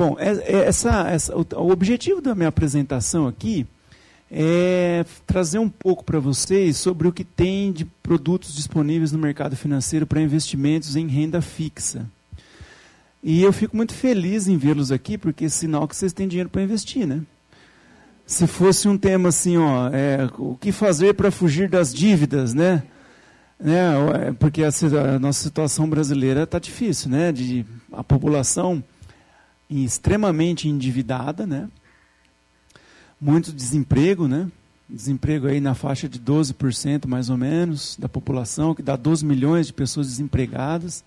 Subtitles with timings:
[0.00, 3.66] Bom, é, é essa, essa, o, objetivo da minha apresentação aqui
[4.30, 9.54] é trazer um pouco para vocês sobre o que tem de produtos disponíveis no mercado
[9.56, 12.06] financeiro para investimentos em renda fixa.
[13.22, 16.48] E eu fico muito feliz em vê-los aqui, porque é sinal que vocês têm dinheiro
[16.48, 17.20] para investir, né?
[18.24, 22.84] Se fosse um tema assim, ó, é, o que fazer para fugir das dívidas, né?
[23.62, 23.90] né?
[24.28, 24.70] É, porque a,
[25.14, 27.30] a nossa situação brasileira está difícil, né?
[27.32, 28.82] De, a população
[29.70, 31.68] extremamente endividada, né?
[33.20, 34.50] Muito desemprego, né?
[34.88, 39.66] Desemprego aí na faixa de 12% mais ou menos da população, que dá 12 milhões
[39.68, 41.04] de pessoas desempregadas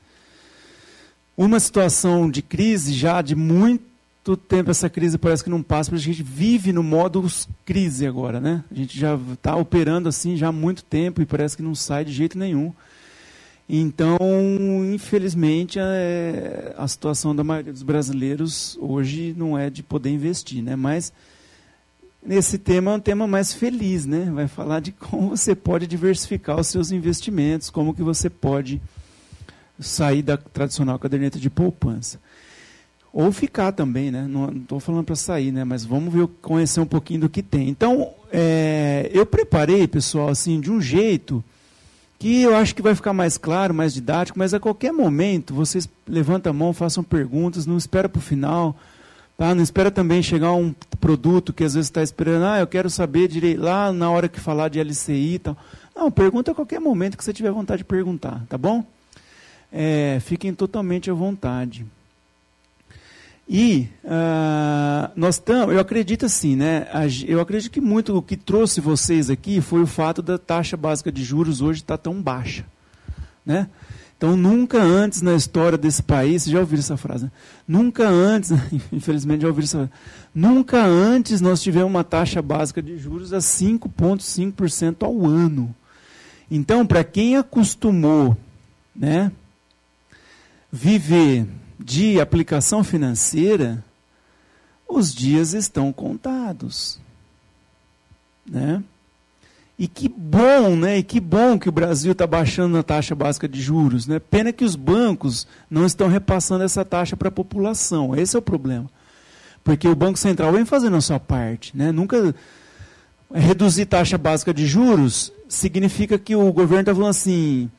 [1.37, 4.71] uma situação de crise já de muito tempo.
[4.71, 7.25] Essa crise parece que não passa, porque a gente vive no modo
[7.65, 8.63] crise agora, né?
[8.71, 12.05] A gente já está operando assim já há muito tempo e parece que não sai
[12.05, 12.71] de jeito nenhum.
[13.67, 14.17] Então,
[14.93, 20.61] infelizmente, a, é, a situação da maioria dos brasileiros hoje não é de poder investir,
[20.61, 20.75] né?
[20.75, 21.13] Mas
[22.25, 24.29] nesse tema é um tema mais feliz, né?
[24.33, 28.81] Vai falar de como você pode diversificar os seus investimentos, como que você pode
[29.79, 32.19] sair da tradicional caderneta de poupança.
[33.13, 34.27] Ou ficar também, né?
[34.27, 35.63] Não estou falando para sair, né?
[35.63, 37.69] Mas vamos ver, conhecer um pouquinho do que tem.
[37.69, 41.43] Então, é, eu preparei, pessoal, assim, de um jeito
[42.23, 45.89] que eu acho que vai ficar mais claro, mais didático, mas a qualquer momento vocês
[46.07, 48.75] levantam a mão, façam perguntas, não espera para o final,
[49.37, 49.53] tá?
[49.53, 53.27] Não espera também chegar um produto que às vezes está esperando, ah, eu quero saber
[53.27, 55.57] direito, lá na hora que falar de LCI e tal.
[55.95, 58.85] Não, pergunta a qualquer momento que você tiver vontade de perguntar, tá bom?
[59.73, 61.83] é, fiquem totalmente à vontade.
[63.47, 66.87] E uh, nós estamos, eu acredito assim, né?
[67.27, 71.11] Eu acredito que muito o que trouxe vocês aqui foi o fato da taxa básica
[71.11, 72.65] de juros hoje estar tá tão baixa,
[73.45, 73.69] né?
[74.17, 77.25] Então nunca antes na história desse país, já ouviram essa frase?
[77.25, 77.31] Né?
[77.67, 78.51] Nunca antes,
[78.93, 79.91] infelizmente já ouviram essa frase,
[80.33, 85.75] nunca antes nós tivemos uma taxa básica de juros a 5,5% ao ano.
[86.49, 88.37] Então, para quem acostumou,
[88.95, 89.29] né?
[90.71, 91.45] viver
[91.83, 93.83] de aplicação financeira,
[94.87, 96.99] os dias estão contados.
[98.45, 98.81] Né?
[99.77, 100.99] E que bom, né?
[100.99, 104.07] E que bom que o Brasil está baixando a taxa básica de juros.
[104.07, 104.19] Né?
[104.19, 108.15] Pena que os bancos não estão repassando essa taxa para a população.
[108.15, 108.89] Esse é o problema.
[109.63, 111.75] Porque o Banco Central vem fazendo a sua parte.
[111.75, 111.91] Né?
[111.91, 112.33] Nunca
[113.33, 117.69] reduzir taxa básica de juros significa que o governo está falando assim,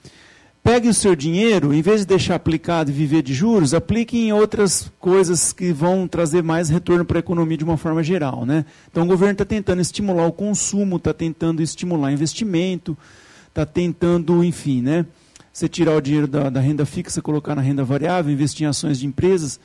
[0.65, 4.33] Pegue o seu dinheiro, em vez de deixar aplicado e viver de juros, aplique em
[4.33, 8.47] outras coisas que vão trazer mais retorno para a economia de uma forma geral.
[8.47, 8.65] Né?
[8.91, 12.97] Então o governo está tentando estimular o consumo, está tentando estimular investimento,
[13.47, 15.05] está tentando, enfim, né?
[15.53, 18.99] Você tirar o dinheiro da, da, renda fixa, colocar na renda variável, investir em ações
[18.99, 19.61] de empresas.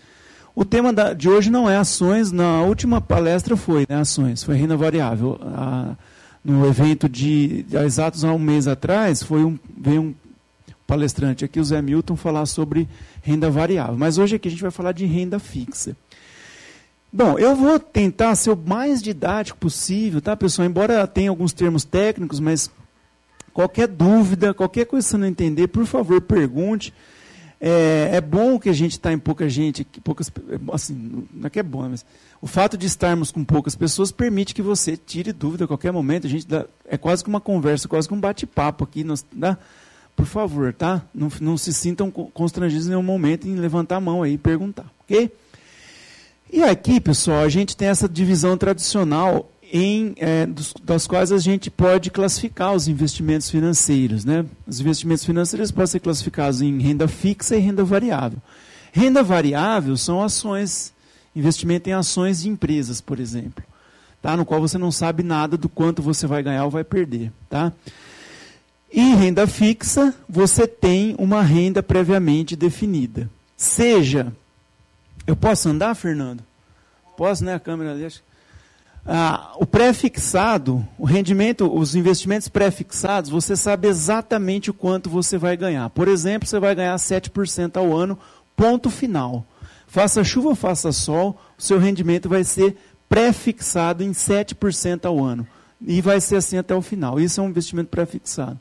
[0.54, 4.58] O tema da, de hoje não é ações, na última palestra foi né, ações, foi
[4.58, 5.40] renda variável.
[5.42, 5.96] A,
[6.44, 10.14] no evento de, de exatos há um mês atrás, foi um, veio um
[10.90, 12.90] palestrante aqui, o Zé Milton, falar sobre
[13.22, 13.96] renda variável.
[13.96, 15.96] Mas hoje aqui a gente vai falar de renda fixa.
[17.14, 20.68] Bom, eu vou tentar ser o mais didático possível, tá, pessoal?
[20.68, 22.72] Embora tenha alguns termos técnicos, mas
[23.54, 26.92] qualquer dúvida, qualquer coisa que você não entender, por favor, pergunte.
[27.62, 30.32] É, é bom que a gente está em pouca gente, poucas,
[30.72, 32.06] assim, não é que é bom, mas
[32.42, 36.26] o fato de estarmos com poucas pessoas permite que você tire dúvida a qualquer momento.
[36.26, 39.04] A gente dá, é quase que uma conversa, quase que um bate-papo aqui.
[39.04, 39.58] Nós, dá,
[40.16, 41.02] por favor, tá?
[41.14, 44.86] Não, não se sintam constrangidos em nenhum momento em levantar a mão aí e perguntar,
[45.02, 45.32] ok?
[46.52, 51.38] E aqui, pessoal, a gente tem essa divisão tradicional em, é, dos, das quais a
[51.38, 54.26] gente pode classificar os investimentos financeiros.
[54.26, 54.46] Né?
[54.68, 58.40] Os investimentos financeiros podem ser classificados em renda fixa e renda variável.
[58.92, 60.92] Renda variável são ações,
[61.36, 63.64] investimento em ações de empresas, por exemplo,
[64.22, 64.36] tá?
[64.36, 67.32] no qual você não sabe nada do quanto você vai ganhar ou vai perder.
[67.48, 67.72] Tá?
[68.92, 73.30] E renda fixa, você tem uma renda previamente definida.
[73.56, 74.34] Seja,
[75.28, 76.44] eu posso andar, Fernando?
[77.16, 77.54] Posso, né?
[77.54, 78.08] A câmera ali.
[79.06, 85.56] Ah, o pré-fixado, o rendimento, os investimentos pré-fixados, você sabe exatamente o quanto você vai
[85.56, 85.90] ganhar.
[85.90, 88.18] Por exemplo, você vai ganhar 7% ao ano,
[88.56, 89.46] ponto final.
[89.88, 92.78] Faça chuva, faça sol, o seu rendimento vai ser
[93.08, 95.48] pré-fixado em 7% ao ano.
[95.82, 97.20] E vai ser assim até o final.
[97.20, 98.60] Isso é um investimento pré-fixado.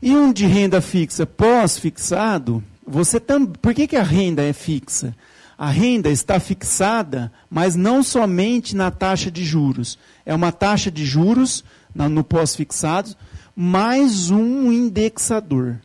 [0.00, 3.46] E um de renda fixa pós-fixado, você tam...
[3.46, 5.14] por que, que a renda é fixa?
[5.58, 9.98] A renda está fixada, mas não somente na taxa de juros.
[10.24, 13.16] É uma taxa de juros no pós-fixado,
[13.56, 15.80] mais um indexador.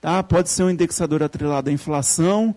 [0.00, 0.22] Tá?
[0.22, 2.54] Pode ser um indexador atrelado à inflação,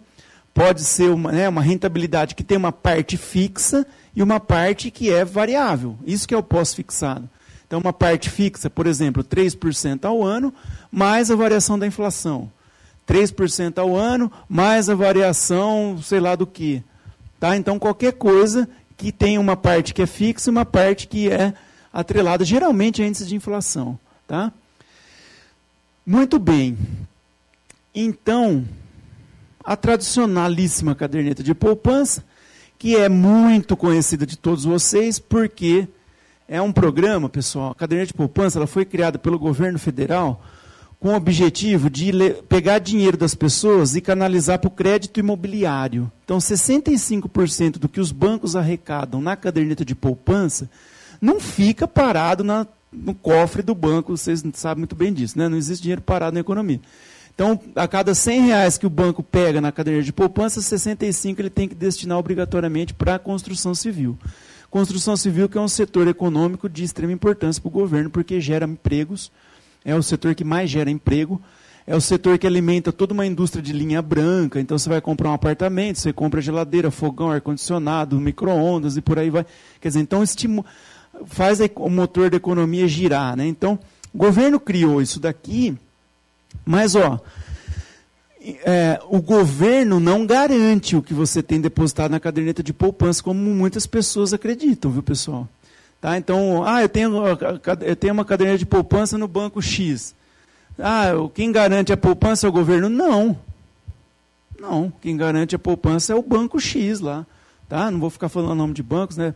[0.54, 3.86] pode ser uma, né, uma rentabilidade que tem uma parte fixa
[4.16, 5.98] e uma parte que é variável.
[6.06, 7.30] Isso que é o pós-fixado.
[7.72, 10.54] Então, uma parte fixa, por exemplo, 3% ao ano,
[10.92, 12.52] mais a variação da inflação.
[13.08, 16.84] 3% ao ano, mais a variação, sei lá do que.
[17.40, 17.56] Tá?
[17.56, 21.54] Então, qualquer coisa que tem uma parte que é fixa e uma parte que é
[21.94, 23.98] atrelada, geralmente a índice de inflação.
[24.28, 24.52] Tá?
[26.06, 26.78] Muito bem.
[27.96, 28.66] Então,
[29.64, 32.22] a tradicionalíssima caderneta de poupança,
[32.78, 35.88] que é muito conhecida de todos vocês, porque
[36.52, 40.44] é um programa, pessoal, a caderneta de poupança ela foi criada pelo governo federal
[41.00, 42.12] com o objetivo de
[42.50, 46.12] pegar dinheiro das pessoas e canalizar para o crédito imobiliário.
[46.26, 50.70] Então, 65% do que os bancos arrecadam na caderneta de poupança
[51.22, 55.48] não fica parado na, no cofre do banco, vocês sabem muito bem disso, né?
[55.48, 56.82] não existe dinheiro parado na economia.
[57.34, 61.50] Então, a cada 100 reais que o banco pega na caderneta de poupança, 65 ele
[61.50, 64.18] tem que destinar obrigatoriamente para a construção civil.
[64.72, 68.66] Construção civil que é um setor econômico de extrema importância para o governo, porque gera
[68.66, 69.30] empregos,
[69.84, 71.42] é o setor que mais gera emprego,
[71.86, 74.62] é o setor que alimenta toda uma indústria de linha branca.
[74.62, 79.30] Então você vai comprar um apartamento, você compra geladeira, fogão, ar-condicionado, micro-ondas e por aí
[79.30, 79.46] vai.
[79.82, 80.66] Quer dizer, então estimu
[81.26, 83.36] faz o motor da economia girar.
[83.36, 83.48] Né?
[83.48, 83.78] Então,
[84.14, 85.78] o governo criou isso daqui,
[86.66, 87.20] mas ó,
[88.44, 93.40] é, o governo não garante o que você tem depositado na caderneta de poupança, como
[93.40, 95.48] muitas pessoas acreditam, viu pessoal?
[96.00, 96.18] Tá?
[96.18, 97.14] Então, ah, eu tenho,
[97.82, 100.16] eu tenho uma caderneta de poupança no banco X.
[100.80, 102.90] Ah, quem garante a poupança é o governo?
[102.90, 103.38] Não.
[104.60, 107.26] Não, quem garante a poupança é o banco X lá.
[107.70, 107.92] Tá?
[107.92, 109.36] Não vou ficar falando o nome de bancos, né?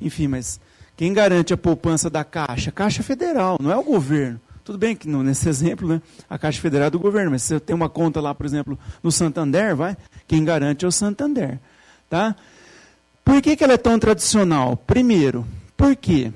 [0.00, 0.60] Enfim, mas
[0.96, 2.70] quem garante a poupança da Caixa?
[2.70, 4.38] Caixa Federal, não é o governo.
[4.64, 6.00] Tudo bem que nesse exemplo, né,
[6.30, 8.78] a Caixa Federal é do governo, mas se você tem uma conta lá, por exemplo,
[9.02, 11.58] no Santander, vai, quem garante é o Santander.
[12.08, 12.36] Tá?
[13.24, 14.76] Por que, que ela é tão tradicional?
[14.76, 16.32] Primeiro, por quê?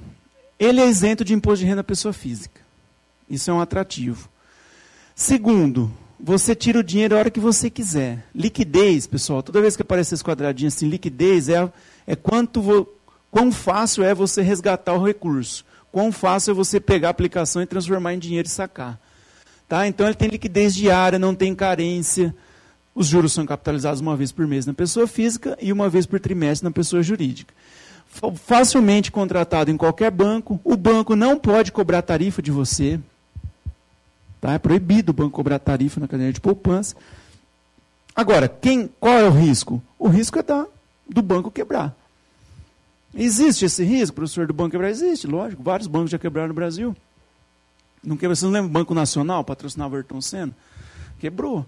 [0.59, 2.61] Ele é isento de imposto de renda pessoa física.
[3.29, 4.29] Isso é um atrativo.
[5.15, 8.25] Segundo, você tira o dinheiro a hora que você quiser.
[8.35, 11.71] Liquidez, pessoal, toda vez que aparece esse quadradinho assim, liquidez é,
[12.07, 12.89] é quanto vo,
[13.31, 15.65] quão fácil é você resgatar o recurso.
[15.97, 19.01] Quão fácil é você pegar a aplicação e transformar em dinheiro e sacar.
[19.67, 19.89] Tá?
[19.89, 22.37] Então ele tem liquidez diária, não tem carência.
[22.95, 26.21] Os juros são capitalizados uma vez por mês na pessoa física e uma vez por
[26.21, 27.55] trimestre na pessoa jurídica
[28.35, 30.61] facilmente contratado em qualquer banco.
[30.63, 33.01] O banco não pode cobrar tarifa de você.
[34.39, 34.53] Tá?
[34.53, 36.95] É proibido o banco cobrar tarifa na cadeia de poupança.
[38.15, 39.83] Agora, quem, qual é o risco?
[39.99, 40.67] O risco é da,
[41.09, 41.97] do banco quebrar.
[43.17, 44.91] Existe esse risco, professor, do banco quebrar?
[44.91, 45.63] Existe, lógico.
[45.63, 46.95] Vários bancos já quebraram no Brasil.
[48.05, 50.53] Não quebra, você não lembra o Banco Nacional, patrocinava o Ayrton Senna?
[51.19, 51.67] Quebrou.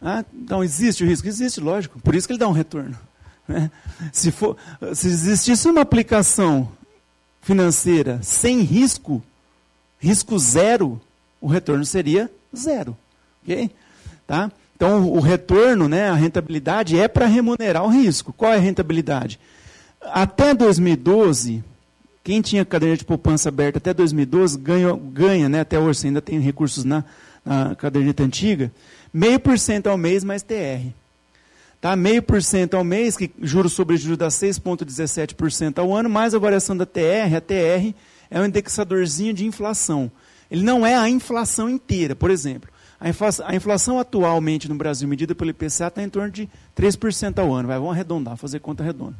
[0.00, 1.28] Ah, então, existe o risco?
[1.28, 2.00] Existe, lógico.
[2.00, 2.98] Por isso que ele dá um retorno.
[3.46, 3.70] Né?
[4.12, 4.56] Se, for,
[4.94, 6.70] se existisse uma aplicação
[7.40, 9.22] financeira sem risco,
[9.98, 11.00] risco zero,
[11.40, 12.96] o retorno seria zero.
[13.42, 13.70] Okay?
[14.26, 14.50] Tá?
[14.76, 18.32] Então, o retorno, né, a rentabilidade é para remunerar o risco.
[18.32, 19.40] Qual é a rentabilidade?
[20.00, 21.62] Até 2012,
[22.22, 26.20] quem tinha caderneta de poupança aberta até 2012 ganha, ganha né, até hoje, você ainda
[26.22, 27.04] tem recursos na,
[27.44, 28.70] na caderneta antiga,
[29.12, 30.92] meio por cento ao mês mais TR.
[31.80, 31.94] Tá?
[31.94, 36.38] Meio por cento ao mês, que juros sobre juros dá 6,17% ao ano, mais a
[36.38, 37.36] variação da TR.
[37.36, 37.94] A TR
[38.30, 40.10] é um indexadorzinho de inflação.
[40.50, 42.16] Ele não é a inflação inteira.
[42.16, 42.68] Por exemplo,
[43.00, 47.38] a inflação, a inflação atualmente no Brasil, medida pelo IPCA, está em torno de 3%
[47.38, 47.68] ao ano.
[47.68, 49.14] Vai, vamos arredondar, fazer conta redonda.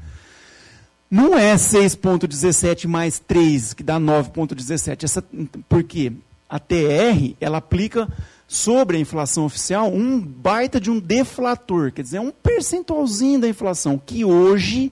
[1.10, 5.22] Não é 6,17 mais 3, que dá 9,17.
[5.68, 6.12] Por quê?
[6.48, 8.08] A TR, ela aplica
[8.46, 13.98] sobre a inflação oficial um baita de um deflator, quer dizer, um percentualzinho da inflação,
[13.98, 14.90] que hoje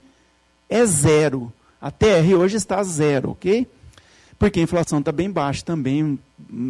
[0.69, 1.51] é zero.
[1.81, 3.67] A TR hoje está zero, ok?
[4.37, 6.19] Porque a inflação está bem baixa também.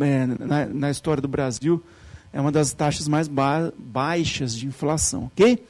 [0.02, 1.84] É, na, na, história do Brasil,
[2.32, 5.62] é uma das taxas mais ba baixas de inflação, ok?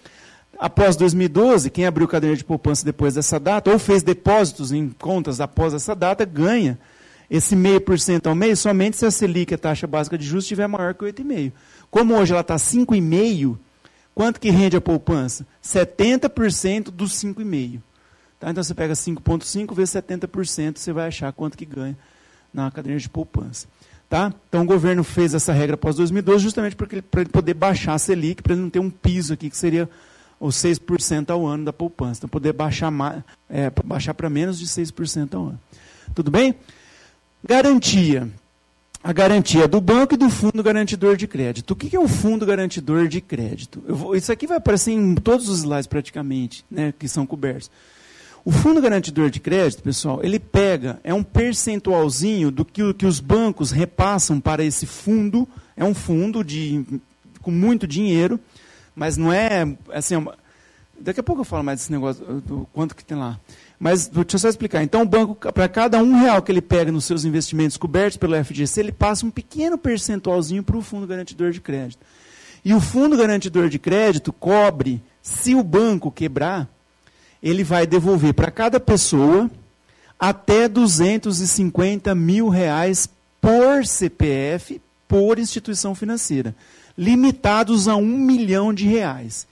[0.60, 5.40] Após 2012, quem abriu cadeira de poupança depois dessa data, ou fez depósitos em contas
[5.40, 6.80] após essa data, ganha
[7.30, 10.46] esse meio por cento ao mês somente se a Selic, a taxa básica de juros,
[10.46, 11.52] estiver maior que 8,5.
[11.92, 13.58] Como hoje ela está 5,5,
[14.16, 15.46] quanto que rende a poupança?
[15.64, 17.80] 70% dos 5,5.
[18.40, 18.50] Tá?
[18.50, 21.98] Então você pega 5,5 vezes 70%, você vai achar quanto que ganha
[22.54, 23.68] na cadeia de poupança.
[24.10, 24.34] Tá?
[24.48, 28.42] Então o governo fez essa regra após 2012 justamente para ele poder baixar a Selic,
[28.42, 29.90] para ele não ter um piso aqui que seria
[30.40, 32.20] os 6% ao ano da poupança.
[32.20, 32.92] Então poder baixar,
[33.50, 35.60] é, baixar para menos de 6% ao ano.
[36.14, 36.56] Tudo bem?
[37.44, 38.30] Garantia.
[39.04, 41.72] a garantia do banco e do fundo garantidor de crédito.
[41.72, 43.82] O que é o fundo garantidor de crédito?
[43.88, 47.72] Vou, isso aqui vai aparecer em todos os slides praticamente, né, que são cobertos.
[48.44, 53.20] O fundo garantidor de crédito, pessoal, ele pega, é um percentualzinho do que, que os
[53.20, 56.84] bancos repassam para esse fundo, é um fundo de,
[57.42, 58.40] com muito dinheiro,
[58.98, 60.16] mas não é assim.
[60.16, 60.22] É
[61.00, 63.40] daqui a pouco eu falo mais desse negócio, do quanto que tem lá.
[63.80, 64.82] Mas deixa eu só explicar.
[64.82, 68.44] Então, o banco, para cada um real que ele pega nos seus investimentos cobertos pelo
[68.44, 72.04] FGC, ele passa um pequeno percentualzinho para o fundo garantidor de crédito.
[72.66, 76.68] E o fundo garantidor de crédito cobre, se o banco quebrar,
[77.42, 79.50] ele vai devolver para cada pessoa
[80.20, 83.08] até 250 mil reais
[83.40, 86.56] por CPF, por instituição financeira,
[86.98, 89.48] limitados a um milhão de reais.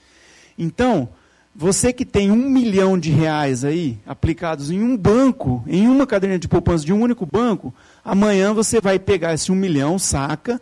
[0.58, 1.10] Então,
[1.56, 6.40] você que tem um milhão de reais aí aplicados em um banco, em uma caderneta
[6.40, 7.74] de poupança de um único banco,
[8.04, 10.62] amanhã você vai pegar esse um milhão, saca,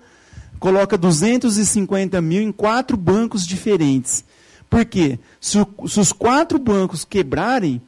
[0.60, 4.24] coloca 250 mil em quatro bancos diferentes.
[4.70, 5.20] Por quê?
[5.42, 7.82] Se, se os quatro bancos quebrarem,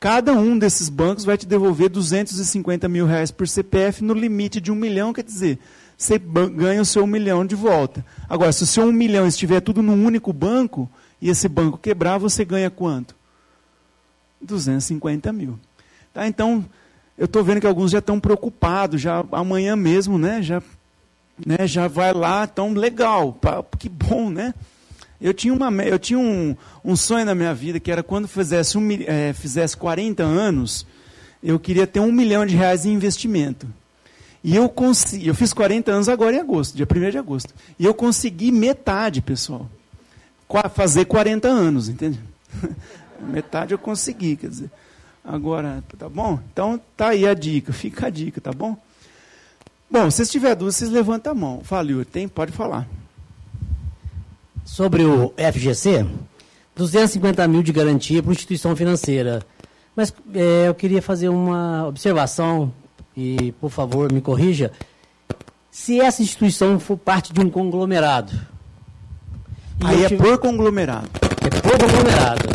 [0.00, 4.72] cada um desses bancos vai te devolver 250 mil reais por CPF no limite de
[4.72, 5.58] um milhão, quer dizer,
[5.96, 8.04] você ganha o seu um milhão de volta.
[8.28, 10.88] Agora, se o seu um milhão estiver tudo num único banco,
[11.20, 13.14] e esse banco quebrar, você ganha quanto?
[14.40, 15.58] 250 mil.
[16.12, 16.26] Tá?
[16.26, 16.64] Então,
[17.16, 20.42] eu estou vendo que alguns já estão preocupados, já amanhã mesmo, né?
[20.42, 20.62] Já,
[21.44, 21.66] né?
[21.66, 23.38] já vai lá, tão legal,
[23.78, 24.54] que bom, né?
[25.18, 28.76] Eu tinha, uma, eu tinha um, um sonho na minha vida que era quando fizesse,
[28.76, 30.86] um, é, fizesse 40 anos,
[31.42, 33.66] eu queria ter um milhão de reais em investimento.
[34.46, 37.52] E eu consegui, eu fiz 40 anos agora em agosto, dia 1 de agosto.
[37.78, 39.68] E eu consegui metade, pessoal
[40.72, 42.20] fazer 40 anos, entende?
[43.20, 44.70] Metade eu consegui, quer dizer.
[45.24, 46.38] Agora, tá bom?
[46.52, 48.76] Então tá aí a dica, fica a dica, tá bom?
[49.90, 51.62] Bom, se tiver dúvida, vocês levantam a mão.
[51.84, 52.28] Yuri, tem?
[52.28, 52.86] Pode falar.
[54.64, 56.06] Sobre o FGC,
[56.76, 59.44] 250 mil de garantia para instituição financeira.
[59.94, 62.72] Mas é, eu queria fazer uma observação,
[63.16, 64.70] e por favor me corrija.
[65.70, 68.32] Se essa instituição for parte de um conglomerado,
[69.84, 71.08] Aí é por conglomerado.
[71.44, 72.48] É por conglomerado.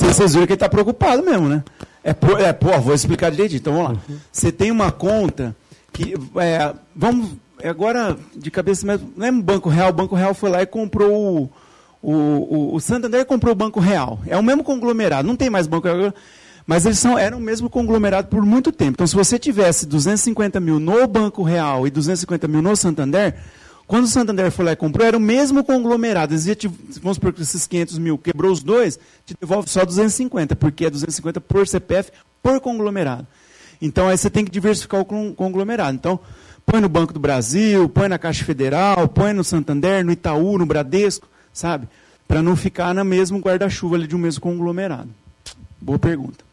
[0.00, 1.62] Vocês viram que, ele está preocupado mesmo, né?
[2.02, 3.58] É por, é por, vou explicar direitinho.
[3.58, 3.98] Então vamos lá.
[4.08, 4.18] Uhum.
[4.30, 5.54] Você tem uma conta
[5.92, 6.14] que.
[6.36, 7.32] É, vamos.
[7.62, 9.12] Agora, de cabeça mesmo.
[9.16, 9.90] Lembra o Banco Real?
[9.90, 11.50] O Banco Real foi lá e comprou o.
[12.04, 14.18] O, o, o Santander comprou o Banco Real.
[14.26, 15.28] É o mesmo conglomerado.
[15.28, 16.12] Não tem mais Banco Real.
[16.66, 18.92] Mas eles são, eram o mesmo conglomerado por muito tempo.
[18.92, 23.34] Então, se você tivesse 250 mil no Banco Real e 250 mil no Santander,
[23.86, 26.32] quando o Santander foi lá e comprou, era o mesmo conglomerado.
[26.32, 26.68] Eles te,
[27.00, 30.90] vamos supor que esses 500 mil quebrou os dois, te devolve só 250, porque é
[30.90, 32.10] 250 por CPF
[32.42, 33.26] por conglomerado.
[33.80, 35.04] Então aí você tem que diversificar o
[35.34, 35.94] conglomerado.
[35.94, 36.18] Então,
[36.64, 40.64] põe no Banco do Brasil, põe na Caixa Federal, põe no Santander, no Itaú, no
[40.64, 41.88] Bradesco, sabe?
[42.26, 45.10] Para não ficar no mesmo guarda-chuva de um mesmo conglomerado.
[45.80, 46.51] Boa pergunta.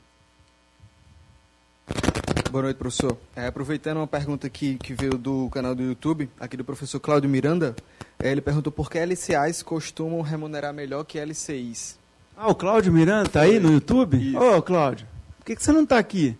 [2.52, 3.16] Boa noite, professor.
[3.36, 7.30] É, aproveitando uma pergunta aqui que veio do canal do YouTube, aqui do professor Cláudio
[7.30, 7.76] Miranda,
[8.18, 12.00] é, ele perguntou por que LCAs costumam remunerar melhor que LCIs.
[12.36, 14.36] Ah, o Cláudio Miranda está aí no YouTube?
[14.36, 15.06] Ô, oh, Cláudio,
[15.38, 16.36] por que, que você não está aqui?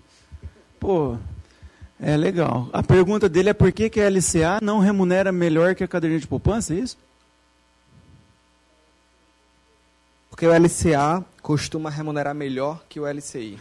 [0.80, 1.16] Pô,
[2.00, 2.68] é legal.
[2.74, 6.22] A pergunta dele é por que, que a LCA não remunera melhor que a caderneta
[6.22, 6.98] de poupança, é isso?
[10.32, 13.60] Porque o LCA costuma remunerar melhor que o LCI.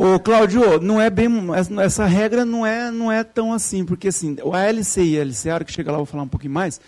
[0.00, 1.28] Ô, Cláudio, não é bem.
[1.82, 5.64] Essa regra não é, não é tão assim, porque assim, o ALC e a LCA,
[5.64, 6.80] que chega lá, eu vou falar um pouquinho mais,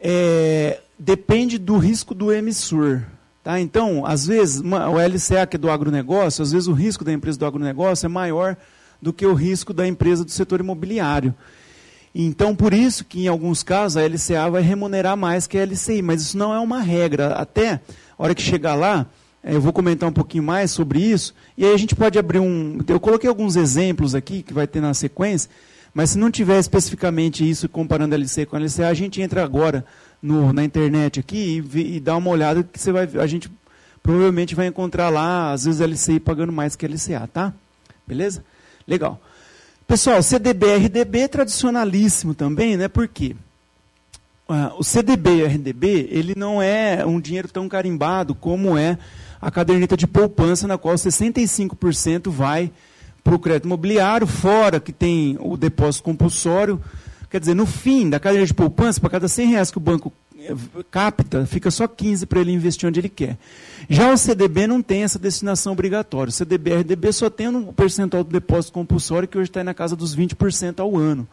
[0.00, 3.02] é, depende do risco do emissor.
[3.42, 3.60] Tá?
[3.60, 7.12] Então, às vezes, uma, o LCA, que é do agronegócio, às vezes o risco da
[7.12, 8.56] empresa do agronegócio é maior
[9.02, 11.34] do que o risco da empresa do setor imobiliário.
[12.14, 16.00] Então, por isso que em alguns casos a LCA vai remunerar mais que a LCI,
[16.00, 17.34] mas isso não é uma regra.
[17.34, 17.80] Até a
[18.16, 19.06] hora que chegar lá,
[19.44, 21.34] eu vou comentar um pouquinho mais sobre isso.
[21.56, 22.78] E aí a gente pode abrir um.
[22.88, 25.50] Eu coloquei alguns exemplos aqui que vai ter na sequência,
[25.92, 29.84] mas se não tiver especificamente isso comparando LC com LCA, a gente entra agora
[30.22, 33.08] no, na internet aqui e, e, dá uma olhada que você vai.
[33.20, 33.50] A gente
[34.02, 37.52] provavelmente vai encontrar lá, às vezes, LCI pagando mais que LCA, tá?
[38.06, 38.42] Beleza?
[38.88, 39.20] Legal.
[39.86, 42.88] Pessoal, CDB RDB é tradicionalíssimo também, né?
[42.88, 43.36] Por quê?
[44.48, 48.98] Uh, o CDB e RDB, ele não é um dinheiro tão carimbado como é
[49.44, 52.72] a caderneta de poupança, na qual 65% vai
[53.22, 56.80] para o crédito imobiliário, fora que tem o depósito compulsório.
[57.28, 60.10] Quer dizer, no fim da caderneta de poupança, para cada 100 reais que o banco
[60.38, 60.54] eh,
[60.90, 63.36] capta, fica só 15 para ele investir onde ele quer.
[63.86, 66.30] Já o CDB não tem essa destinação obrigatória.
[66.30, 69.94] O CDB RDB só tem um percentual do depósito compulsório que hoje está na casa
[69.94, 71.28] dos 20% ao ano.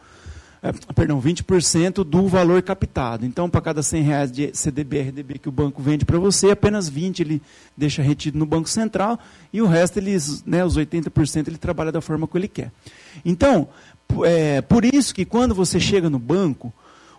[0.62, 3.26] É, perdão, 20% do valor captado.
[3.26, 6.88] Então, para cada 100 reais de CDB, RDB que o banco vende para você, apenas
[6.88, 7.42] 20 ele
[7.76, 9.18] deixa retido no Banco Central
[9.52, 12.70] e o resto, eles, né, os 80%, ele trabalha da forma que ele quer.
[13.24, 13.68] Então,
[14.24, 16.72] é, por isso que quando você chega no banco,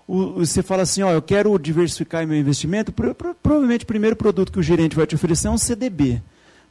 [0.07, 4.15] o, você fala assim, ó, eu quero diversificar meu investimento, pro, pro, provavelmente o primeiro
[4.15, 6.21] produto que o gerente vai te oferecer é um CDB.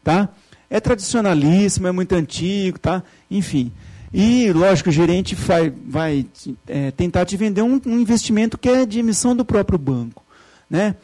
[0.03, 0.31] Tá?
[0.71, 3.03] É tradicionalíssimo, é muito antigo, tá?
[3.31, 3.71] enfim.
[4.13, 6.27] E, lógico, o gerente vai, vai
[6.67, 10.23] é, tentar te vender um, um, investimento que é de emissão do próprio banco.
[10.69, 10.95] Né?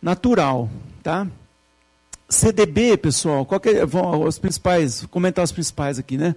[0.00, 0.70] Natural.
[1.02, 1.26] Tá?
[2.28, 6.34] CDB, pessoal, qual é, vão, os principais, vou comentar os principais aqui, né?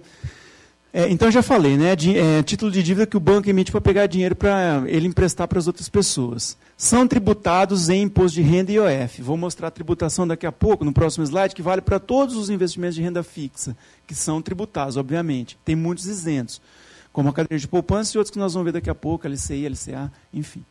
[0.92, 1.94] É, então já falei, né?
[1.94, 5.46] De, é, título de dívida que o banco emite para pegar dinheiro para ele emprestar
[5.46, 6.56] para as outras pessoas.
[6.76, 9.20] São tributados em imposto de renda e IOF.
[9.20, 12.48] Vou mostrar a tributação daqui a pouco, no próximo slide, que vale para todos os
[12.48, 13.76] investimentos de renda fixa,
[14.06, 15.58] que são tributados, obviamente.
[15.64, 16.60] Tem muitos isentos,
[17.12, 19.68] como a cadeia de poupança e outros que nós vamos ver daqui a pouco, LCI,
[19.68, 20.64] LCA, enfim.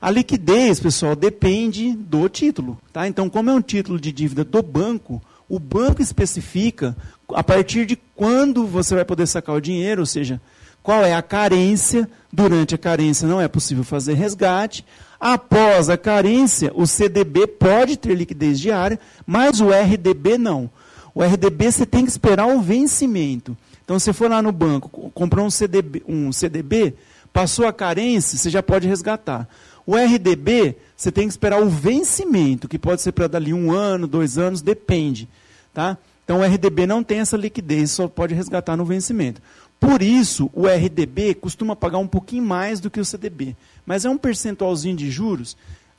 [0.00, 2.76] A liquidez, pessoal, depende do título.
[2.92, 3.06] Tá?
[3.06, 6.96] Então, como é um título de dívida do banco, o banco especifica
[7.34, 10.40] a partir de quando você vai poder sacar o dinheiro, ou seja,
[10.82, 12.08] qual é a carência.
[12.32, 14.84] Durante a carência não é possível fazer resgate.
[15.20, 20.70] Após a carência, o CDB pode ter liquidez diária, mas o RDB não.
[21.14, 23.56] O RDB você tem que esperar o vencimento.
[23.84, 26.94] Então, se você for lá no banco, comprou um CDB, um CDB,
[27.32, 29.46] passou a carência, você já pode resgatar.
[29.84, 34.06] O RDB, você tem que esperar o vencimento, que pode ser para dali um ano,
[34.06, 35.28] dois anos, depende.
[35.74, 35.98] Tá?
[36.32, 39.42] Então o RDB não tem essa liquidez, só pode resgatar no vencimento.
[39.78, 43.54] Por isso, o RDB costuma pagar um pouquinho mais do que o CDB.
[43.84, 45.58] Mas é um percentualzinho de juros,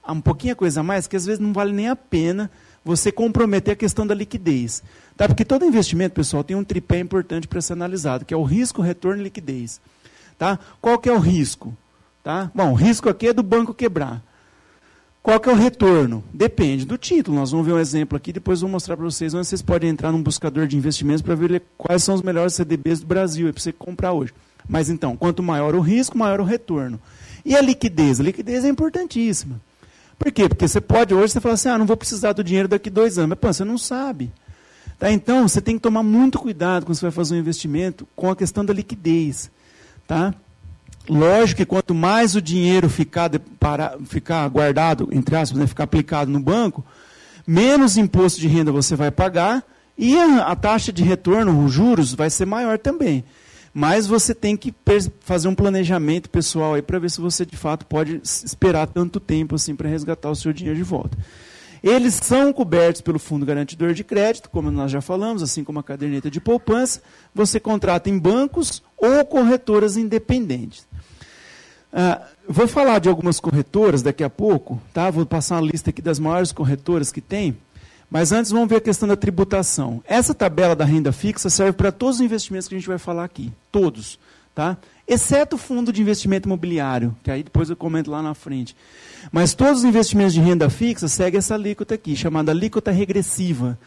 [0.10, 2.50] um pouquinho a coisa a mais, que às vezes não vale nem a pena
[2.84, 4.82] você comprometer a questão da liquidez.
[5.16, 5.28] Tá?
[5.28, 8.82] Porque todo investimento, pessoal, tem um tripé importante para ser analisado, que é o risco,
[8.82, 9.80] retorno e liquidez.
[10.36, 10.58] Tá?
[10.82, 11.78] Qual que é o risco?
[12.24, 12.50] Tá?
[12.56, 14.20] Bom, o risco aqui é do banco quebrar.
[15.24, 16.22] Qual que é o retorno?
[16.34, 17.38] Depende do título.
[17.38, 20.12] Nós vamos ver um exemplo aqui, depois vou mostrar para vocês onde vocês podem entrar
[20.12, 23.72] num buscador de investimentos para ver quais são os melhores CDBs do Brasil para você
[23.72, 24.34] comprar hoje.
[24.68, 27.00] Mas então, quanto maior o risco, maior o retorno.
[27.46, 28.20] E a liquidez?
[28.20, 29.62] A liquidez é importantíssima.
[30.20, 30.50] Por quê?
[30.50, 33.18] Porque você pode hoje você falar assim, ah, não vou precisar do dinheiro daqui dois
[33.18, 33.30] anos.
[33.30, 34.30] Mas pô, você não sabe.
[35.00, 35.10] Tá?
[35.10, 38.36] Então, você tem que tomar muito cuidado quando você vai fazer um investimento com a
[38.36, 39.50] questão da liquidez.
[40.06, 40.34] Tá?
[41.08, 46.32] Lógico que quanto mais o dinheiro ficar, para, ficar guardado, entre aspas, né, ficar aplicado
[46.32, 46.84] no banco,
[47.46, 49.64] menos imposto de renda você vai pagar
[49.98, 53.24] e a, a taxa de retorno, os juros, vai ser maior também.
[53.74, 54.74] Mas você tem que
[55.22, 59.56] fazer um planejamento pessoal aí para ver se você de fato pode esperar tanto tempo
[59.56, 61.18] assim para resgatar o seu dinheiro de volta.
[61.84, 65.84] Eles são cobertos pelo Fundo Garantidor de Crédito, como nós já falamos, assim como a
[65.84, 67.02] caderneta de poupança.
[67.36, 70.88] Você contrata em bancos ou corretoras independentes.
[71.94, 75.12] Ah, vou falar de algumas corretoras daqui a pouco, tá?
[75.12, 77.56] Vou passar uma lista aqui das maiores corretoras que tem.
[78.10, 80.02] Mas antes vamos ver a questão da tributação.
[80.06, 83.24] Essa tabela da renda fixa serve para todos os investimentos que a gente vai falar
[83.24, 83.52] aqui.
[83.72, 84.20] Todos.
[84.56, 84.78] Tá?
[85.08, 88.76] Exceto o fundo de investimento imobiliário, que aí depois eu comento lá na frente.
[89.32, 93.78] Mas todos os investimentos de renda fixa seguem essa alíquota aqui, chamada alíquota regressiva.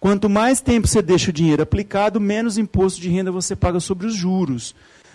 [0.00, 4.06] Quanto mais tempo você deixa o dinheiro aplicado, menos imposto de renda você paga sobre
[4.06, 4.74] os juros.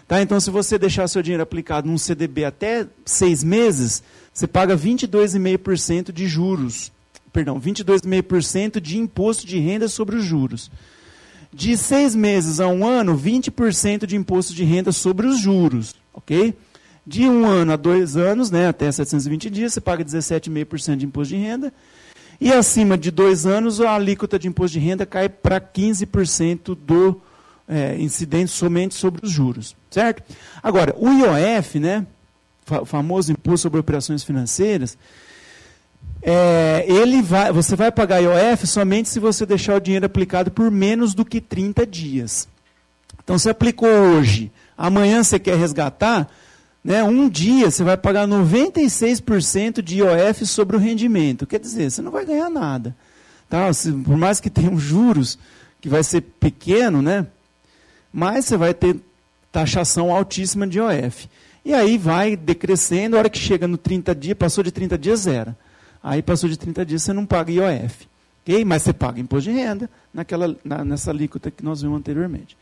[0.10, 0.24] Tá?
[0.24, 4.02] Então, se você deixar seu dinheiro aplicado num CDB até seis meses,
[4.34, 6.92] você paga 22,5% de juros.
[7.32, 10.72] Perdão, 22,5% de imposto de renda sobre os juros.
[11.54, 15.94] De seis meses a um ano, 20% de imposto de renda sobre os juros.
[16.12, 16.56] Ok?
[17.06, 21.36] De um ano a dois anos, né, até 720 dias, você paga 17,5% de imposto
[21.36, 21.72] de renda.
[22.42, 27.22] E acima de dois anos, a alíquota de imposto de renda cai para 15% do
[27.70, 30.24] é, incidente somente sobre os juros, certo?
[30.62, 32.06] Agora, o IOF, né,
[32.68, 34.98] o famoso Imposto sobre Operações Financeiras,
[36.22, 40.72] é, ele vai, você vai pagar IOF somente se você deixar o dinheiro aplicado por
[40.72, 42.48] menos do que 30 dias.
[43.24, 46.28] Então, você aplicou hoje, amanhã você quer resgatar,
[46.84, 51.46] né, um dia você vai pagar 96% de IOF sobre o rendimento.
[51.46, 52.96] Quer dizer, você não vai ganhar nada.
[53.48, 53.70] Tá?
[54.04, 55.38] Por mais que tenham juros,
[55.80, 57.28] que vai ser pequeno, né,
[58.12, 58.98] mas você vai ter
[59.52, 61.30] taxação altíssima de IOF.
[61.64, 65.22] E aí vai decrescendo, a hora que chega no 30 dias, passou de 30 dias,
[65.22, 65.56] zero.
[66.02, 68.08] Aí passou de 30 dias, você não paga IOF.
[68.44, 68.64] Okay?
[68.64, 72.58] Mas você paga imposto de renda naquela, na, nessa alíquota que nós vimos anteriormente.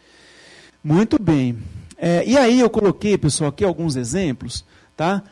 [0.83, 1.57] Muito bem.
[1.97, 5.23] É, e aí eu coloquei, pessoal, aqui alguns exemplos, tá?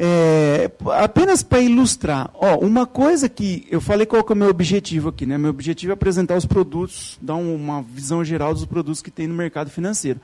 [0.00, 0.70] É,
[1.02, 5.26] apenas para ilustrar, ó, uma coisa que eu falei qual é o meu objetivo aqui,
[5.26, 5.36] né?
[5.36, 9.34] Meu objetivo é apresentar os produtos, dar uma visão geral dos produtos que tem no
[9.34, 10.20] mercado financeiro.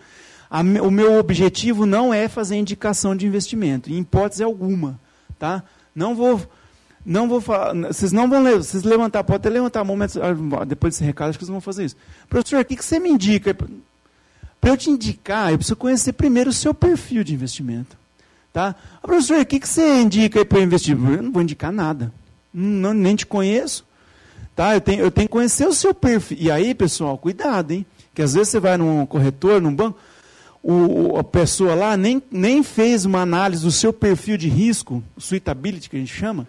[0.49, 5.01] A, o meu objetivo não é fazer indicação de investimento, em hipótese alguma.
[5.41, 5.65] Tá?
[5.93, 6.41] Não vou.
[7.05, 7.75] Não vou falar.
[7.75, 11.39] Vocês não vão vocês levantar, pode até levantar a mão, ah, depois desse recado, acho
[11.39, 11.97] que vocês vão fazer isso.
[12.29, 13.53] Professor, o que, que você me indica?
[13.53, 18.04] Para eu te indicar, eu preciso conhecer primeiro o seu perfil de investimento.
[18.55, 18.77] Tá?
[19.03, 20.95] Ah, professor, o que, que você indica para eu investir?
[20.95, 22.13] Eu não vou indicar nada.
[22.53, 23.85] Não, nem te conheço.
[24.55, 24.77] Tá?
[24.77, 26.39] Eu, tenho, eu tenho que conhecer o seu perfil.
[26.41, 27.85] E aí, pessoal, cuidado, hein?
[28.15, 29.99] Que às vezes você vai num corretor, num banco,
[30.63, 35.91] o, a pessoa lá nem, nem fez uma análise do seu perfil de risco, suitability
[35.91, 36.47] que a gente chama,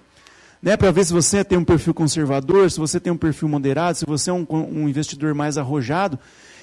[0.61, 3.97] né, para ver se você tem um perfil conservador, se você tem um perfil moderado,
[3.97, 6.19] se você é um, um investidor mais arrojado.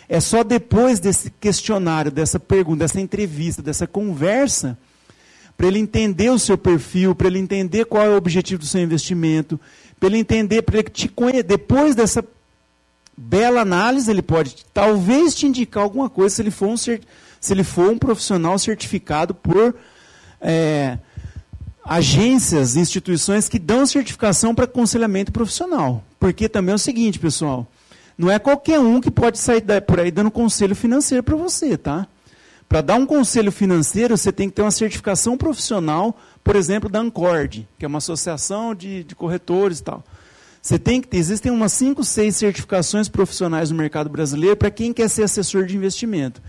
[0.09, 4.79] É só depois desse questionário, dessa pergunta, dessa entrevista, dessa conversa,
[5.63, 8.81] para ele entender o seu perfil, para ele entender qual é o objetivo do seu
[8.81, 9.61] investimento,
[10.01, 11.45] para ele entender, para ele te conhecer.
[11.45, 12.25] Depois dessa
[13.17, 16.99] bela análise, ele pode talvez te indicar alguma coisa se ele for um, se
[17.49, 19.77] ele for um profissional certificado por
[20.41, 20.99] é,
[21.85, 26.03] agências, instituições que dão certificação para aconselhamento profissional.
[26.19, 27.69] Porque também é o seguinte, pessoal,
[28.19, 32.09] não é qualquer um que pode sair por aí dando conselho financeiro para você, tá?
[32.73, 37.01] Para dar um conselho financeiro, você tem que ter uma certificação profissional, por exemplo, da
[37.01, 40.03] Ancord, que é uma associação de, de corretores e tal.
[40.63, 44.91] Você tem que ter, existem umas 5, 6 certificações profissionais no mercado brasileiro para quem
[44.91, 46.41] quer ser assessor de investimento.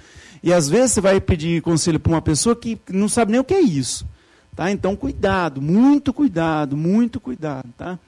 [0.42, 3.44] E às vezes você vai pedir conselho para uma pessoa que não sabe nem o
[3.44, 4.08] que é isso.
[4.56, 4.72] Tá?
[4.72, 7.68] Então, cuidado, muito cuidado, muito cuidado.
[7.78, 8.00] Tá?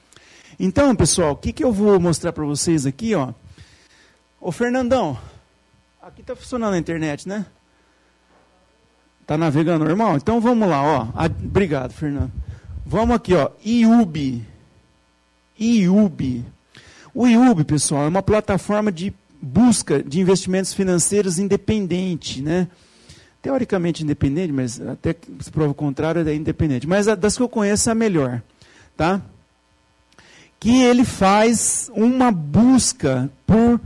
[0.58, 3.14] Então, pessoal, o que, que eu vou mostrar para vocês aqui?
[3.14, 3.34] Ó?
[4.40, 5.18] Ô, Fernandão,
[6.00, 7.44] aqui está funcionando a internet, né?
[9.26, 10.16] Está navegando normal?
[10.16, 11.08] Então vamos lá, ó.
[11.44, 12.30] obrigado, Fernando.
[12.86, 13.50] Vamos aqui, ó.
[13.64, 14.40] IUB.
[15.58, 16.44] IUB.
[17.12, 19.12] O IUB, pessoal, é uma plataforma de
[19.42, 22.68] busca de investimentos financeiros independente, né?
[23.42, 26.86] Teoricamente independente, mas até se prova o contrário, é independente.
[26.86, 28.40] Mas das que eu conheço é a melhor,
[28.96, 29.20] tá?
[30.60, 33.80] Que ele faz uma busca por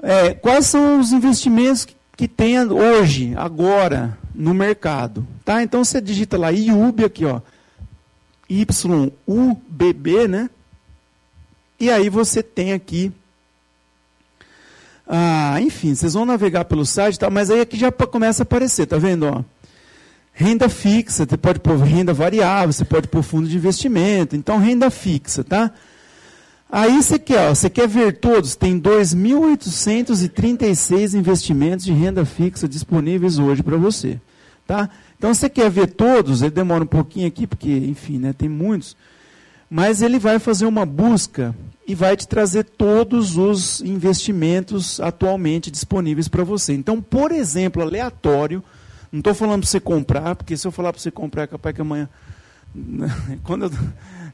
[0.00, 5.26] é, quais são os investimentos que, que tem hoje, agora, no mercado.
[5.44, 5.62] Tá?
[5.62, 7.40] Então você digita lá IUB aqui, ó.
[8.50, 10.50] YUBB, né?
[11.78, 13.12] E aí você tem aqui.
[15.06, 17.28] Ah, enfim, vocês vão navegar pelo site, tá?
[17.30, 19.26] mas aí aqui já começa a aparecer, tá vendo?
[19.26, 19.42] Ó?
[20.32, 24.36] Renda fixa, você pode pôr renda variável, você pode pôr fundo de investimento.
[24.36, 25.72] Então, renda fixa, tá?
[26.72, 33.60] Aí você quer, você quer ver todos, tem 2.836 investimentos de renda fixa disponíveis hoje
[33.60, 34.20] para você.
[34.66, 34.88] Tá?
[35.18, 38.96] Então você quer ver todos, ele demora um pouquinho aqui, porque, enfim, né, tem muitos,
[39.68, 41.52] mas ele vai fazer uma busca
[41.86, 46.72] e vai te trazer todos os investimentos atualmente disponíveis para você.
[46.72, 48.62] Então, por exemplo, aleatório,
[49.10, 51.74] não estou falando para você comprar, porque se eu falar para você comprar, é capaz
[51.74, 52.08] que amanhã.
[53.42, 53.72] Quando eu,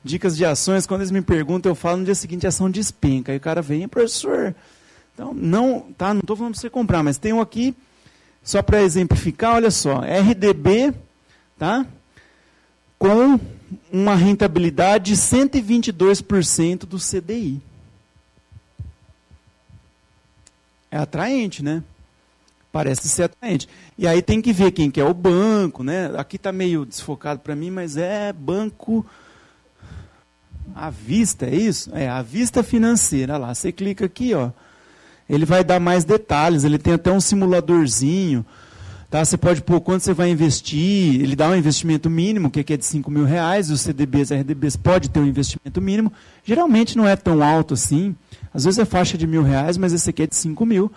[0.07, 3.33] dicas de ações, quando eles me perguntam, eu falo no dia seguinte ação despenca.
[3.33, 4.55] Aí o cara vem, professor.
[5.13, 7.75] Então, não, tá, não estou falando para você comprar, mas tem um aqui
[8.43, 10.95] só para exemplificar, olha só, RDB,
[11.59, 11.85] tá?
[12.99, 13.41] Com
[13.91, 17.61] uma rentabilidade de 122% do CDI.
[20.91, 21.83] É atraente, né?
[22.71, 23.69] Parece ser atraente.
[23.99, 26.13] E aí tem que ver quem que é o banco, né?
[26.17, 29.05] Aqui está meio desfocado para mim, mas é banco
[30.75, 31.91] à vista, é isso?
[31.95, 33.35] É, a vista financeira.
[33.35, 34.51] Olha lá, você clica aqui, ó
[35.29, 38.47] ele vai dar mais detalhes, ele tem até um simuladorzinho.
[39.11, 39.25] Tá?
[39.25, 42.77] Você pode pôr quanto você vai investir, ele dá um investimento mínimo, que aqui é
[42.77, 46.13] de 5 mil reais, os CDBs, RDBs pode ter um investimento mínimo.
[46.45, 48.15] Geralmente não é tão alto assim,
[48.53, 50.91] às vezes é faixa de mil reais, mas esse aqui é de 5 mil.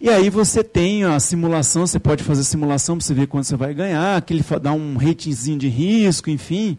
[0.00, 3.56] E aí você tem a simulação, você pode fazer simulação para você ver quanto você
[3.56, 6.76] vai ganhar, aquele dá um ratingzinho de risco, enfim,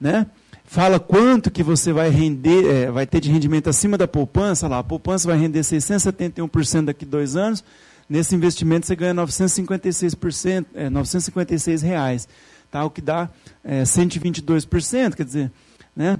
[0.00, 0.26] né?
[0.76, 4.80] Fala quanto que você vai render, é, vai ter de rendimento acima da poupança, lá,
[4.80, 7.64] a poupança vai render 671% daqui a dois anos,
[8.06, 12.28] nesse investimento você ganha 956%, é, 956 reais,
[12.70, 12.84] tá?
[12.84, 13.30] o que dá
[13.64, 15.50] é, 122%, quer dizer,
[15.96, 16.18] né?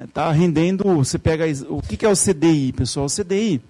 [0.00, 3.04] Está é, rendendo, você pega, o que, que é o CDI, pessoal?
[3.04, 3.60] O CDI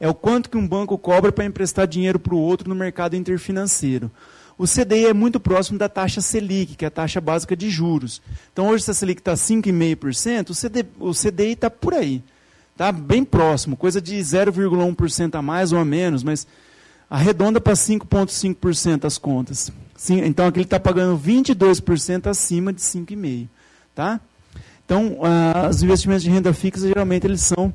[0.00, 3.16] é o quanto que um banco cobra para emprestar dinheiro para o outro no mercado
[3.16, 4.10] interfinanceiro.
[4.58, 8.20] O CDI é muito próximo da taxa Selic, que é a taxa básica de juros.
[8.52, 12.22] Então, hoje, se a Selic está 5,5%, o, CD, o CDI está por aí.
[12.72, 16.46] Está bem próximo, coisa de 0,1% a mais ou a menos, mas
[17.08, 19.70] arredonda para 5,5% as contas.
[19.96, 23.48] Sim, então, aqui ele está pagando 22% acima de 5,5%.
[23.94, 24.20] Tá?
[24.84, 27.72] Então, ah, os investimentos de renda fixa, geralmente, eles são,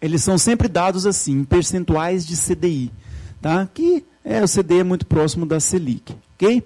[0.00, 2.92] eles são sempre dados assim, em percentuais de CDI.
[3.44, 3.68] Tá?
[3.74, 6.62] Que É, o CDI é muito próximo da Selic, ok?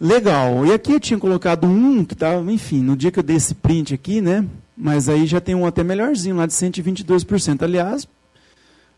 [0.00, 0.64] Legal.
[0.64, 3.54] E aqui eu tinha colocado um que estava, enfim, no dia que eu dei esse
[3.54, 4.46] print aqui, né?
[4.74, 7.60] Mas aí já tem um até melhorzinho lá de 122%.
[7.60, 8.08] Aliás,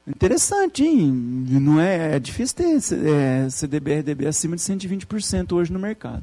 [0.07, 1.11] interessante, hein?
[1.61, 6.23] Não é, é difícil ter é, CDB, RDB acima de 120% hoje no mercado.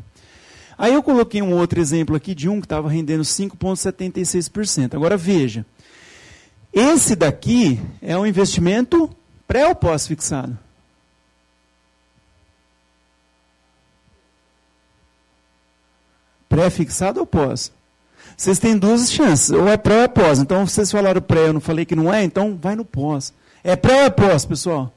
[0.78, 4.94] Aí eu coloquei um outro exemplo aqui de um que estava rendendo 5,76%.
[4.94, 5.66] Agora veja,
[6.72, 9.14] esse daqui é um investimento
[9.52, 10.58] pré ou pós-fixado?
[16.48, 17.70] Pré-fixado ou pós?
[18.38, 20.40] Vocês têm duas chances, ou é pré ou é pós.
[20.40, 23.34] Então, vocês falaram pré, eu não falei que não é, então vai no pós.
[23.62, 24.94] É pré ou é pós, pessoal?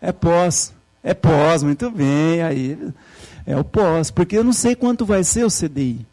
[0.00, 0.72] É pós.
[1.04, 2.42] É pós, muito bem.
[2.42, 2.78] Aí
[3.46, 6.06] é o pós, porque eu não sei quanto vai ser o CDI.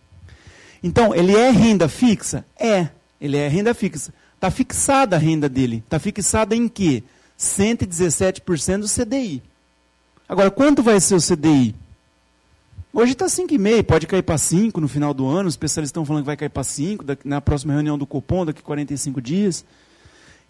[0.83, 2.43] Então, ele é renda fixa?
[2.59, 2.89] É,
[3.21, 4.13] ele é renda fixa.
[4.35, 5.81] Está fixada a renda dele.
[5.85, 7.03] Está fixada em quê?
[7.39, 9.41] 117% do CDI.
[10.27, 11.73] Agora, quanto vai ser o CDI?
[12.91, 15.47] Hoje está 5,5, pode cair para 5 no final do ano.
[15.47, 18.59] Os especialistas estão falando que vai cair para 5 na próxima reunião do Copom, daqui
[18.59, 19.63] a 45 dias.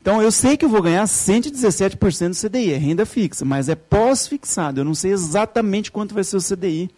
[0.02, 3.75] Então, eu sei que eu vou ganhar 117% do CDI, é renda fixa, mas é
[3.75, 4.80] pós-fixado.
[4.80, 6.89] Eu não sei exatamente quanto vai ser o CDI,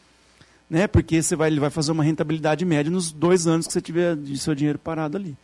[0.70, 0.86] né?
[0.86, 4.16] porque você vai, ele vai fazer uma rentabilidade média nos dois anos que você tiver
[4.16, 5.36] de seu dinheiro parado ali.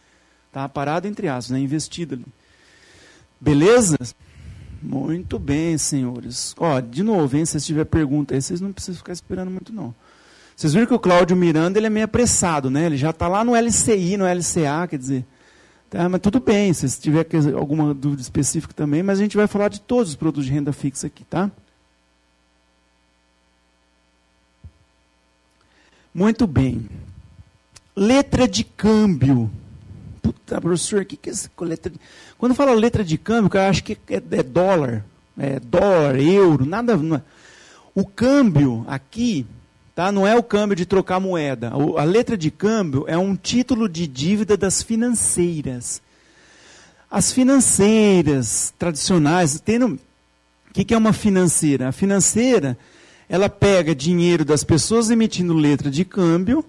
[0.52, 0.70] Tá?
[0.70, 1.60] Parado entre aspas, né?
[1.60, 2.26] investido ali.
[3.42, 3.98] Beleza?
[4.82, 6.54] Muito bem, senhores.
[6.58, 9.94] Ó, de novo, hein, se tiver pergunta aí, vocês não precisam ficar esperando muito, não.
[10.56, 12.86] Vocês viram que o Cláudio Miranda ele é meio apressado, né?
[12.86, 15.26] Ele já está lá no LCI, no LCA, quer dizer.
[15.90, 19.70] Tá, mas tudo bem, se tiver alguma dúvida específica também, mas a gente vai falar
[19.70, 21.50] de todos os produtos de renda fixa aqui, tá?
[26.14, 26.90] Muito bem.
[27.96, 29.50] Letra de câmbio.
[30.22, 32.00] Puta, professor, o que, que é essa letra de...
[32.38, 35.04] Quando fala letra de câmbio, o cara acha que é, é dólar,
[35.38, 36.94] é dólar, euro, nada.
[36.94, 37.22] É.
[37.96, 39.46] O câmbio aqui
[39.96, 41.72] tá, não é o câmbio de trocar moeda.
[41.98, 46.02] A letra de câmbio é um título de dívida das financeiras.
[47.10, 50.00] As financeiras tradicionais, tendo,
[50.70, 51.88] o que, que é uma financeira?
[51.88, 52.78] A financeira,
[53.28, 56.64] ela pega dinheiro das pessoas emitindo letra de câmbio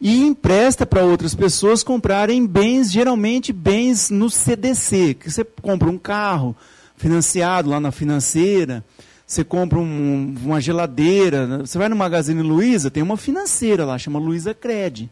[0.00, 5.98] e empresta para outras pessoas comprarem bens, geralmente bens no CDC, que você compra um
[5.98, 6.54] carro
[6.96, 8.84] financiado lá na financeira,
[9.26, 11.58] você compra um, uma geladeira, né?
[11.58, 15.10] você vai no Magazine Luiza, tem uma financeira lá, chama Luiza Cred,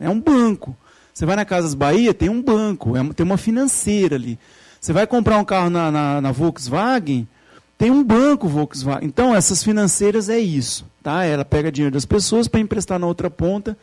[0.00, 0.76] é um banco.
[1.14, 4.38] Você vai na Casas Bahia, tem um banco, é, tem uma financeira ali.
[4.80, 7.28] Você vai comprar um carro na, na, na Volkswagen,
[7.76, 9.06] tem um banco Volkswagen.
[9.06, 10.86] Então, essas financeiras é isso.
[11.02, 11.24] Tá?
[11.24, 13.76] Ela pega dinheiro das pessoas para emprestar na outra ponta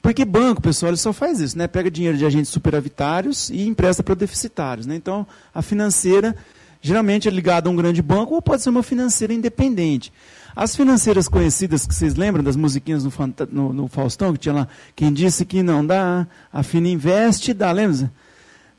[0.00, 1.66] porque banco, pessoal, ele só faz isso, né?
[1.66, 4.86] Pega dinheiro de agentes superavitários e empresta para deficitários.
[4.86, 4.94] Né?
[4.94, 6.36] Então, a financeira
[6.80, 10.12] geralmente é ligada a um grande banco ou pode ser uma financeira independente.
[10.54, 13.12] As financeiras conhecidas, que vocês lembram das musiquinhas no,
[13.50, 17.70] no, no Faustão, que tinha lá, quem disse que não dá, a Fina Investe dá,
[17.70, 18.10] lembra?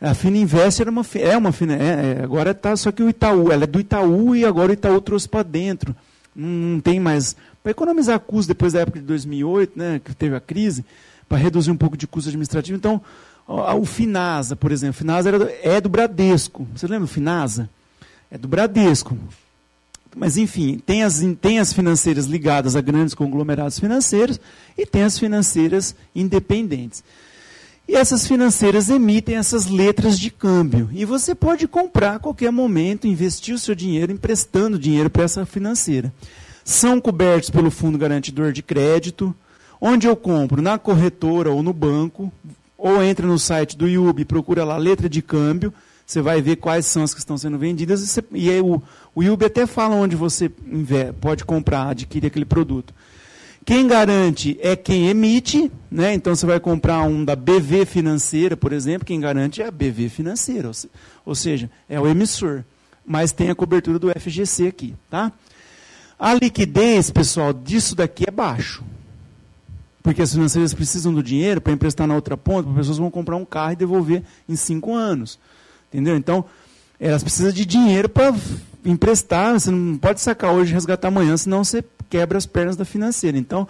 [0.01, 3.51] A Fina Investe era uma, é uma é, é, agora está, só que o Itaú,
[3.51, 5.95] ela é do Itaú e agora o Itaú trouxe para dentro.
[6.39, 10.39] Não, tem mais, para economizar custos depois da época de 2008, né, que teve a
[10.39, 10.85] crise,
[11.27, 12.77] para reduzir um pouco de custo administrativo.
[12.77, 13.01] Então,
[13.45, 16.67] o Finasa, por exemplo, Finasa era, é do Bradesco.
[16.75, 17.69] Você lembra do Finasa?
[18.31, 19.17] É do Bradesco.
[20.15, 24.39] Mas, enfim, tem as, tem as financeiras ligadas a grandes conglomerados financeiros
[24.77, 27.03] e tem as financeiras independentes.
[27.89, 30.89] E essas financeiras emitem essas letras de câmbio.
[30.93, 35.45] E você pode comprar a qualquer momento, investir o seu dinheiro emprestando dinheiro para essa
[35.45, 36.13] financeira.
[36.63, 39.35] São cobertos pelo Fundo Garantidor de Crédito,
[39.81, 40.61] Onde eu compro?
[40.61, 42.31] Na corretora ou no banco,
[42.77, 45.73] ou entra no site do IUB, procura lá letra de câmbio,
[46.05, 48.81] você vai ver quais são as que estão sendo vendidas, e, você, e aí o,
[49.15, 50.51] o IUB até fala onde você
[51.21, 52.93] pode comprar, adquirir aquele produto.
[53.69, 56.11] Quem garante é quem emite, né?
[56.15, 60.09] então você vai comprar um da BV Financeira, por exemplo, quem garante é a BV
[60.09, 60.71] Financeira,
[61.23, 62.63] ou seja, é o emissor.
[63.05, 64.95] Mas tem a cobertura do FGC aqui.
[65.07, 65.31] Tá?
[66.17, 68.83] A liquidez, pessoal, disso daqui é baixo.
[70.01, 73.35] Porque as financeiras precisam do dinheiro para emprestar na outra ponta, as pessoas vão comprar
[73.35, 75.37] um carro e devolver em cinco anos.
[75.93, 76.17] Entendeu?
[76.17, 76.43] Então,
[76.99, 78.33] elas precisam de dinheiro para
[78.83, 79.53] emprestar.
[79.53, 83.37] Você não pode sacar hoje e resgatar amanhã, senão você quebra as pernas da financeira.
[83.37, 83.67] Então,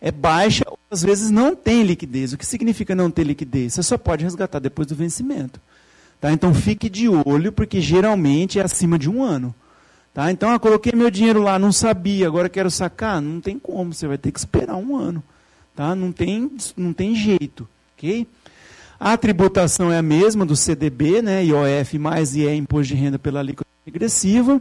[0.00, 2.32] é baixa, às vezes não tem liquidez.
[2.32, 3.74] O que significa não ter liquidez?
[3.74, 5.60] Você só pode resgatar depois do vencimento.
[6.20, 6.32] Tá?
[6.32, 9.54] Então, fique de olho, porque geralmente é acima de um ano.
[10.14, 10.30] Tá?
[10.30, 13.20] Então, eu coloquei meu dinheiro lá, não sabia, agora quero sacar.
[13.20, 15.22] Não tem como, você vai ter que esperar um ano.
[15.74, 15.94] Tá?
[15.94, 17.68] Não, tem, não tem jeito.
[17.96, 18.26] ok?
[18.98, 21.44] A tributação é a mesma do CDB, né?
[21.44, 24.60] IOF mais IE, Imposto de Renda pela alíquota regressiva.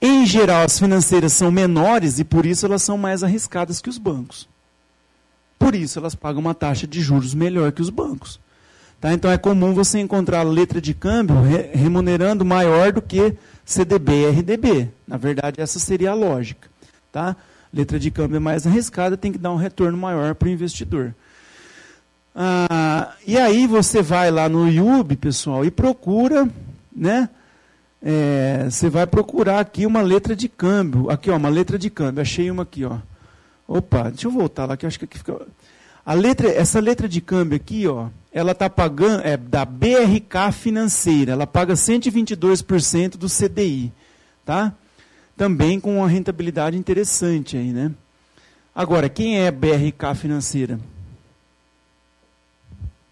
[0.00, 3.98] Em geral, as financeiras são menores e por isso elas são mais arriscadas que os
[3.98, 4.48] bancos.
[5.58, 8.40] Por isso elas pagam uma taxa de juros melhor que os bancos.
[8.98, 9.12] Tá?
[9.12, 13.34] Então é comum você encontrar letra de câmbio re remunerando maior do que
[13.64, 14.88] CDB e RDB.
[15.06, 16.68] Na verdade, essa seria a lógica.
[17.12, 17.36] Tá?
[17.72, 21.14] Letra de câmbio é mais arriscada, tem que dar um retorno maior para o investidor.
[22.34, 26.48] Ah, e aí você vai lá no YouTube, pessoal, e procura,
[26.94, 27.28] né?
[28.02, 31.10] É, você vai procurar aqui uma letra de câmbio.
[31.10, 32.22] Aqui, ó, uma letra de câmbio.
[32.22, 32.98] Achei uma aqui, ó.
[33.68, 35.46] Opa, deixa eu voltar lá, que acho que aqui fica.
[36.04, 41.32] A letra, essa letra de câmbio aqui, ó, ela está pagando, é da BRK Financeira,
[41.32, 43.92] ela paga 122% do CDI,
[44.44, 44.74] tá?
[45.36, 47.92] Também com uma rentabilidade interessante aí, né?
[48.74, 50.80] Agora, quem é BRK Financeira?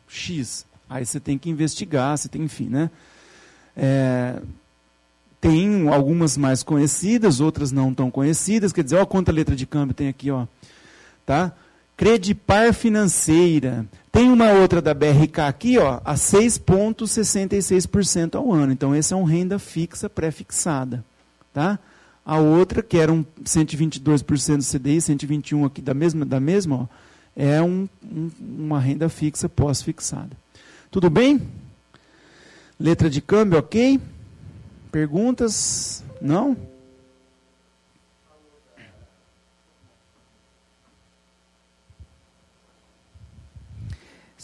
[0.09, 0.67] X.
[0.89, 2.91] Aí você tem que investigar, você tem, enfim, né?
[3.77, 4.41] É,
[5.41, 8.71] tem algumas mais conhecidas, outras não tão conhecidas.
[8.73, 10.47] Quer dizer, olha quanta letra de câmbio tem aqui, ó.
[11.25, 11.53] Tá?
[11.97, 13.87] Credipar Financeira.
[14.11, 18.73] Tem uma outra da BRK aqui, ó, a 6,66% ao ano.
[18.73, 21.05] Então, esse é um renda fixa pré-fixada.
[21.53, 21.79] Tá?
[22.27, 26.87] A outra, que era um 122% do CDI, 121% aqui da mesma, da mesma ó,
[27.37, 30.37] é um, um, uma renda fixa pós-fixada.
[30.91, 31.41] Tudo bem?
[32.81, 34.01] Letra de câmbio, ok?
[34.91, 36.05] Perguntas?
[36.21, 36.57] Não?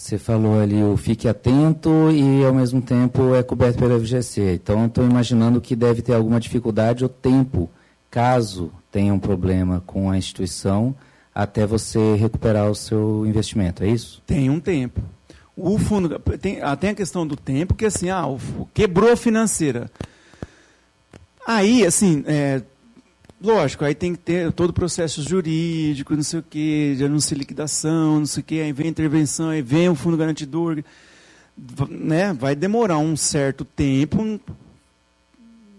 [0.04, 4.52] Você falou ali o fique atento e ao mesmo tempo é coberto pela FGC.
[4.52, 7.70] Então estou imaginando que deve ter alguma dificuldade ou tempo,
[8.11, 10.94] caso tenha um problema com a instituição,
[11.35, 14.22] até você recuperar o seu investimento, é isso?
[14.26, 15.00] Tem um tempo.
[15.57, 18.38] O fundo tem, ah, tem a questão do tempo que assim, ah, o,
[18.74, 19.90] quebrou a financeira.
[21.46, 22.62] Aí, assim, é,
[23.40, 27.35] lógico, aí tem que ter todo o processo jurídico, não sei o quê, de anúncio
[27.35, 30.83] de liquidação, não sei o quê, aí vem a intervenção, aí vem o fundo garantidor,
[31.88, 32.33] né?
[32.33, 34.40] Vai demorar um certo tempo,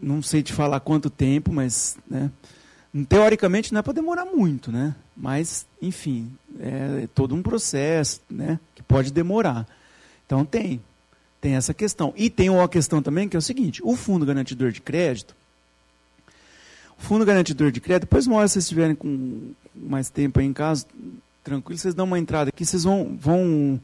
[0.02, 2.30] não sei te falar quanto tempo, mas, né?
[3.10, 4.96] Teoricamente não é para demorar muito, né?
[5.18, 8.60] Mas, enfim, é todo um processo, né?
[8.74, 9.68] Que pode demorar.
[10.26, 10.82] Então tem,
[11.42, 12.14] tem essa questão.
[12.16, 15.36] E tem uma questão também que é o seguinte: o fundo garantidor de crédito,
[16.98, 20.86] fundo garantidor de crédito, depois uma hora vocês estiverem com mais tempo aí em casa,
[21.44, 23.80] tranquilo, vocês dão uma entrada aqui, vocês vão, vão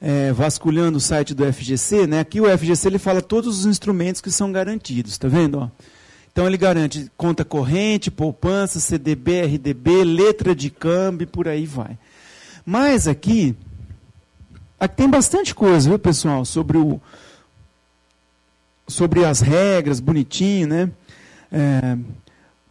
[0.00, 2.20] é, vasculhando o site do FGC, né?
[2.20, 5.58] Aqui o FGC ele fala todos os instrumentos que são garantidos, tá vendo?
[5.58, 5.68] Ó?
[6.32, 11.98] Então ele garante conta corrente, poupança, CDB, RDB, letra de câmbio, por aí vai.
[12.64, 13.56] Mas aqui,
[14.78, 17.00] aqui tem bastante coisa, viu, pessoal, sobre o
[18.86, 20.90] sobre as regras, bonitinho, né?
[21.52, 21.98] É,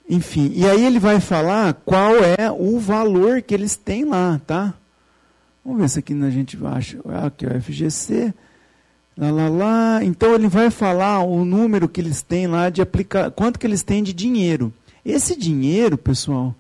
[0.10, 4.74] enfim, e aí ele vai falar qual é o valor que eles têm lá, tá?
[5.65, 6.98] Vamos ver se aqui a gente acha.
[7.26, 8.34] Aqui é o FGC.
[9.17, 10.00] Lá, lá, lá.
[10.02, 13.84] Então ele vai falar o número que eles têm lá de aplicar, quanto que eles
[13.84, 14.72] têm de dinheiro.
[15.04, 16.56] Esse dinheiro, pessoal,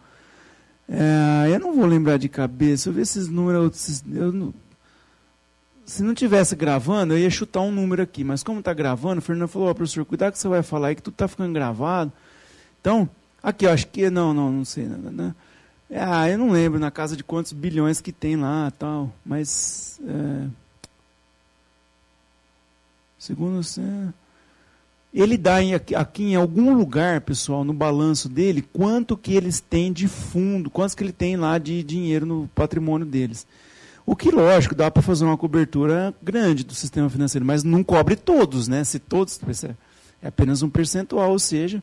[0.89, 2.89] é, eu não vou lembrar de cabeça.
[2.89, 4.03] Eu ver esses números.
[4.11, 4.53] Eu não,
[5.85, 8.25] se não tivesse gravando, eu ia chutar um número aqui.
[8.25, 10.95] Mas como está gravando, o Fernando falou: oh, professor, cuidado que você vai falar aí
[10.95, 12.11] que tudo está ficando gravado.
[12.81, 13.09] Então,
[13.41, 14.09] Aqui, acho que.
[14.09, 14.85] Não, não, não sei.
[14.85, 15.33] Né?
[15.91, 19.11] Ah, eu não lembro na casa de quantos bilhões que tem lá tal.
[19.25, 19.99] Mas.
[20.05, 20.47] É,
[23.17, 23.61] segundo.
[25.13, 29.59] Ele dá em, aqui, aqui em algum lugar, pessoal, no balanço dele, quanto que eles
[29.59, 33.47] têm de fundo, quantos que ele tem lá de dinheiro no patrimônio deles.
[34.05, 38.15] O que, lógico, dá para fazer uma cobertura grande do sistema financeiro, mas não cobre
[38.15, 38.83] todos, né?
[38.83, 39.39] Se todos.
[40.21, 41.81] É apenas um percentual, ou seja,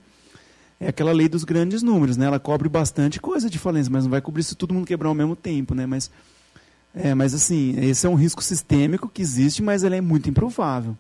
[0.85, 2.27] é aquela lei dos grandes números, né?
[2.27, 5.15] Ela cobre bastante coisa de falência, mas não vai cobrir se todo mundo quebrar ao
[5.15, 5.87] mesmo tempo, né?
[5.87, 6.11] Mas,
[6.95, 10.97] é, mas assim, esse é um risco sistêmico que existe, mas ele é muito improvável,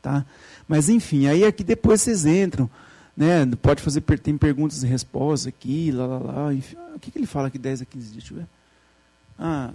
[0.00, 0.24] tá?
[0.68, 2.70] Mas enfim, aí aqui depois vocês entram,
[3.16, 3.44] né?
[3.60, 6.54] Pode fazer, tem perguntas e respostas aqui, lá, lá, lá.
[6.54, 8.12] Enfim, o que, que ele fala aqui 10 a 15 dias?
[8.12, 8.46] Deixa eu ver.
[9.36, 9.70] Ah,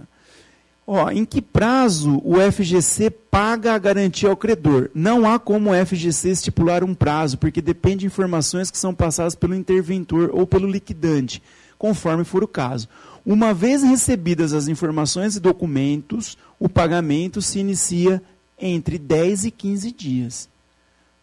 [0.90, 4.88] Ó, em que prazo o FGC paga a garantia ao credor?
[4.94, 9.34] Não há como o FGC estipular um prazo, porque depende de informações que são passadas
[9.34, 11.42] pelo interventor ou pelo liquidante,
[11.76, 12.88] conforme for o caso.
[13.22, 18.22] Uma vez recebidas as informações e documentos, o pagamento se inicia
[18.58, 20.48] entre 10 e 15 dias.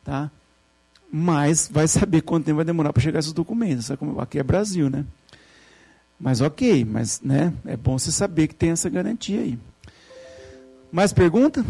[0.04, 0.30] Tá?
[1.12, 3.90] Mas vai saber quanto tempo vai demorar para chegar esses documentos.
[4.20, 5.06] Aqui é Brasil, né?
[6.20, 9.60] Mas ok, mas né, é bom você saber que tem essa garantia aí.
[10.92, 11.66] Mais pergunta?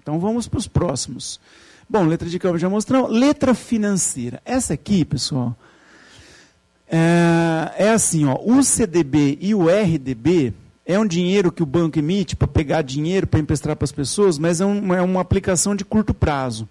[0.00, 1.38] Então vamos para os próximos.
[1.88, 3.10] Bom, letra de câmbio já mostramos.
[3.10, 4.40] Letra financeira.
[4.44, 5.56] Essa aqui, pessoal,
[6.88, 10.52] é, é assim, ó, o CDB e o RDB
[10.84, 14.38] é um dinheiro que o banco emite para pegar dinheiro para emprestar para as pessoas,
[14.38, 16.68] mas é, um, é, uma aplicação de curto prazo,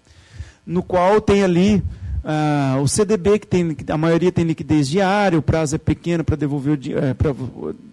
[0.64, 1.82] no qual tem ali
[2.26, 6.36] uh, o CDB, que tem, a maioria tem liquidez diária, o prazo é pequeno para
[6.36, 7.32] devolver o é, pra,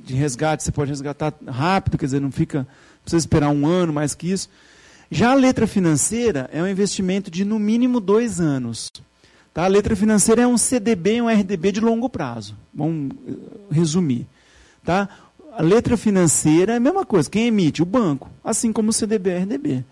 [0.04, 2.68] de resgate, você pode resgatar rápido, quer dizer, não fica,
[3.04, 4.50] precisa esperar um ano, mais que isso.
[5.12, 8.92] Já a letra financeira é um investimento de no mínimo dois anos.
[9.54, 9.66] Tá?
[9.66, 12.56] A letra financeira é um CDB um RDB de longo prazo.
[12.74, 13.34] Vamos eh,
[13.70, 14.26] resumir.
[14.84, 15.08] Tá?
[15.56, 17.30] A letra financeira é a mesma coisa.
[17.30, 17.84] Quem emite?
[17.84, 18.32] O banco.
[18.44, 19.86] Assim como o CDB e RDB.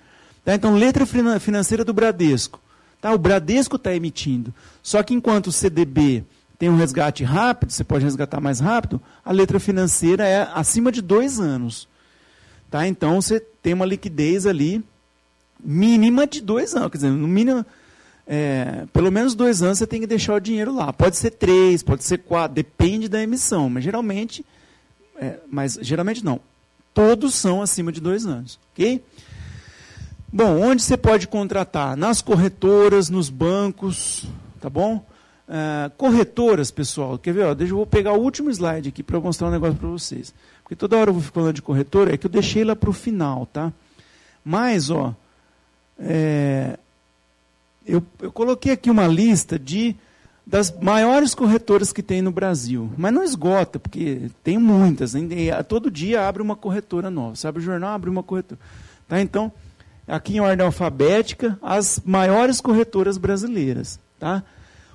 [0.43, 0.55] Tá?
[0.55, 2.59] Então, letra financeira do Bradesco.
[3.01, 3.13] Tá?
[3.13, 4.53] O Bradesco está emitindo.
[4.81, 6.23] Só que enquanto o CDB
[6.57, 11.01] tem um resgate rápido, você pode resgatar mais rápido, a letra financeira é acima de
[11.01, 11.87] dois anos.
[12.69, 12.87] Tá?
[12.87, 14.83] Então, você tem uma liquidez ali
[15.59, 16.91] mínima de dois anos.
[16.91, 17.65] Quer dizer, no mínimo
[18.27, 20.93] é, pelo menos dois anos você tem que deixar o dinheiro lá.
[20.93, 24.45] Pode ser três, pode ser quatro, depende da emissão, mas geralmente,
[25.17, 26.39] é, mas geralmente não.
[26.93, 29.03] Todos são acima de dois anos, ok?
[30.33, 31.97] Bom, onde você pode contratar?
[31.97, 34.25] Nas corretoras, nos bancos,
[34.61, 35.05] tá bom?
[35.45, 37.45] É, corretoras, pessoal, quer ver?
[37.47, 40.33] Ó, deixa eu vou pegar o último slide aqui para mostrar um negócio para vocês.
[40.63, 42.93] Porque toda hora eu vou falando de corretora, é que eu deixei lá para o
[42.93, 43.73] final, tá?
[44.43, 45.13] Mas, ó,
[45.99, 46.79] é,
[47.85, 49.97] eu, eu coloquei aqui uma lista de
[50.47, 52.89] das maiores corretoras que tem no Brasil.
[52.97, 55.13] Mas não esgota, porque tem muitas.
[55.67, 57.35] Todo dia abre uma corretora nova.
[57.35, 57.93] Sabe o jornal?
[57.93, 58.59] Abre uma corretora.
[59.07, 59.21] Tá?
[59.21, 59.51] Então,
[60.11, 63.97] aqui em ordem alfabética, as maiores corretoras brasileiras.
[64.19, 64.43] Tá?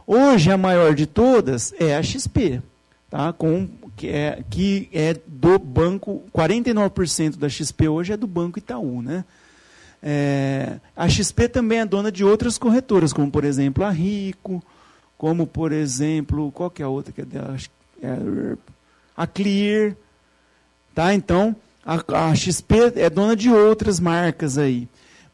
[0.07, 2.61] Hoje, a maior de todas é a XP.
[3.09, 3.33] Tá?
[3.33, 9.01] Com, que, é, que é do banco, 49% da XP hoje é do Banco Itaú.
[9.01, 9.25] Né?
[10.03, 14.63] É, a XP também é dona de outras corretoras, como por exemplo a Rico,
[15.17, 17.57] como por exemplo, qual que é a outra que é dela?
[18.03, 18.57] É
[19.17, 19.97] a Clear.
[20.95, 21.15] Tá?
[21.15, 24.87] Então, a, a XP é dona de outras marcas aí.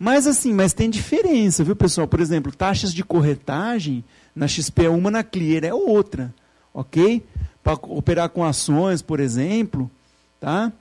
[0.03, 2.09] Mas assim, mas tem diferença, viu, pessoal?
[2.09, 4.03] Por exemplo, taxas de corretagem
[4.35, 6.35] na XP é uma, na Clear é outra.
[6.75, 7.25] Ok?
[7.63, 9.89] Para operar com ações, por exemplo,
[10.41, 10.73] tá?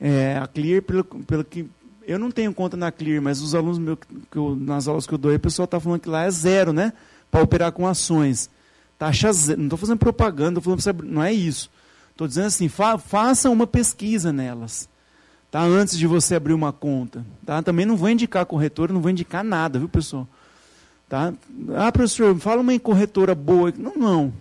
[0.00, 1.70] É, a Clear, pelo, pelo que
[2.04, 3.96] eu não tenho conta na Clear, mas os alunos
[4.28, 6.72] que eu, nas aulas que eu dou, o pessoal está falando que lá é zero,
[6.72, 6.92] né?
[7.30, 8.50] Para operar com ações.
[8.98, 9.60] Taxa zero.
[9.60, 11.70] Não estou fazendo propaganda, falando você, não é isso.
[12.10, 13.00] Estou dizendo assim, fa,
[13.48, 14.88] uma pesquisa nelas.
[15.54, 15.62] Tá?
[15.62, 17.24] Antes de você abrir uma conta.
[17.46, 17.62] Tá?
[17.62, 20.26] Também não vou indicar corretora, não vou indicar nada, viu, pessoal?
[21.08, 21.32] Tá?
[21.76, 23.72] Ah, professor, fala uma corretora boa.
[23.78, 24.32] Não, não.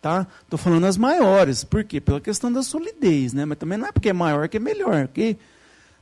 [0.00, 0.26] Tá?
[0.42, 1.62] Estou falando as maiores.
[1.62, 2.00] Por quê?
[2.00, 3.44] Pela questão da solidez, né?
[3.44, 5.36] Mas também não é porque é maior que é melhor, ok?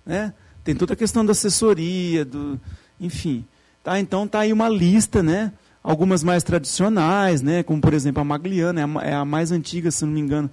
[0.07, 0.33] Né?
[0.63, 2.61] Tem toda a questão da assessoria, do,
[3.01, 3.45] enfim.
[3.83, 3.99] Tá?
[3.99, 5.53] Então tá aí uma lista, né?
[5.83, 7.65] Algumas mais tradicionais, né?
[7.65, 10.49] Como por exemplo a Magliana, é a, é a mais antiga, se não me engano,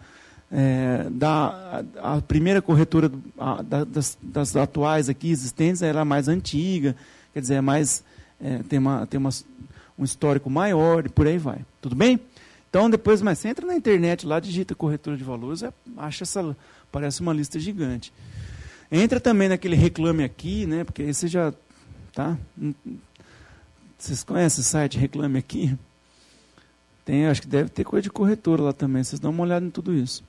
[0.56, 6.28] é, da, a, primeira corretora a, da, das, das, atuais aqui existentes era a mais
[6.28, 6.96] antiga,
[7.34, 8.04] quer dizer, é mais,
[8.40, 9.32] é, tem, uma, tem uma,
[9.98, 11.66] um histórico maior e por aí vai.
[11.82, 12.20] Tudo bem?
[12.70, 16.56] Então depois, mas você entra na internet lá, digita corretora de valores, é, acha essa,
[16.92, 18.14] parece uma lista gigante.
[18.92, 20.84] Entra também naquele reclame aqui, né?
[20.84, 21.52] Porque aí você já.
[22.14, 22.38] Tá?
[23.98, 25.76] Vocês conhecem o site Reclame Aqui?
[27.04, 29.04] Tem, acho que deve ter coisa de corretora lá também.
[29.04, 30.24] Vocês dão uma olhada em tudo isso.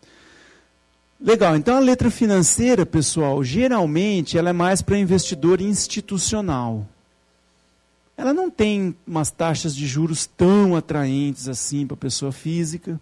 [1.25, 6.87] Legal, então a letra financeira, pessoal, geralmente ela é mais para investidor institucional.
[8.15, 13.01] Ela não tem umas taxas de juros tão atraentes assim para pessoa física.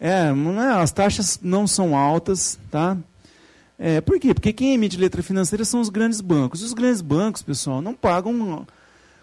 [0.00, 2.96] É, é, as taxas não são altas, tá?
[3.78, 4.32] É, por quê?
[4.32, 6.62] Porque quem emite letra financeira são os grandes bancos.
[6.62, 8.66] Os grandes bancos, pessoal, não pagam.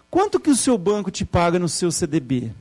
[0.08, 2.52] Quanto que o seu banco te paga no seu CDB?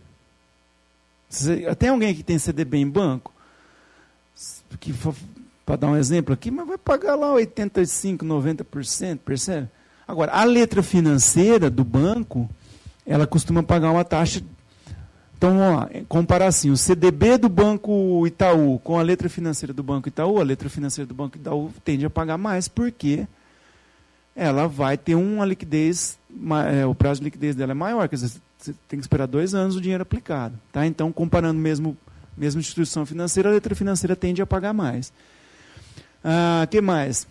[1.78, 3.37] tem alguém que tem CDB em banco?
[5.66, 9.68] Para dar um exemplo aqui, mas vai pagar lá 85%, 90%, percebe?
[10.08, 12.50] Agora, a letra financeira do banco,
[13.06, 14.42] ela costuma pagar uma taxa
[15.38, 19.84] então, vamos lá, comparar assim, o CDB do Banco Itaú com a letra financeira do
[19.84, 23.28] Banco Itaú, a letra financeira do Banco Itaú tende a pagar mais, porque
[24.36, 26.18] ela vai ter uma liquidez,
[26.72, 29.54] é, o prazo de liquidez dela é maior, quer dizer, você tem que esperar dois
[29.54, 30.60] anos o dinheiro aplicado.
[30.72, 30.88] Tá?
[30.88, 31.96] Então, comparando mesmo
[32.38, 35.10] mesma instituição financeira, a letra financeira tende a pagar mais.
[35.10, 35.12] O
[36.24, 37.28] ah, que mais?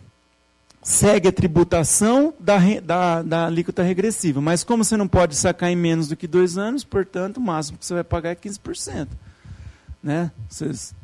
[0.87, 4.41] segue a tributação da, da, da alíquota regressiva.
[4.41, 7.77] Mas como você não pode sacar em menos do que dois anos, portanto, o máximo
[7.77, 9.09] que você vai pagar é 15%.
[10.01, 10.31] Né?
[10.49, 10.95] Vocês,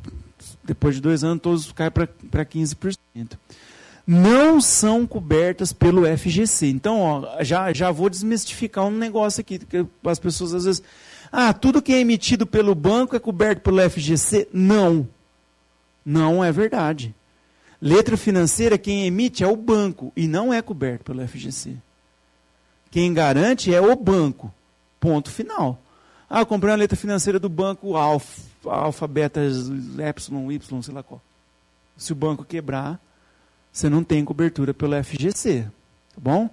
[0.63, 3.37] depois de dois anos, todos caem para 15%.
[4.07, 6.67] não são cobertas pelo FGC.
[6.67, 10.81] Então, ó, já, já vou desmistificar um negócio aqui, que as pessoas às vezes.
[11.35, 14.47] Ah, tudo que é emitido pelo banco é coberto pelo FGC?
[14.53, 15.09] Não.
[16.05, 17.15] Não é verdade.
[17.81, 21.75] Letra financeira, quem emite é o banco e não é coberto pelo FGC.
[22.91, 24.53] Quem garante é o banco.
[24.99, 25.81] Ponto final.
[26.29, 29.41] Ah, eu comprei uma letra financeira do banco Alfa, Alfa, Beta,
[30.07, 31.19] Epsilon, Y, sei lá qual.
[31.97, 32.99] Se o banco quebrar,
[33.71, 35.63] você não tem cobertura pelo FGC.
[36.13, 36.47] Tá bom?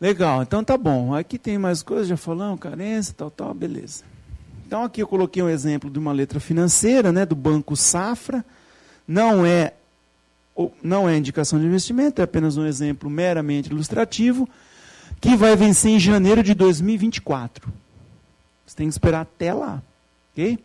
[0.00, 1.14] Legal, então tá bom.
[1.14, 4.02] Aqui tem mais coisas, já falamos, carência, tal, tal, beleza.
[4.66, 8.44] Então aqui eu coloquei um exemplo de uma letra financeira, né, do Banco Safra.
[9.06, 9.74] Não é
[10.82, 14.48] não é indicação de investimento, é apenas um exemplo meramente ilustrativo,
[15.20, 17.72] que vai vencer em janeiro de 2024.
[18.66, 19.82] Você tem que esperar até lá.
[20.32, 20.58] ok?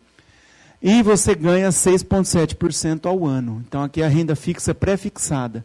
[0.82, 3.64] E você ganha 6,7% ao ano.
[3.66, 5.64] Então aqui a renda fixa pré-fixada.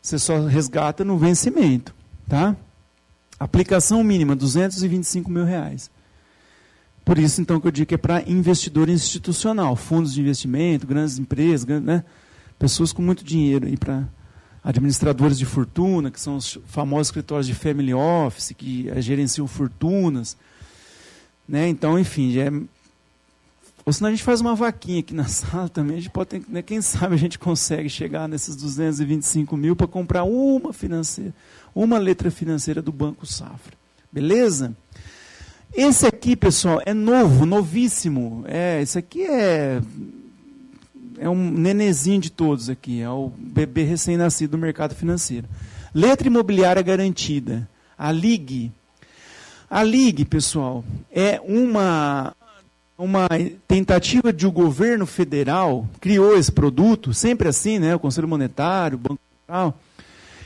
[0.00, 1.94] Você só resgata no vencimento.
[2.28, 2.56] Tá?
[3.38, 5.90] Aplicação mínima, 225 mil reais.
[7.04, 11.18] Por isso, então, que eu digo que é para investidor institucional, fundos de investimento, grandes
[11.18, 12.02] empresas, né?
[12.58, 14.08] pessoas com muito dinheiro, e para
[14.62, 20.36] administradores de fortuna, que são os famosos escritórios de family office, que gerenciam fortunas,
[21.46, 21.68] né?
[21.68, 22.50] Então, enfim, é...
[23.84, 26.42] ou senão a gente faz uma vaquinha aqui na sala também, a gente pode ter,
[26.48, 26.62] né?
[26.62, 31.34] quem sabe a gente consegue chegar nesses 225 mil para comprar uma financeira,
[31.74, 33.74] uma letra financeira do Banco Safra.
[34.12, 34.76] Beleza?
[35.74, 38.44] Esse aqui, pessoal, é novo, novíssimo.
[38.46, 39.80] É, esse aqui é
[41.18, 45.48] é um nenezinho de todos aqui, é o bebê recém-nascido do mercado financeiro.
[45.94, 48.72] Letra imobiliária garantida, a LIG,
[49.70, 52.34] a LIG, pessoal, é uma,
[52.98, 53.26] uma
[53.66, 57.94] tentativa de o governo federal criou esse produto, sempre assim, né?
[57.94, 59.78] O Conselho Monetário, o Banco Central,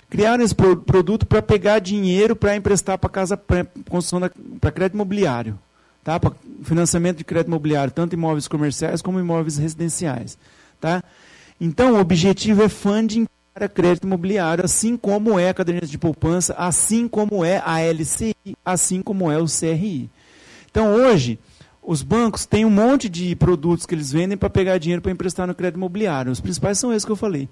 [0.09, 5.59] criaram esse produto para pegar dinheiro para emprestar para casa para crédito imobiliário,
[6.03, 6.19] tá?
[6.19, 6.33] Para
[6.63, 10.39] financiamento de crédito imobiliário, tanto imóveis comerciais como imóveis residenciais,
[10.81, 11.03] tá?
[11.61, 16.55] Então, o objetivo é funding para crédito imobiliário, assim como é a caderneta de poupança,
[16.57, 18.35] assim como é a LCI,
[18.65, 20.09] assim como é o CRI.
[20.71, 21.39] Então, hoje,
[21.83, 25.47] os bancos têm um monte de produtos que eles vendem para pegar dinheiro para emprestar
[25.47, 26.31] no crédito imobiliário.
[26.31, 27.49] Os principais são esses que eu falei.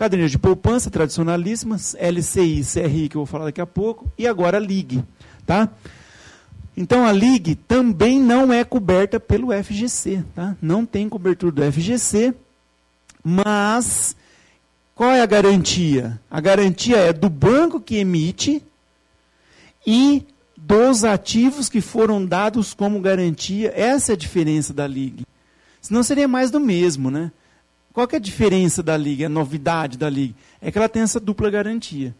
[0.00, 4.56] Caderneta de poupança tradicionalíssimas, LCI, CRI, que eu vou falar daqui a pouco, e agora
[4.56, 5.04] a LIG.
[5.44, 5.68] Tá?
[6.74, 10.24] Então a LIG também não é coberta pelo FGC.
[10.34, 10.56] Tá?
[10.62, 12.32] Não tem cobertura do FGC,
[13.22, 14.16] mas
[14.94, 16.18] qual é a garantia?
[16.30, 18.62] A garantia é do banco que emite
[19.86, 20.26] e
[20.56, 23.70] dos ativos que foram dados como garantia.
[23.76, 25.26] Essa é a diferença da LIG.
[25.78, 27.30] Senão seria mais do mesmo, né?
[27.92, 30.34] Qual é a diferença da LIG, a novidade da LIG?
[30.60, 32.14] É que ela tem essa dupla garantia.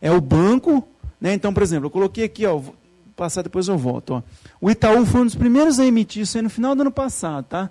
[0.00, 0.86] É o banco,
[1.20, 1.34] né?
[1.34, 2.74] Então, por exemplo, eu coloquei aqui, ó, vou
[3.16, 4.14] passar depois eu volto.
[4.14, 4.22] Ó.
[4.60, 7.44] O Itaú foi um dos primeiros a emitir isso aí no final do ano passado,
[7.46, 7.70] tá?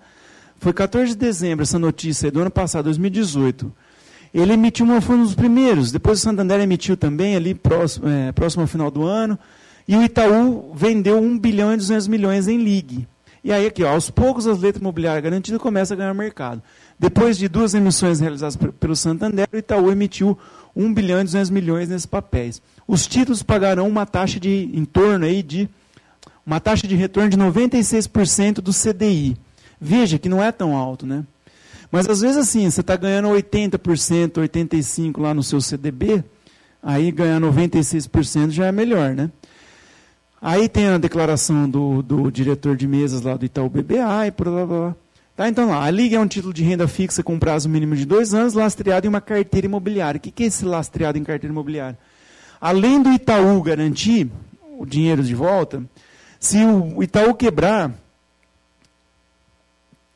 [0.59, 3.71] Foi 14 de dezembro essa notícia do ano passado, 2018.
[4.33, 5.91] Ele emitiu uma, foi um dos primeiros.
[5.91, 9.39] Depois o Santander emitiu também, ali próximo, é, próximo ao final do ano.
[9.87, 13.07] E o Itaú vendeu 1 bilhão e 200 milhões em ligue.
[13.43, 16.61] E aí, aqui, ó, aos poucos, as letras imobiliárias garantidas começam a ganhar mercado.
[16.97, 20.37] Depois de duas emissões realizadas pelo Santander, o Itaú emitiu
[20.75, 22.61] 1 bilhão e 200 milhões nesses papéis.
[22.87, 25.69] Os títulos pagarão uma taxa de em torno aí de
[26.45, 29.35] uma taxa de retorno de 96% do CDI.
[29.79, 31.25] Veja que não é tão alto, né?
[31.91, 36.23] Mas às vezes assim, você está ganhando 80%, 85% lá no seu CDB,
[36.81, 39.29] aí ganhar 96% já é melhor, né?
[40.41, 44.47] Aí tem a declaração do, do diretor de mesas lá do Itaú BBA e por
[44.47, 44.95] lá, blá, blá.
[45.35, 48.33] Tá, então a Liga é um título de renda fixa com prazo mínimo de dois
[48.33, 50.17] anos, lastreado em uma carteira imobiliária.
[50.17, 51.97] O que, que é esse lastreado em carteira imobiliária?
[52.61, 54.31] Além do Itaú garantir
[54.77, 55.83] o dinheiro de volta,
[56.39, 57.91] se o Itaú quebrar,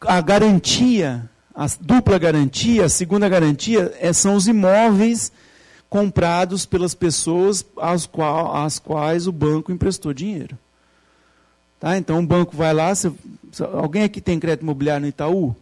[0.02, 5.30] a garantia a dupla garantia, a segunda garantia é, são os imóveis
[5.90, 10.58] comprados pelas pessoas às, qual, às quais o banco emprestou dinheiro.
[11.80, 11.98] Tá?
[11.98, 13.12] Então o banco vai lá, se,
[13.52, 15.56] se, alguém aqui tem crédito imobiliário no Itaú?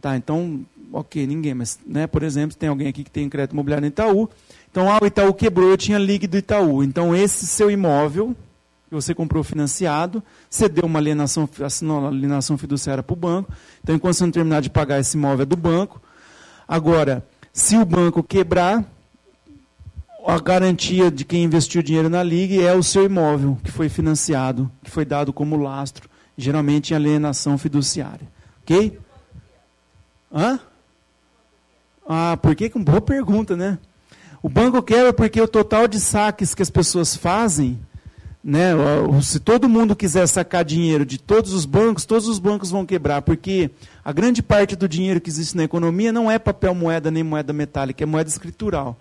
[0.00, 3.82] Tá, então, ok, ninguém, mas, né, por exemplo, tem alguém aqui que tem crédito imobiliário
[3.82, 4.28] no Itaú.
[4.70, 6.84] Então, ah, o Itaú quebrou, eu tinha ligue do Itaú.
[6.84, 8.36] Então, esse seu imóvel,
[8.88, 13.50] que você comprou financiado, você deu uma alienação, assinou uma alienação fiduciária para o banco.
[13.82, 16.00] Então, enquanto você não terminar de pagar esse imóvel é do banco.
[16.68, 18.84] Agora, se o banco quebrar,
[20.26, 24.70] a garantia de quem investiu dinheiro na liga é o seu imóvel que foi financiado,
[24.82, 28.26] que foi dado como lastro, geralmente em alienação fiduciária.
[28.62, 28.98] Ok?
[30.34, 30.58] Hã?
[32.08, 32.68] Ah, por que?
[32.70, 33.78] Boa pergunta, né?
[34.42, 37.78] O banco quebra porque o total de saques que as pessoas fazem,
[38.42, 38.70] né,
[39.22, 43.22] se todo mundo quiser sacar dinheiro de todos os bancos, todos os bancos vão quebrar,
[43.22, 43.70] porque
[44.04, 47.52] a grande parte do dinheiro que existe na economia não é papel moeda nem moeda
[47.52, 48.96] metálica, é moeda escritural.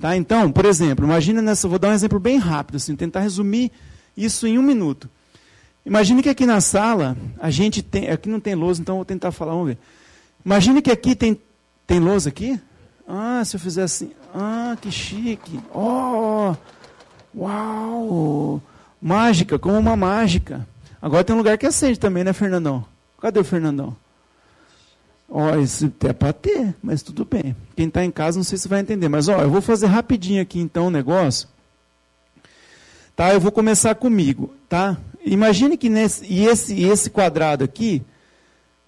[0.00, 0.16] Tá?
[0.16, 3.72] Então, por exemplo, imagina nessa, vou dar um exemplo bem rápido, assim, tentar resumir
[4.16, 5.08] isso em um minuto.
[5.84, 9.32] Imagine que aqui na sala a gente tem, aqui não tem lousa, então vou tentar
[9.32, 9.78] falar, vamos ver.
[10.44, 11.40] Imagine que aqui tem,
[11.86, 12.60] tem lousa aqui?
[13.08, 15.60] Ah, se eu fizer assim, ah, que chique.
[15.72, 16.54] Oh,
[17.36, 18.60] uau,
[19.00, 20.66] mágica, como uma mágica.
[21.00, 22.84] Agora tem um lugar que acende também, né, Fernandão?
[23.20, 23.96] Cadê o Fernandão?
[25.28, 27.56] Ó, oh, isso é para ter, mas tudo bem.
[27.74, 30.40] Quem está em casa não sei se vai entender, mas ó, eu vou fazer rapidinho
[30.40, 31.48] aqui então o negócio.
[33.16, 34.96] Tá, eu vou começar comigo, tá?
[35.24, 38.02] Imagine que nesse e esse esse quadrado aqui,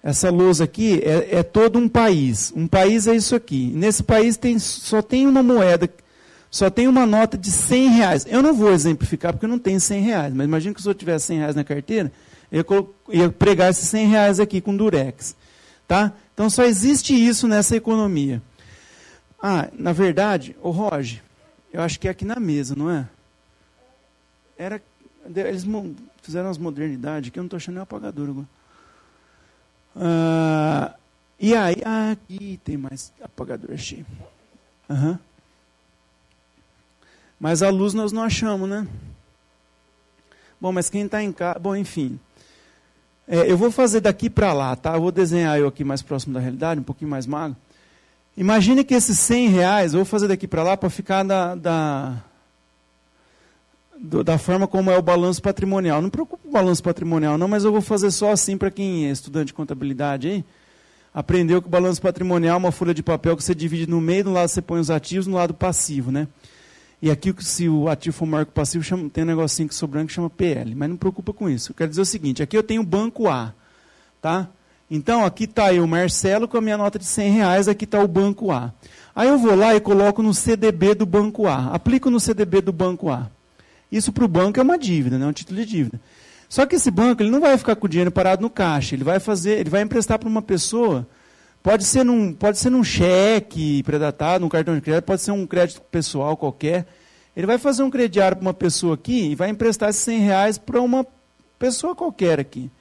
[0.01, 2.53] essa lousa aqui é, é, todo um país.
[2.55, 3.71] Um país é isso aqui.
[3.75, 5.89] Nesse país tem, só tem uma moeda,
[6.49, 8.25] só tem uma nota de 100 reais.
[8.29, 10.93] Eu não vou exemplificar porque eu não tenho 100 reais, mas imagine que se eu
[10.93, 12.11] tivesse 100 reais na carteira,
[12.51, 15.35] eu ia pregar esses 100 reais aqui com durex.
[15.87, 16.13] Tá?
[16.39, 18.41] Então só existe isso nessa economia.
[19.43, 21.21] Ah, na verdade, o Roger,
[21.69, 23.05] eu acho que é aqui na mesa, não é?
[24.57, 24.81] Era,
[25.35, 25.65] eles
[26.21, 28.47] fizeram as modernidades que eu não estou achando nem apagador agora.
[29.97, 30.95] Ah,
[31.37, 34.05] e aí, ah, aqui tem mais apagador, achei.
[34.87, 35.19] Uhum.
[37.37, 38.87] Mas a luz nós não achamos, né?
[40.61, 41.59] Bom, mas quem está em casa.
[41.59, 42.17] Bom, enfim.
[43.31, 44.95] É, eu vou fazer daqui para lá, tá?
[44.95, 47.55] Eu vou desenhar eu aqui mais próximo da realidade, um pouquinho mais magro.
[48.35, 52.23] Imagine que esses 100 reais, eu vou fazer daqui para lá para ficar da, da,
[54.25, 56.01] da forma como é o balanço patrimonial.
[56.01, 59.11] Não preocupa o balanço patrimonial, não, mas eu vou fazer só assim para quem é
[59.11, 60.45] estudante de contabilidade aí.
[61.13, 64.23] Aprendeu que o balanço patrimonial é uma folha de papel que você divide no meio,
[64.23, 66.27] do lado você põe os ativos, no lado passivo, né?
[67.01, 69.75] E aqui, se o ativo for maior que o passivo, chama, tem um negocinho que
[69.75, 70.75] sobrando que chama PL.
[70.75, 71.71] Mas não preocupa com isso.
[71.71, 73.53] Eu quero dizer o seguinte, aqui eu tenho o banco A,
[74.21, 74.49] tá?
[74.91, 78.07] Então, aqui está eu, Marcelo, com a minha nota de 100 reais, aqui está o
[78.07, 78.73] banco A.
[79.15, 81.67] Aí eu vou lá e coloco no CDB do banco A.
[81.73, 83.29] Aplico no CDB do banco A.
[83.91, 85.25] Isso para o banco é uma dívida, né?
[85.25, 86.01] um título de dívida.
[86.47, 89.03] Só que esse banco ele não vai ficar com o dinheiro parado no caixa, ele
[89.03, 91.07] vai fazer, ele vai emprestar para uma pessoa,
[91.61, 95.45] pode ser num, pode ser num cheque predatado, num cartão de crédito, pode ser um
[95.45, 96.85] crédito pessoal qualquer.
[97.35, 100.57] Ele vai fazer um crediário para uma pessoa aqui e vai emprestar esses 100 reais
[100.57, 101.05] para uma
[101.57, 102.71] pessoa qualquer aqui.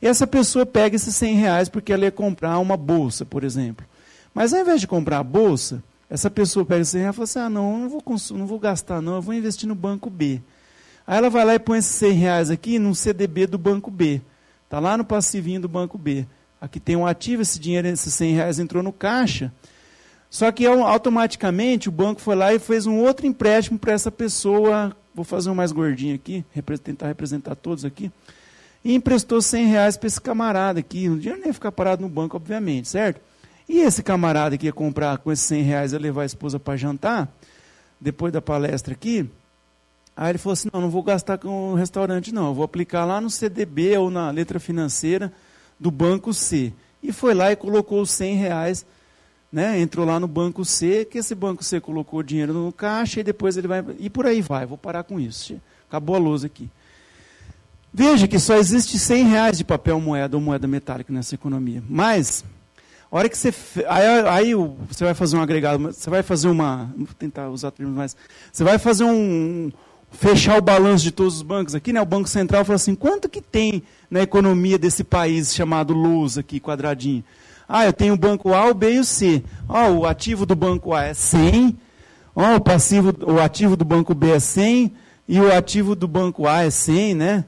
[0.00, 3.86] E essa pessoa pega esses 100 reais porque ela ia comprar uma bolsa, por exemplo.
[4.34, 7.38] Mas ao invés de comprar a bolsa, essa pessoa pega esse reais e fala assim,
[7.38, 8.02] ah, não, não vou,
[8.32, 10.40] não vou gastar não, eu vou investir no banco B.
[11.06, 14.20] Aí ela vai lá e põe esses 100 reais aqui no CDB do banco B.
[14.64, 16.26] Está lá no passivinho do banco B.
[16.60, 19.52] Aqui tem um ativo, esse dinheiro, esses 100 reais entrou no caixa.
[20.30, 24.96] Só que automaticamente o banco foi lá e fez um outro empréstimo para essa pessoa.
[25.14, 26.44] Vou fazer um mais gordinho aqui,
[26.82, 28.10] tentar representar todos aqui.
[28.84, 31.08] E emprestou 100 reais para esse camarada aqui.
[31.08, 33.20] O dinheiro nem ficar parado no banco, obviamente, certo?
[33.68, 36.76] E esse camarada que ia comprar com esses 100 reais, ia levar a esposa para
[36.76, 37.28] jantar,
[38.00, 39.28] depois da palestra aqui,
[40.16, 43.04] aí ele falou assim, não, não vou gastar com o restaurante não, eu vou aplicar
[43.04, 45.32] lá no CDB ou na letra financeira
[45.78, 46.72] do banco C.
[47.02, 48.86] E foi lá e colocou os 100 reais,
[49.52, 53.20] né, entrou lá no banco C, que esse banco C colocou o dinheiro no caixa
[53.20, 55.60] e depois ele vai, e por aí vai, vou parar com isso.
[55.88, 56.68] Acabou a lousa aqui.
[57.92, 61.82] Veja que só existe 100 reais de papel moeda ou moeda metálica nessa economia.
[61.88, 62.44] Mas
[63.10, 63.54] a hora que você.
[63.88, 66.92] Aí, aí você vai fazer um agregado, você vai fazer uma.
[66.96, 68.16] Vou tentar usar termos mais.
[68.52, 69.70] Você vai fazer um.
[70.18, 72.00] Fechar o balanço de todos os bancos aqui, né?
[72.00, 76.58] O Banco Central fala assim: quanto que tem na economia desse país chamado Luz aqui,
[76.58, 77.22] quadradinho?
[77.68, 79.42] Ah, eu tenho o banco A, o B e o C.
[79.68, 81.76] Ó, o ativo do banco A é 100.
[82.34, 84.92] Ó, o passivo, o ativo do banco B é 100
[85.28, 87.44] e o ativo do banco A é 100, né?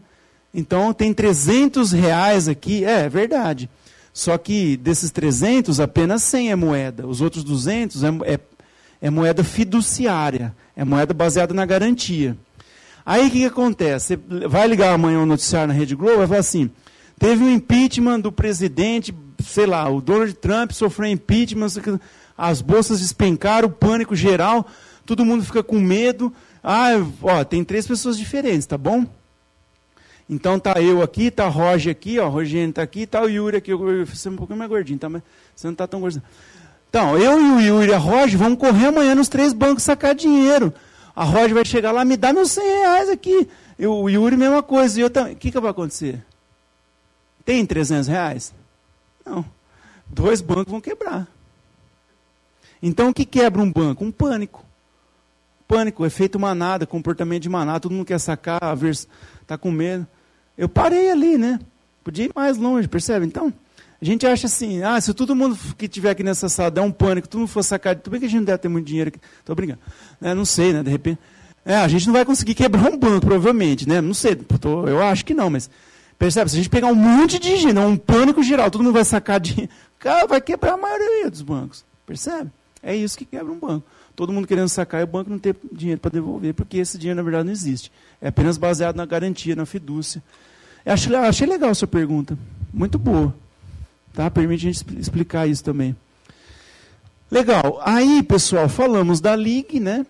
[0.53, 3.71] Então tem 300 reais aqui, é, é verdade.
[4.13, 7.07] Só que desses 300, apenas 100 é moeda.
[7.07, 8.41] Os outros 200 é, é,
[9.03, 12.37] é moeda fiduciária, é moeda baseada na garantia.
[13.09, 14.19] Aí o que, que, acontece?
[14.29, 16.71] Você vai ligar amanhã o noticiário na Rede Globo e vai falar assim:
[17.19, 21.69] teve um impeachment do presidente, sei lá, o Donald Trump sofreu impeachment,
[22.37, 24.67] as bolsas despencaram, o pânico geral,
[25.07, 26.31] todo mundo fica com medo.
[26.63, 26.91] Ah,
[27.23, 29.07] ó, tem três pessoas diferentes, tá bom?
[30.29, 33.57] Então tá eu aqui, tá Roger aqui, ó, o Rogênio tá aqui, tá o Yuri
[33.57, 33.73] aqui,
[34.05, 35.23] você é um pouquinho mais gordinho, tá, mas
[35.57, 36.23] você não tá tão gordinho.
[36.91, 40.15] Então, eu e o Yuri e a Roger vamos correr amanhã nos três bancos sacar
[40.15, 40.75] dinheiro.
[41.19, 43.49] A Roger vai chegar lá, me dá meus 100 reais aqui.
[43.77, 45.01] Eu, o Yuri, mesma coisa.
[45.01, 45.33] E eu também.
[45.33, 46.25] O que, que vai acontecer?
[47.45, 48.55] Tem 300 reais?
[49.27, 49.45] Não.
[50.07, 51.27] Dois bancos vão quebrar.
[52.81, 54.05] Então, o que quebra um banco?
[54.05, 54.65] Um pânico.
[55.67, 58.61] Pânico, efeito manada, comportamento de manada, todo mundo quer sacar,
[59.43, 60.07] está com medo.
[60.57, 61.59] Eu parei ali, né?
[62.05, 63.27] Podia ir mais longe, percebe?
[63.27, 63.53] Então,
[64.01, 66.91] a gente acha assim, ah, se todo mundo que tiver aqui nessa sala der um
[66.91, 69.09] pânico, todo mundo for sacar, tudo bem que a gente não deve ter muito dinheiro
[69.09, 69.81] aqui, estou brincando.
[70.21, 71.19] É, não sei, né, de repente.
[71.65, 74.01] É, a gente não vai conseguir quebrar um banco, provavelmente, né?
[74.01, 75.69] Não sei, tô, eu acho que não, mas
[76.17, 76.49] percebe?
[76.49, 79.41] Se a gente pegar um monte de dinheiro, um pânico geral, todo mundo vai sacar
[79.41, 82.51] dinheiro, cara, vai quebrar a maioria dos bancos, percebe?
[82.81, 83.85] É isso que quebra um banco.
[84.15, 87.17] Todo mundo querendo sacar e o banco não ter dinheiro para devolver, porque esse dinheiro,
[87.17, 87.91] na verdade, não existe.
[88.21, 90.23] É apenas baseado na garantia, na fidúcia.
[90.87, 92.39] Eu achei, achei legal a sua pergunta.
[92.73, 93.35] Muito boa.
[94.13, 94.31] Tá?
[94.31, 95.97] Permite a gente explicar isso também.
[97.31, 97.81] Legal.
[97.85, 100.07] Aí, pessoal, falamos da LIG, né?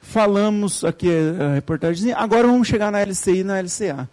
[0.00, 2.12] Falamos aqui a reportagem.
[2.12, 4.08] Agora vamos chegar na LCI e na LCA.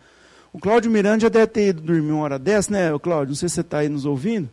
[0.51, 3.29] O Cláudio Miranda já deve ter ido dormir uma hora dessa, né, Cláudio?
[3.29, 4.49] Não sei se você está aí nos ouvindo.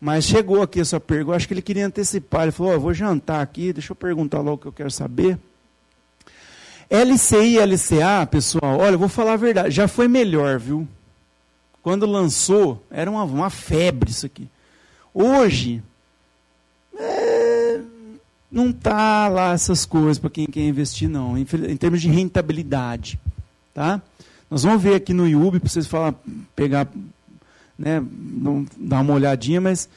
[0.00, 2.42] Mas chegou aqui essa pergunta, acho que ele queria antecipar.
[2.42, 5.38] Ele falou: oh, vou jantar aqui, deixa eu perguntar logo o que eu quero saber.
[6.88, 10.86] LCI e LCA, pessoal, olha, vou falar a verdade, já foi melhor, viu?
[11.86, 14.48] Quando lançou, era uma, uma febre isso aqui.
[15.14, 15.80] Hoje,
[16.98, 17.80] é,
[18.50, 23.20] não tá lá essas coisas para quem quer investir, não, em, em, termos de rentabilidade.
[23.72, 24.02] Tá?
[24.50, 26.12] Nós vamos ver aqui no YouTube, para vocês falar,
[26.56, 26.88] pegar
[27.78, 28.02] né,
[28.76, 29.88] dar uma olhadinha, mas,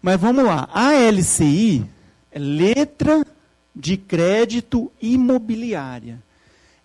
[0.00, 0.68] mas vamos lá.
[0.72, 1.84] A LCI
[2.30, 3.26] é letra
[3.74, 6.22] de crédito imobiliária.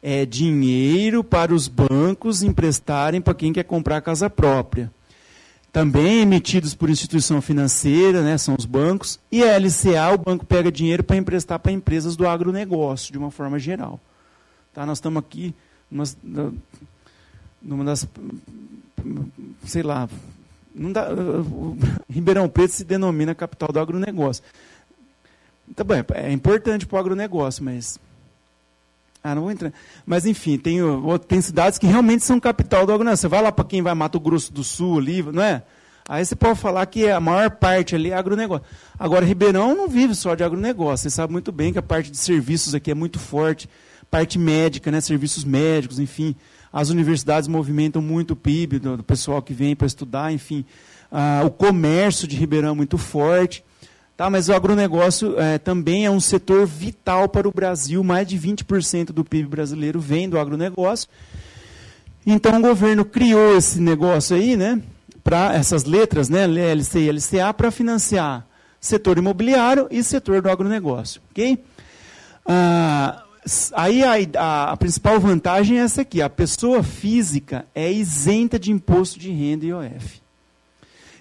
[0.01, 4.91] É dinheiro para os bancos emprestarem para quem quer comprar casa própria.
[5.71, 9.19] Também emitidos por instituição financeira, né, são os bancos.
[9.31, 13.29] E a LCA, o banco pega dinheiro para emprestar para empresas do agronegócio, de uma
[13.29, 13.99] forma geral.
[14.73, 15.53] Tá, nós estamos aqui
[15.91, 16.05] numa,
[17.61, 18.07] numa das
[19.65, 20.09] sei lá,
[20.73, 21.07] dá,
[22.09, 24.43] Ribeirão Preto se denomina capital do agronegócio.
[25.75, 27.99] Tá bom, é importante para o agronegócio, mas.
[29.23, 29.73] Ah, não vou entrar.
[30.05, 30.79] Mas, enfim, tem,
[31.27, 33.21] tem cidades que realmente são capital do agronegócio.
[33.21, 35.63] Você vai lá para quem vai Mato Grosso do Sul ali, não é?
[36.07, 38.65] Aí você pode falar que a maior parte ali é agronegócio.
[38.97, 41.03] Agora, Ribeirão não vive só de agronegócio.
[41.03, 43.69] Você sabe muito bem que a parte de serviços aqui é muito forte.
[44.09, 45.01] Parte médica, né?
[45.01, 46.35] serviços médicos, enfim.
[46.73, 50.65] As universidades movimentam muito o PIB do, pessoal que vem para estudar, enfim.
[51.11, 53.63] Ah, o comércio de Ribeirão é muito forte.
[54.19, 58.03] Tá, mas o agronegócio é, também é um setor vital para o Brasil.
[58.03, 61.07] Mais de 20% do PIB brasileiro vem do agronegócio.
[62.27, 64.81] Então o governo criou esse negócio aí, né?
[65.23, 66.43] Para essas letras, né?
[66.43, 68.45] LC e LCA, para financiar
[68.77, 71.21] setor imobiliário e setor do agronegócio.
[71.31, 71.63] Ok?
[72.45, 73.23] Ah,
[73.71, 78.69] Aí a, a, a, principal vantagem é essa aqui: a pessoa física é isenta de
[78.69, 80.21] imposto de renda e IOF.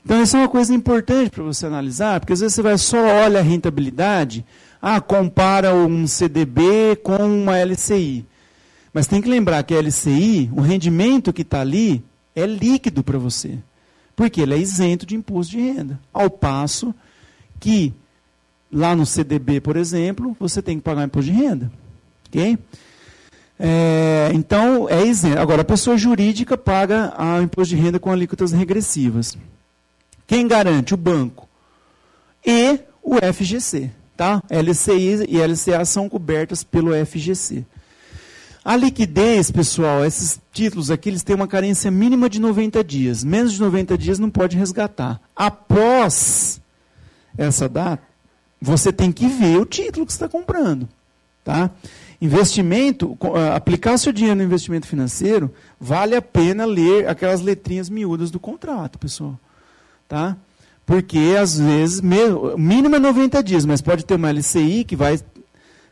[0.05, 2.99] Então, isso é uma coisa importante para você analisar, porque às vezes você vai só
[2.99, 4.45] olha a rentabilidade,
[4.81, 8.25] ah, compara um CDB com uma LCI.
[8.93, 12.03] Mas tem que lembrar que a LCI, o rendimento que está ali,
[12.35, 13.59] é líquido para você.
[14.17, 16.01] Porque ele é isento de imposto de renda.
[16.13, 16.95] Ao passo
[17.61, 17.93] que,
[18.73, 21.71] lá no CDB, por exemplo, você tem que pagar imposto de renda.
[22.29, 22.59] Ok?
[23.59, 25.39] É, então, é isento.
[25.39, 29.37] Agora, a pessoa jurídica paga o imposto de renda com alíquotas regressivas.
[30.29, 30.93] Quem garante?
[30.95, 31.49] O banco.
[32.47, 33.91] E o FGC.
[34.17, 34.43] Tá?
[34.51, 37.65] LCI e LCA são cobertas pelo FGC.
[38.65, 43.25] A liquidez, pessoal, esses títulos aqui, eles têm uma carência mínima de 90 dias.
[43.25, 45.19] Menos de 90 dias não pode resgatar.
[45.35, 46.61] Após
[47.39, 48.03] essa data,
[48.61, 50.87] você tem que ver o título que está comprando.
[51.43, 51.71] Tá?
[52.21, 55.51] Investimento, ah, aplicar seu dinheiro no investimento financeiro,
[55.81, 59.39] vale a pena ler aquelas letrinhas miúdas do contrato, pessoal.
[60.09, 60.37] Tá?
[60.87, 65.21] Porque, às vezes, mínimo é 90 dias, mas pode ter uma LCI que vai.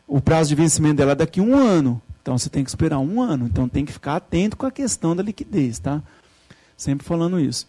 [0.07, 2.01] O prazo de vencimento dela é daqui a um ano.
[2.27, 3.45] Então você tem que esperar um ano.
[3.45, 6.01] Então tem que ficar atento com a questão da liquidez, tá?
[6.75, 7.65] Sempre falando isso.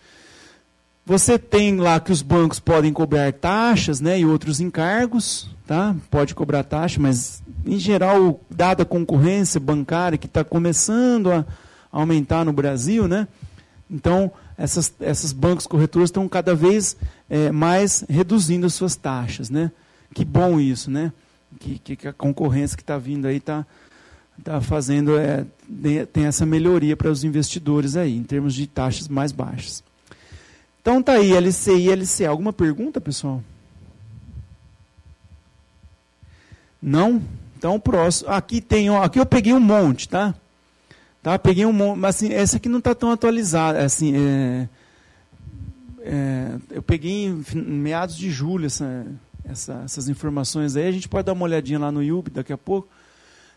[1.07, 5.95] Você tem lá que os bancos podem cobrar taxas né, e outros encargos, tá?
[6.11, 11.47] Pode cobrar taxa, mas em geral, dada a concorrência bancária que está começando a
[11.93, 13.29] aumentar no Brasil, né?
[13.89, 16.97] Então, essas, essas bancos corretores estão cada vez
[17.31, 19.71] é, mais reduzindo as suas taxas, né?
[20.13, 21.13] Que bom isso, né?
[21.61, 23.65] Que, que a concorrência que está vindo aí está
[24.43, 25.47] tá fazendo, é,
[26.13, 29.83] tem essa melhoria para os investidores aí, em termos de taxas mais baixas.
[30.83, 32.29] Então tá aí, LCI e LCA.
[32.29, 33.43] Alguma pergunta, pessoal?
[36.83, 37.23] Não?
[37.57, 38.31] Então, próximo.
[38.31, 40.35] Aqui tem, ó, aqui eu peguei um monte, tá?
[41.23, 41.39] Tá?
[41.39, 43.85] Peguei um monte, mas assim, essa aqui não está tão atualizada.
[43.85, 44.69] Assim, é,
[46.01, 49.07] é, eu peguei em meados de julho essa,
[49.45, 50.87] essa, essas informações aí.
[50.87, 52.89] A gente pode dar uma olhadinha lá no YouTube daqui a pouco.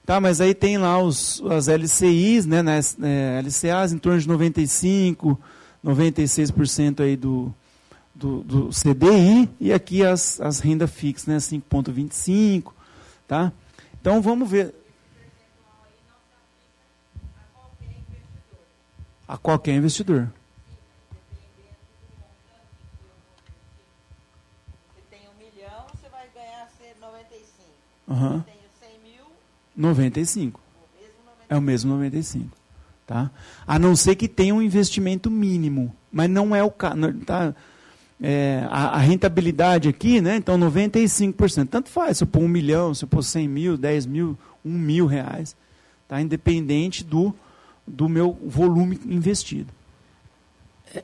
[0.05, 4.27] Tá, mas aí tem lá os, as LCIs, né, nas, é, LCAs em torno de
[4.27, 5.39] 95,
[5.85, 7.53] 96% aí do,
[8.15, 12.71] do, do, CDI, e aqui as, as renda fixa, né, 5,25,
[13.27, 13.53] tá?
[13.99, 14.73] Então vamos ver.
[19.31, 20.27] A qualquer investidor.
[24.89, 26.67] Você tem um milhão, você vai ganhar
[26.99, 27.69] 95.
[28.09, 28.33] Uhum.
[28.33, 29.23] Eu tenho 100 mil,
[29.73, 30.59] 95.
[30.59, 31.47] o mesmo 95.
[31.47, 32.57] É o mesmo 95.
[33.07, 33.31] Tá?
[33.65, 35.95] A não ser que tenha um investimento mínimo.
[36.11, 36.97] Mas não é o caso.
[37.25, 37.55] Tá?
[38.21, 40.35] É, a, a, rentabilidade aqui, né?
[40.35, 41.69] Então 95%.
[41.69, 44.69] Tanto faz, se eu pôr um milhão, se eu pôr 100 mil, 10 mil, 1
[44.69, 45.55] mil reais.
[46.05, 46.19] Tá?
[46.19, 47.33] Independente do,
[47.91, 49.67] do meu volume investido.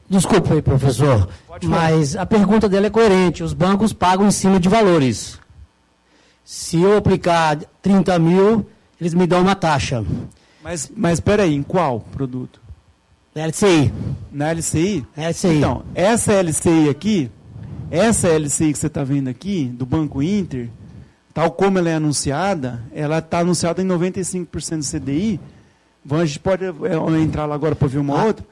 [0.10, 1.30] Desculpa aí, professor,
[1.64, 3.44] mas a pergunta dela é coerente.
[3.44, 5.40] Os bancos pagam em cima de valores.
[6.44, 8.66] Se eu aplicar 30 mil,
[9.00, 10.04] eles me dão uma taxa.
[10.64, 12.60] Mas, mas espera aí, em qual produto?
[13.34, 13.94] Na LCI.
[14.32, 15.06] Na LCI?
[15.16, 15.58] Na LCI.
[15.58, 17.32] Então, essa LCI aqui,
[17.90, 20.70] essa LCI que você está vendo aqui, do Banco Inter,
[21.34, 25.40] tal como ela é anunciada, ela está anunciada em 95% do CDI.
[26.10, 28.26] A gente pode é, entrar lá agora para ver uma ah.
[28.26, 28.46] outra.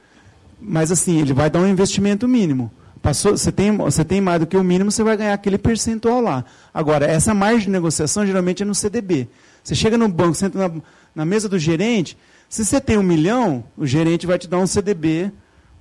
[0.60, 2.70] Mas assim, ele vai dar um investimento mínimo.
[3.02, 6.20] Passou, você, tem, você tem mais do que o mínimo, você vai ganhar aquele percentual
[6.20, 6.44] lá.
[6.72, 9.28] Agora, essa margem de negociação geralmente é no CDB.
[9.62, 10.80] Você chega no banco, senta na,
[11.14, 12.16] na mesa do gerente,
[12.48, 15.32] se você tem um milhão, o gerente vai te dar um CDB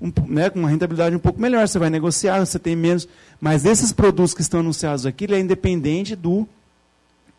[0.02, 1.68] um, né, com uma rentabilidade um pouco melhor.
[1.68, 3.08] Você vai negociar, você tem menos.
[3.40, 6.48] Mas esses produtos que estão anunciados aqui, ele é independente do,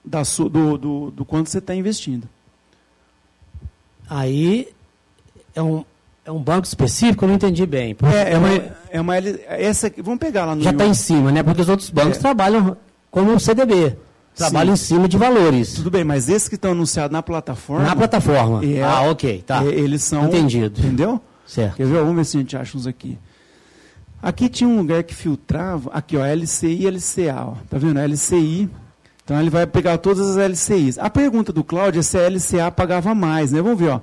[0.05, 2.29] da, do, do, do quanto você está investindo.
[4.09, 4.69] Aí
[5.55, 5.85] é um,
[6.25, 7.97] é um banco específico, eu não entendi bem.
[8.03, 8.49] É, é uma,
[8.91, 11.43] é uma essa vamos pegar lá no Já está em cima, né?
[11.43, 12.21] Porque os outros bancos é.
[12.21, 12.77] trabalham
[13.11, 13.97] como CDB.
[14.35, 15.73] Trabalham em cima de valores.
[15.73, 17.87] Tudo bem, mas esses que estão anunciados na plataforma.
[17.87, 18.63] Na plataforma.
[18.63, 19.65] É, ah, ok, tá.
[19.65, 20.27] É, eles são.
[20.27, 20.79] Entendido.
[20.79, 21.21] Entendeu?
[21.47, 21.77] Certo.
[21.77, 22.01] Quer ver?
[22.01, 23.19] Vamos ver se a gente acha uns aqui.
[24.21, 25.91] Aqui tinha um lugar que filtrava.
[25.91, 27.47] Aqui, ó, LCI e LCA.
[27.47, 27.55] Ó.
[27.71, 27.99] Tá vendo?
[27.99, 28.69] LCI.
[29.27, 30.99] Então ele vai pegar todas as LCIs.
[30.99, 33.61] A pergunta do Cláudio é se a LCA pagava mais, né?
[33.61, 34.01] Vamos ver, ó.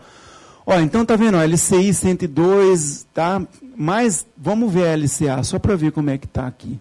[0.65, 3.41] Ó, então tá vendo, ó, LCI 102, tá?
[3.75, 6.79] Mas vamos ver a LCA, só para ver como é que tá aqui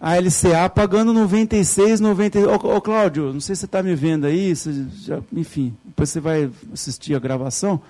[0.00, 2.38] a LCA pagando 96, 90.
[2.40, 6.20] Ô, ô Cláudio, não sei se você está me vendo aí, já, enfim, depois você
[6.20, 7.80] vai assistir a gravação.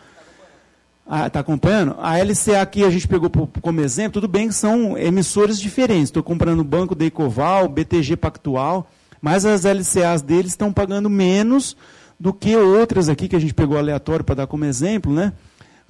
[1.26, 1.96] Está ah, acompanhando?
[1.98, 6.04] A LCA aqui a gente pegou como exemplo, tudo bem que são emissores diferentes.
[6.04, 8.88] Estou comprando o banco da Ecoval, BTG Pactual,
[9.20, 11.76] mas as LCAs deles estão pagando menos
[12.18, 15.32] do que outras aqui que a gente pegou aleatório para dar como exemplo, né?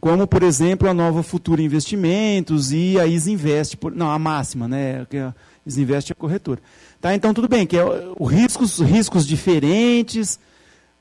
[0.00, 5.06] Como, por exemplo, a Nova Futura Investimentos e a Isinvest, não, a máxima, né?
[5.12, 5.32] É
[5.64, 6.60] Desinveste a corretora.
[7.00, 7.14] Tá?
[7.14, 7.84] Então, tudo bem, que é
[8.18, 10.38] o riscos, riscos diferentes,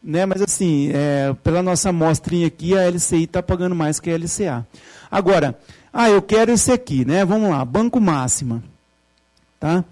[0.04, 0.26] né?
[0.26, 4.68] mas assim, é, pela nossa amostrinha aqui, a LCI está pagando mais que a LCA.
[5.10, 5.58] Agora,
[5.94, 7.24] ah, eu quero esse aqui, né?
[7.26, 8.62] Vamos lá, Banco Máxima.
[9.60, 9.84] Tá?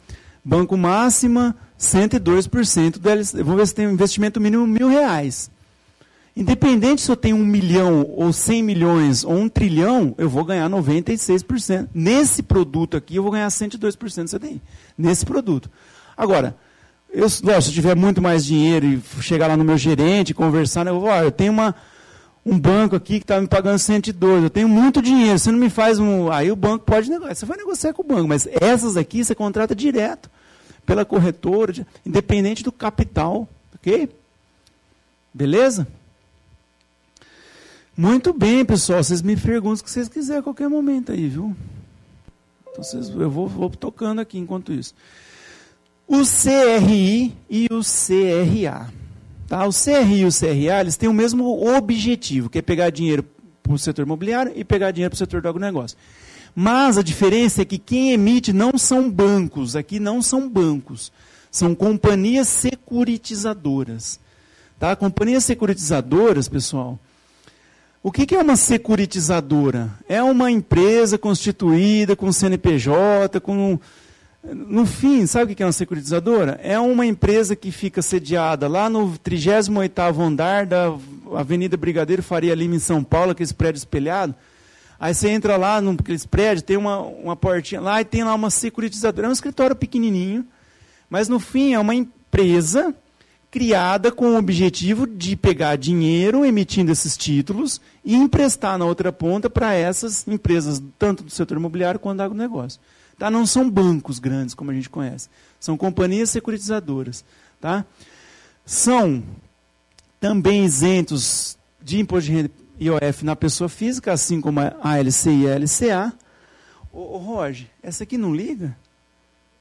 [0.44, 3.44] Banco Máxima, 102% do LCI.
[3.44, 5.50] Vamos ver se tem um investimento mínimo mil reais.
[6.36, 10.70] Independente se eu tenho um milhão, ou cem milhões, ou um trilhão, eu vou ganhar
[10.70, 11.90] 96%.
[11.94, 14.62] Nesse produto aqui, eu vou ganhar 102% do CDI.
[14.96, 15.70] Nesse produto.
[16.16, 16.56] Agora,
[17.12, 21.00] eu, se eu tiver muito mais dinheiro e chegar lá no meu gerente, conversar, eu
[21.00, 21.74] vou, ó, eu tenho uma,
[22.46, 25.72] um banco aqui que está me pagando 102, eu tenho muito dinheiro, você não me
[25.72, 26.32] faz um...
[26.32, 29.34] Aí o banco pode negociar, você vai negociar com o banco, mas essas aqui você
[29.34, 30.30] contrata direto
[30.88, 34.10] pela corretora, independente do capital, ok?
[35.34, 35.86] Beleza?
[37.96, 39.04] Muito bem, pessoal.
[39.04, 41.54] Vocês me perguntam o que vocês quiserem a qualquer momento aí, viu?
[42.72, 44.96] Então, vocês, eu vou, vou tocando aqui enquanto isso.
[46.08, 48.90] O CRI e o CRA.
[49.46, 49.68] Tá?
[49.68, 53.26] O CRI e o CRA eles têm o mesmo objetivo, que é pegar dinheiro
[53.68, 55.98] para o setor imobiliário e pegar dinheiro para o setor do agronegócio.
[56.56, 61.12] Mas a diferença é que quem emite não são bancos, aqui não são bancos,
[61.52, 64.20] são companhias securitizadoras.
[64.80, 64.96] Tá?
[64.96, 67.00] Companhias securitizadoras, pessoal,
[68.08, 69.90] o que é uma securitizadora?
[70.08, 73.78] É uma empresa constituída com CNPJ, com.
[74.44, 76.58] No fim, sabe o que é uma securitizadora?
[76.64, 80.98] É uma empresa que fica sediada lá no 38 andar da
[81.36, 84.36] Avenida Brigadeiro Faria Lima, em São Paulo, aquele prédio espelhado.
[85.00, 88.50] Aí você entra lá naqueles prédios, tem uma, uma portinha lá e tem lá uma
[88.50, 89.28] securitizadora.
[89.28, 90.46] É um escritório pequenininho,
[91.10, 92.96] mas no fim é uma empresa
[93.50, 99.50] criada com o objetivo de pegar dinheiro emitindo esses títulos e emprestar na outra ponta
[99.50, 102.80] para essas empresas, tanto do setor imobiliário quanto do agronegócio.
[103.18, 103.32] Tá?
[103.32, 105.30] Não são bancos grandes, como a gente conhece.
[105.60, 107.24] São companhias securitizadoras.
[107.60, 107.86] Tá?
[108.66, 109.24] São
[110.20, 115.48] também isentos de imposto de renda IOF na pessoa física, assim como a ALC e
[115.48, 116.14] a LCA.
[116.92, 118.78] Ô, ô Roger, essa aqui não liga?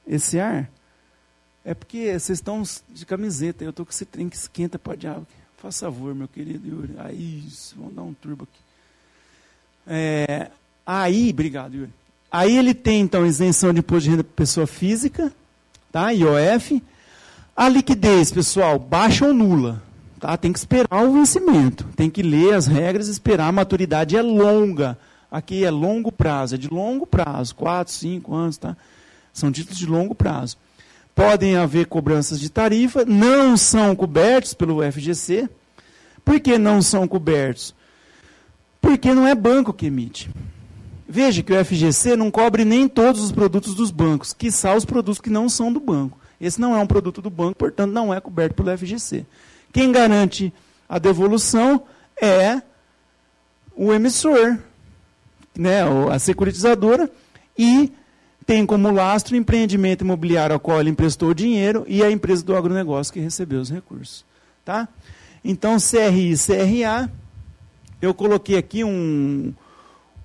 [0.07, 0.69] Esse ar?
[1.65, 5.27] É porque vocês estão de camiseta, eu estou com esse trem que esquenta para diabo.
[5.57, 6.93] Faça favor, meu querido Yuri.
[6.99, 7.43] Aí,
[7.75, 8.61] vamos dar um turbo aqui.
[9.87, 10.51] É,
[10.85, 11.93] aí, obrigado, Yuri.
[12.31, 15.33] Aí ele tem, então, isenção de imposto de renda para pessoa física,
[15.91, 16.11] tá?
[16.11, 16.81] IOF.
[17.55, 19.81] A liquidez, pessoal, baixa ou nula.
[20.19, 20.35] Tá?
[20.37, 21.85] Tem que esperar o vencimento.
[21.95, 23.47] Tem que ler as regras esperar.
[23.47, 24.97] A maturidade é longa.
[25.29, 28.77] Aqui é longo prazo, é de longo prazo, 4, 5 anos, tá?
[29.33, 30.57] São títulos de longo prazo.
[31.13, 35.49] Podem haver cobranças de tarifa, não são cobertos pelo FGC.
[36.23, 37.75] Por que não são cobertos?
[38.79, 40.29] Porque não é banco que emite.
[41.09, 45.19] Veja que o FGC não cobre nem todos os produtos dos bancos, quiçá os produtos
[45.19, 46.17] que não são do banco.
[46.39, 49.25] Esse não é um produto do banco, portanto, não é coberto pelo FGC.
[49.77, 50.51] Quem garante
[50.89, 51.83] a devolução
[52.19, 52.63] é
[53.75, 54.57] o emissor,
[55.55, 57.07] né, a securitizadora,
[57.55, 57.93] e
[58.43, 62.43] tem como lastro o empreendimento imobiliário ao qual ele emprestou o dinheiro e a empresa
[62.43, 64.25] do agronegócio que recebeu os recursos.
[64.65, 64.87] Tá?
[65.45, 67.11] Então, CRI e CRA,
[68.01, 69.53] eu coloquei aqui um,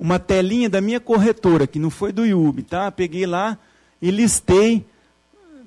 [0.01, 2.91] uma telinha da minha corretora, que não foi do IUB, tá?
[2.91, 3.59] Peguei lá
[4.01, 4.87] e listei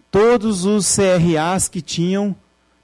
[0.10, 2.36] todos os CRAs que tinham.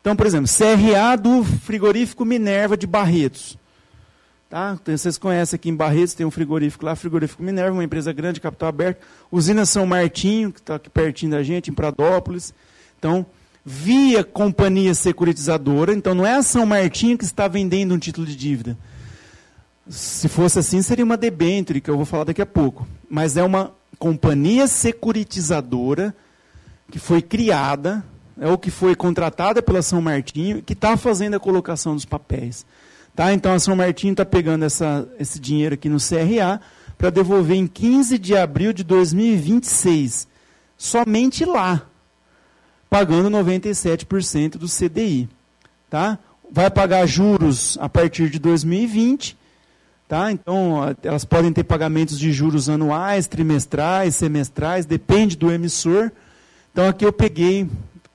[0.01, 3.57] Então, por exemplo, CRA do frigorífico Minerva de Barretos.
[4.49, 4.77] Tá?
[4.81, 8.41] Então, vocês conhecem aqui em Barretos, tem um frigorífico lá, Frigorífico Minerva, uma empresa grande,
[8.41, 8.99] capital aberto.
[9.31, 12.53] Usina São Martinho, que está aqui pertinho da gente, em Pradópolis.
[12.99, 13.25] Então,
[13.63, 18.35] via companhia securitizadora, então não é a São Martinho que está vendendo um título de
[18.35, 18.77] dívida.
[19.87, 22.87] Se fosse assim, seria uma debenture, que eu vou falar daqui a pouco.
[23.09, 26.13] Mas é uma companhia securitizadora
[26.89, 28.03] que foi criada,
[28.41, 32.65] é ou que foi contratada pela São Martinho, que está fazendo a colocação dos papéis.
[33.15, 33.31] Tá?
[33.31, 36.59] Então a São Martinho está pegando essa, esse dinheiro aqui no CRA
[36.97, 40.27] para devolver em 15 de abril de 2026.
[40.75, 41.83] Somente lá,
[42.89, 45.29] pagando 97% do CDI.
[45.87, 46.17] Tá?
[46.51, 49.37] Vai pagar juros a partir de 2020.
[50.07, 50.31] Tá?
[50.31, 56.11] Então, elas podem ter pagamentos de juros anuais, trimestrais, semestrais, depende do emissor.
[56.71, 57.69] Então, aqui eu peguei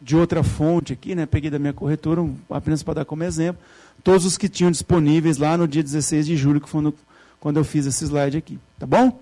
[0.07, 1.27] de outra fonte, aqui, né?
[1.27, 3.61] peguei da minha corretora, apenas para dar como exemplo
[4.05, 6.95] todos os que tinham disponíveis lá no dia 16 de julho, que foi no,
[7.41, 8.57] quando eu fiz esse slide aqui.
[8.79, 9.21] Tá bom?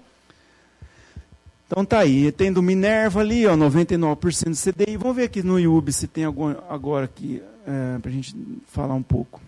[1.66, 4.98] Então tá aí, tem do Minerva ali, ó, 99% do CDI.
[4.98, 8.92] Vamos ver aqui no YouTube se tem algum agora aqui, é, para a gente falar
[8.92, 9.40] um pouco.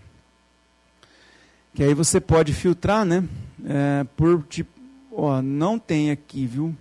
[1.75, 3.23] Que aí você pode filtrar, né?
[3.63, 4.71] É, por tipo,
[5.13, 6.75] ó, não tem aqui, viu?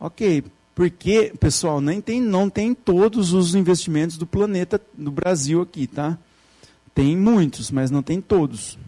[0.00, 0.42] Ok,
[0.76, 6.18] porque, pessoal, nem tem, não tem todos os investimentos do planeta, do Brasil aqui, tá?
[6.94, 8.78] Tem muitos, mas não tem todos.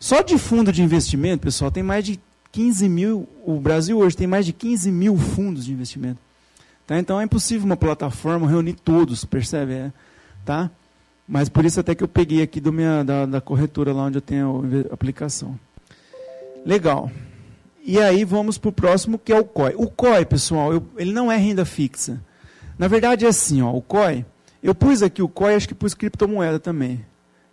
[0.00, 2.18] Só de fundo de investimento, pessoal, tem mais de
[2.50, 3.28] 15 mil.
[3.46, 6.18] O Brasil hoje tem mais de 15 mil fundos de investimento.
[6.88, 6.98] Tá?
[6.98, 9.74] Então é impossível uma plataforma reunir todos, percebe?
[9.74, 9.92] É,
[10.44, 10.68] tá?
[11.28, 14.18] Mas por isso até que eu peguei aqui do minha, da, da corretora lá onde
[14.18, 15.56] eu tenho a aplicação.
[16.66, 17.12] Legal.
[17.82, 19.74] E aí vamos para o próximo, que é o COI.
[19.76, 22.20] O COI, pessoal, eu, ele não é renda fixa.
[22.78, 24.24] Na verdade é assim, ó, o COI
[24.62, 27.04] eu pus aqui o COI, acho que pus criptomoeda também.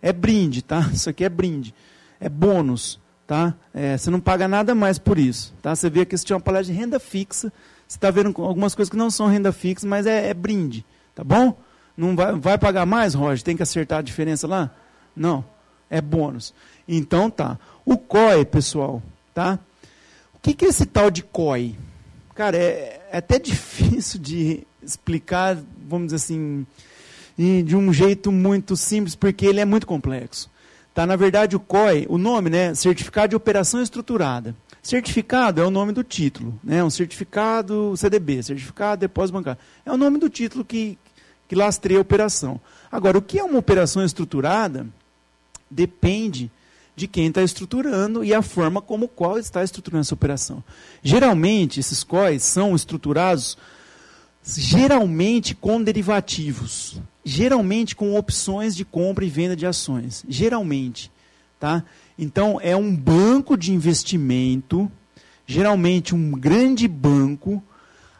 [0.02, 0.80] É brinde, tá?
[0.92, 1.74] Isso aqui é brinde.
[2.20, 3.54] É bônus, tá?
[3.72, 5.74] É, você não paga nada mais por isso, tá?
[5.74, 7.52] Você vê que isso tinha uma palestra de renda fixa.
[7.86, 11.22] Você está vendo algumas coisas que não são renda fixa, mas é, é brinde, tá
[11.22, 11.56] bom?
[11.96, 13.44] Não vai, vai pagar mais, Roger?
[13.44, 14.70] Tem que acertar a diferença lá?
[15.14, 15.44] Não,
[15.88, 16.52] é bônus.
[16.88, 17.56] Então tá.
[17.84, 19.00] O COI, pessoal,
[19.32, 19.60] tá?
[20.48, 21.76] Que, que é esse tal de COI?
[22.34, 26.66] Cara, é, é até difícil de explicar, vamos dizer assim,
[27.36, 30.50] de um jeito muito simples, porque ele é muito complexo.
[30.94, 34.56] Tá, na verdade, o COI, o nome, né, Certificado de Operação Estruturada.
[34.82, 39.60] Certificado é o nome do título, né, um certificado CDB, Certificado de Depósito Bancário.
[39.84, 40.96] É o nome do título que,
[41.46, 42.58] que lastreia a operação.
[42.90, 44.86] Agora, o que é uma operação estruturada
[45.70, 46.50] depende
[46.98, 50.62] de quem está estruturando e a forma como qual está estruturando essa operação.
[51.02, 53.56] Geralmente, esses COIs são estruturados
[54.56, 61.10] geralmente com derivativos, geralmente com opções de compra e venda de ações, geralmente,
[61.60, 61.84] tá?
[62.18, 64.90] Então é um banco de investimento,
[65.46, 67.62] geralmente um grande banco,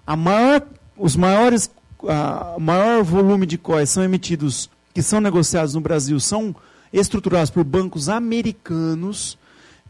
[0.06, 0.66] a maior,
[0.96, 1.70] os maiores,
[2.06, 6.54] a maior volume de COIs são emitidos, que são negociados no Brasil, são
[6.92, 9.38] estruturados por bancos americanos,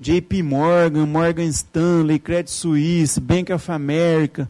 [0.01, 4.49] JP Morgan, Morgan Stanley, Credit Suisse, Bank of America,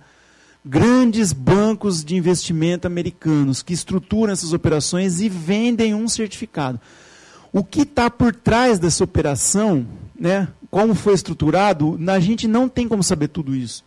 [0.64, 6.80] grandes bancos de investimento americanos que estruturam essas operações e vendem um certificado.
[7.52, 9.86] O que está por trás dessa operação,
[10.18, 13.82] né, como foi estruturado, a gente não tem como saber tudo isso.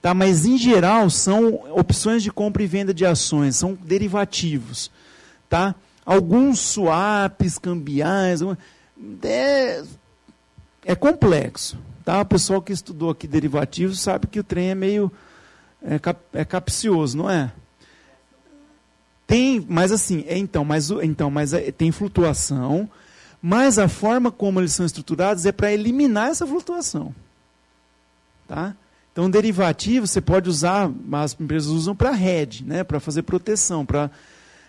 [0.00, 0.12] Tá?
[0.14, 4.90] Mas, em geral, são opções de compra e venda de ações, são derivativos.
[5.48, 5.74] Tá?
[6.08, 8.40] Alguns swaps cambiais.
[9.22, 9.84] É,
[10.86, 11.76] é complexo.
[12.02, 12.22] Tá?
[12.22, 15.12] O pessoal que estudou aqui derivativos sabe que o trem é meio
[15.82, 17.52] é, cap, é capcioso, não é?
[19.26, 22.88] Tem, mas assim, é, então, mas, então, mas é, tem flutuação,
[23.42, 27.14] mas a forma como eles são estruturados é para eliminar essa flutuação.
[28.46, 28.74] Tá?
[29.12, 33.84] Então, derivativo você pode usar, as empresas usam para hedge, né, para fazer proteção.
[33.84, 34.10] Pra...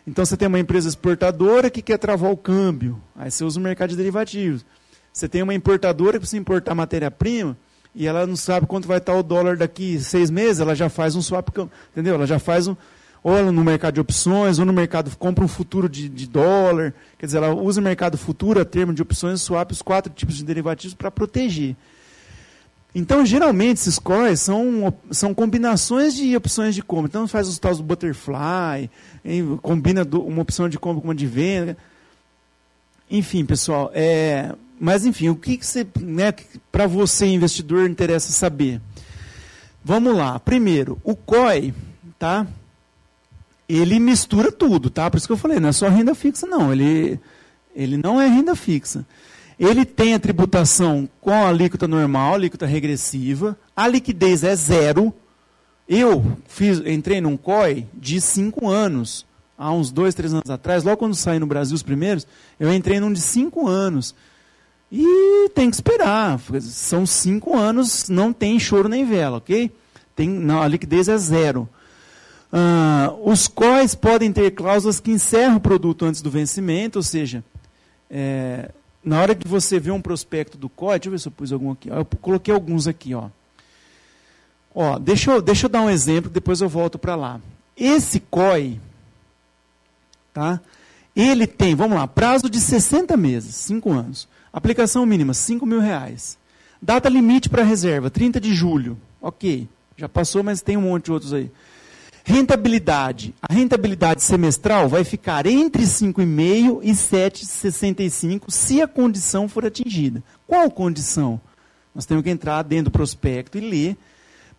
[0.08, 3.64] Então, você tem uma empresa exportadora que quer travar o câmbio, aí você usa o
[3.64, 4.66] mercado de derivativos.
[5.12, 7.58] Você tem uma importadora que precisa importar matéria-prima
[7.94, 11.16] e ela não sabe quanto vai estar o dólar daqui seis meses, ela já faz
[11.16, 11.50] um swap,
[11.92, 12.16] entendeu?
[12.16, 12.76] Ela já faz um,
[13.24, 16.94] ou no mercado de opções, ou no mercado, compra um futuro de, de dólar.
[17.18, 20.36] Quer dizer, ela usa o mercado futuro a termo de opções, swap, os quatro tipos
[20.36, 21.76] de derivativos para proteger.
[22.94, 27.08] Então, geralmente, esses COIs são, são combinações de opções de compra.
[27.08, 28.90] Então, faz os tais do butterfly,
[29.62, 31.78] combina uma opção de compra com uma de venda.
[33.10, 36.34] Enfim, pessoal, é, mas enfim, o que, que você, né,
[36.72, 38.82] para você investidor interessa saber?
[39.84, 40.40] Vamos lá.
[40.40, 41.74] Primeiro, o COI,
[42.18, 42.46] tá?
[43.70, 45.10] ele mistura tudo, tá?
[45.12, 46.74] Por isso que eu falei, não é só renda fixa, não.
[46.74, 47.20] Ele,
[47.76, 49.06] ele não é renda fixa.
[49.60, 53.60] Ele tem a tributação com a alíquota normal, alíquota regressiva.
[53.76, 55.14] A liquidez é zero.
[55.88, 59.26] Eu fiz, entrei num COI de cinco anos,
[59.58, 62.26] há uns dois, três anos atrás, logo quando saí no Brasil os primeiros,
[62.60, 64.16] eu entrei num de cinco anos.
[64.92, 66.40] E tem que esperar.
[66.62, 69.72] São cinco anos, não tem choro nem vela, ok?
[70.16, 71.68] Tem, não, a liquidez é zero.
[72.52, 77.44] Ah, os COIs podem ter cláusulas que encerram o produto antes do vencimento, ou seja,
[78.10, 78.72] é,
[79.10, 81.52] na hora que você vê um prospecto do COI, deixa eu ver se eu pus
[81.52, 81.90] algum aqui.
[81.90, 83.16] Eu coloquei alguns aqui.
[83.16, 83.30] Ó.
[84.74, 87.42] Ó, deixa, eu, deixa eu dar um exemplo, depois eu volto para lá.
[87.76, 88.80] Esse COI,
[90.32, 90.62] tá?
[91.16, 94.28] ele tem, vamos lá, prazo de 60 meses, 5 anos.
[94.54, 96.38] Aplicação mínima, 5 mil reais.
[96.80, 98.96] Data limite para reserva, 30 de julho.
[99.20, 101.52] Ok, já passou, mas tem um monte de outros aí.
[102.30, 103.34] Rentabilidade.
[103.42, 110.24] A rentabilidade semestral vai ficar entre 5,5 e 7,65 se a condição for atingida.
[110.46, 111.42] Qual condição?
[111.94, 113.98] Nós temos que entrar dentro do prospecto e ler.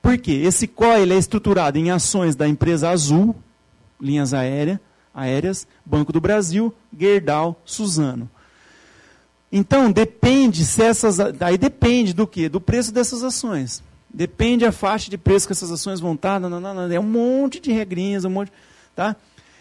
[0.03, 0.33] Por quê?
[0.33, 3.37] Esse COI é estruturado em ações da empresa Azul,
[4.01, 4.81] linhas aéreas,
[5.15, 8.29] aéreas, Banco do Brasil, Gerdau, Suzano.
[9.53, 11.21] Então, depende se essas.
[11.21, 12.49] Aí depende do quê?
[12.49, 13.81] Do preço dessas ações.
[14.13, 16.41] Depende a faixa de preço que essas ações vão estar.
[16.41, 18.53] Não, não, não, é um monte de regrinhas, um monte.
[18.95, 19.17] Tá?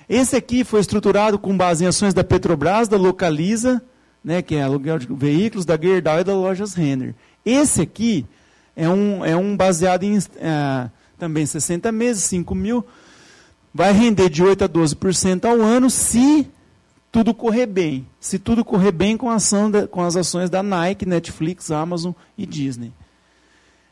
[0.07, 3.81] Esse aqui foi estruturado com base em ações da Petrobras, da Localiza,
[4.23, 7.13] né, que é aluguel de veículos, da Gerdau e da Lojas Renner.
[7.45, 8.25] Esse aqui
[8.75, 12.85] é um, é um baseado em é, também 60 meses, 5 mil.
[13.71, 16.47] Vai render de 8 a 12% ao ano se
[17.11, 18.07] tudo correr bem.
[18.19, 22.13] Se tudo correr bem com, a ação da, com as ações da Nike, Netflix, Amazon
[22.37, 22.91] e Disney.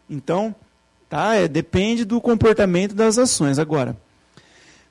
[0.09, 0.55] Então,
[1.09, 1.35] tá?
[1.35, 3.59] É, depende do comportamento das ações.
[3.59, 3.97] Agora,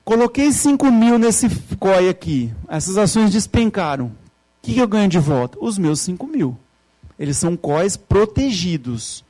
[0.05, 1.49] coloquei 5 mil nesse
[1.79, 2.53] COI aqui.
[2.69, 4.07] Essas ações despencaram.
[4.07, 4.13] O
[4.63, 5.59] que, eu ganho de volta?
[5.61, 6.57] Os meus 5 mil.
[7.19, 9.25] Eles são COIs protegidos.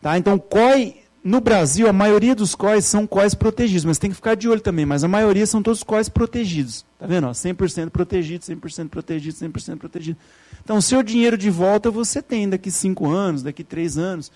[0.00, 0.16] Tá?
[0.16, 4.36] Então, COI, no Brasil, a maioria dos COIs são COIs protegidos, mas tem que ficar
[4.36, 4.86] de olho também.
[4.86, 6.84] Mas a maioria são todos COIs protegidos.
[6.98, 7.26] Tá vendo?
[7.26, 10.18] Ó, 100% protegido, 100% protegido, 100% protegido.
[10.62, 14.30] Então, seu dinheiro de volta você tem daqui 5 anos, daqui 3 anos.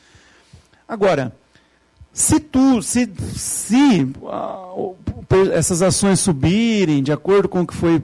[0.92, 1.34] Agora,
[2.12, 4.94] se tu, se, se uh,
[5.54, 8.02] essas ações subirem de acordo com o que foi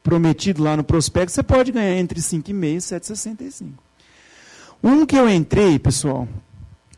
[0.00, 3.70] prometido lá no prospecto, você pode ganhar entre 5,5 e 7,65.
[4.80, 6.28] Um que eu entrei, pessoal,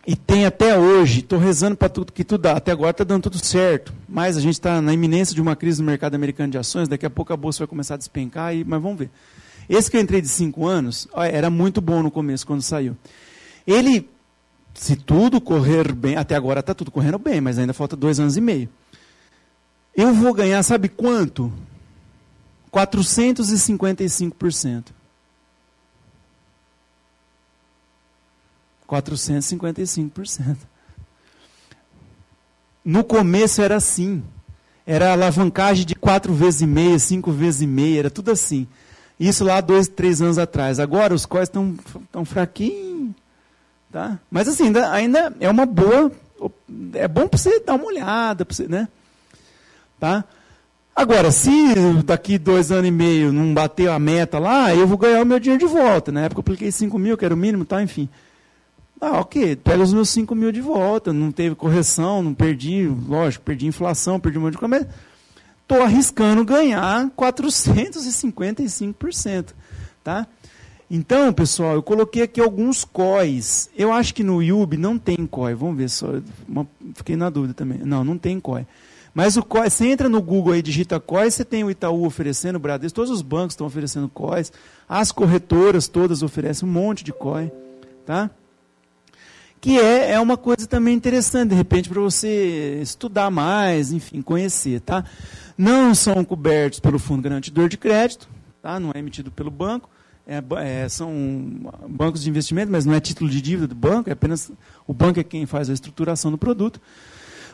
[0.06, 3.22] e tem até hoje, estou rezando para tudo que tudo dá, até agora está dando
[3.22, 6.58] tudo certo, mas a gente está na iminência de uma crise no mercado americano de
[6.58, 9.10] ações, daqui a pouco a bolsa vai começar a despencar, e, mas vamos ver.
[9.66, 12.94] Esse que eu entrei de 5 anos, era muito bom no começo, quando saiu.
[13.66, 14.12] Ele
[14.74, 18.36] se tudo correr bem, até agora está tudo correndo bem, mas ainda falta dois anos
[18.36, 18.68] e meio.
[19.96, 21.52] Eu vou ganhar, sabe quanto?
[22.72, 24.86] 455%.
[28.88, 30.56] 455%.
[32.84, 34.22] No começo era assim.
[34.86, 38.66] Era alavancagem de quatro vezes e meia, cinco vezes e meia, era tudo assim.
[39.18, 40.78] Isso lá dois, três anos atrás.
[40.78, 41.74] Agora os cóis estão
[42.24, 42.93] fraquinhos.
[43.94, 44.18] Tá?
[44.28, 46.10] Mas assim, ainda, ainda é uma boa
[46.94, 48.88] é bom para você dar uma olhada, você, né?
[50.00, 50.24] Tá?
[50.96, 51.52] Agora, se
[52.04, 55.38] daqui dois anos e meio não bater a meta lá, eu vou ganhar o meu
[55.38, 56.10] dinheiro de volta.
[56.10, 57.80] Na época eu apliquei 5 mil, que era o mínimo, tá?
[57.80, 58.08] enfim.
[59.00, 63.44] Ah, ok, pega os meus 5 mil de volta, não teve correção, não perdi, lógico,
[63.44, 64.88] perdi inflação, perdi um monte de coisa,
[65.62, 69.54] estou arriscando ganhar 455%.
[70.02, 70.26] Tá?
[70.90, 73.70] Então, pessoal, eu coloquei aqui alguns COIs.
[73.76, 75.54] Eu acho que no IUB não tem COI.
[75.54, 76.08] Vamos ver só.
[76.46, 77.78] Uma, fiquei na dúvida também.
[77.78, 78.66] Não, não tem COI.
[79.14, 82.56] Mas o COI, você entra no Google e digita COI, você tem o Itaú oferecendo,
[82.56, 84.52] o Bradesco, todos os bancos estão oferecendo COIs,
[84.88, 87.52] as corretoras todas oferecem um monte de COI,
[88.04, 88.28] tá?
[89.60, 94.80] Que é, é uma coisa também interessante, de repente, para você estudar mais, enfim, conhecer,
[94.80, 95.04] tá?
[95.56, 98.28] Não são cobertos pelo Fundo Garantidor de Crédito,
[98.60, 98.80] tá?
[98.80, 99.88] Não é emitido pelo banco,
[100.26, 101.12] é, é, são
[101.88, 104.50] bancos de investimento, mas não é título de dívida do banco, é apenas
[104.86, 106.80] o banco é quem faz a estruturação do produto.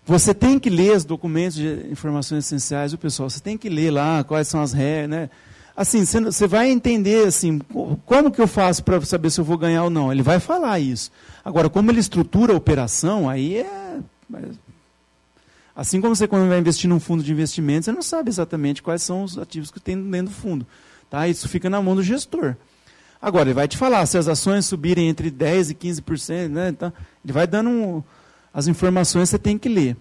[0.06, 3.28] Você tem que ler os documentos de informações essenciais do pessoal.
[3.28, 5.30] Você tem que ler lá quais são as regras, né?
[5.76, 7.58] Assim, você vai entender assim,
[8.04, 10.12] como que eu faço para saber se eu vou ganhar ou não.
[10.12, 11.10] Ele vai falar isso.
[11.44, 13.98] Agora, como ele estrutura a operação, aí é
[15.74, 19.02] assim como você quando vai investir num fundo de investimento, você não sabe exatamente quais
[19.02, 20.66] são os ativos que tem dentro do fundo,
[21.10, 21.28] tá?
[21.28, 22.56] Isso fica na mão do gestor.
[23.20, 26.68] Agora, ele vai te falar se as ações subirem entre 10 e 15%, né?
[26.70, 26.90] Então,
[27.22, 28.02] ele vai dando um,
[28.54, 29.96] as informações você tem que ler.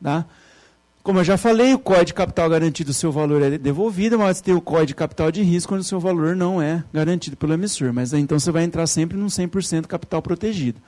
[0.00, 0.24] Tá?
[1.02, 4.40] Como eu já falei, o código de capital garantido, o seu valor é devolvido, mas
[4.40, 7.54] tem o código de capital de risco, quando o seu valor não é garantido pelo
[7.54, 7.92] emissor.
[7.92, 10.80] Mas então você vai entrar sempre num 100% capital protegido.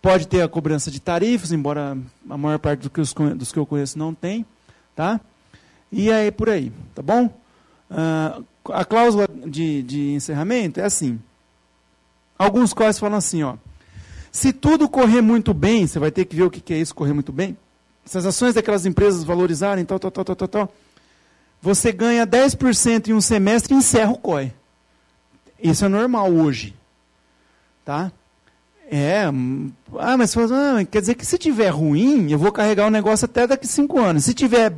[0.00, 1.98] Pode ter a cobrança de tarifas, embora
[2.30, 4.46] a maior parte do que os, dos que eu conheço não tem.
[4.94, 5.20] Tá?
[5.90, 7.26] E aí por aí, tá bom?
[7.90, 11.18] Uh, a cláusula de, de encerramento é assim.
[12.38, 13.56] Alguns códigos falam assim, ó.
[14.30, 17.12] Se tudo correr muito bem, você vai ter que ver o que é isso, correr
[17.12, 17.56] muito bem.
[18.04, 20.72] Se as ações daquelas empresas valorizarem, tal, tal, tal, tal, tal, tal
[21.60, 24.52] você ganha 10% em um semestre e encerra o COI.
[25.60, 26.74] Isso é normal hoje.
[27.84, 28.12] Tá?
[28.90, 29.24] É,
[29.98, 33.46] ah, mas ah, quer dizer que se tiver ruim, eu vou carregar o negócio até
[33.46, 34.24] daqui cinco anos.
[34.24, 34.72] Se tiver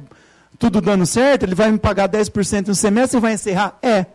[0.61, 3.77] tudo dando certo, ele vai me pagar 10% no semestre e vai encerrar?
[3.83, 4.07] É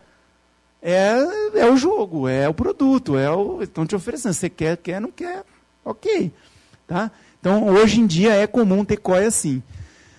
[0.88, 1.18] é,
[1.56, 3.64] é o jogo, é o produto, é o.
[3.64, 4.36] Estão te oferecendo.
[4.36, 5.44] Você quer, quer, não quer.
[5.84, 6.32] Ok.
[6.86, 7.10] Tá?
[7.40, 9.64] Então, hoje em dia é comum ter COI assim.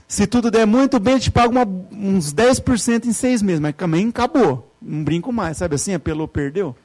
[0.09, 4.09] Se tudo der muito bem, te paga uma, uns 10% em seis meses, mas também
[4.09, 4.74] acabou.
[4.82, 5.94] Não brinco mais, sabe assim?
[5.94, 6.77] Apelou, perdeu.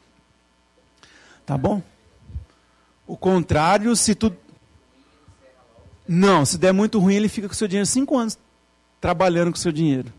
[1.43, 1.81] Tá bom?
[3.07, 4.37] O contrário, se tudo.
[6.07, 8.37] Não, se der muito ruim, ele fica com o seu dinheiro cinco anos
[9.01, 10.13] trabalhando com seu dinheiro.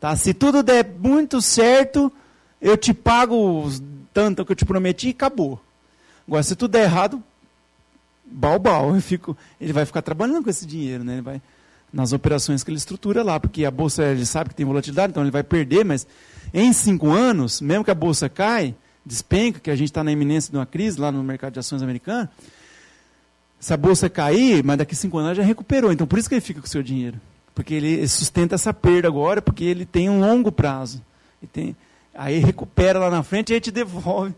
[0.00, 0.14] Tá?
[0.16, 2.12] Se tudo der muito certo,
[2.60, 3.70] eu te pago
[4.12, 5.60] tanto que eu te prometi e acabou.
[6.26, 7.22] Agora, se tudo der errado,
[8.26, 11.14] balbal, eu fico, ele vai ficar trabalhando com esse dinheiro, né?
[11.14, 11.42] Ele vai
[11.92, 15.22] nas operações que ele estrutura lá, porque a bolsa ele sabe que tem volatilidade, então
[15.22, 16.06] ele vai perder, mas
[16.52, 18.74] em cinco anos, mesmo que a bolsa cai,
[19.06, 21.82] despenca, que a gente está na iminência de uma crise lá no mercado de ações
[21.82, 22.28] americano,
[23.60, 26.40] se a bolsa cair, mas daqui cinco anos já recuperou, então por isso que ele
[26.40, 27.20] fica com o seu dinheiro,
[27.54, 31.02] porque ele sustenta essa perda agora, porque ele tem um longo prazo,
[31.42, 31.76] e tem
[32.14, 34.34] Aí recupera lá na frente e aí te devolve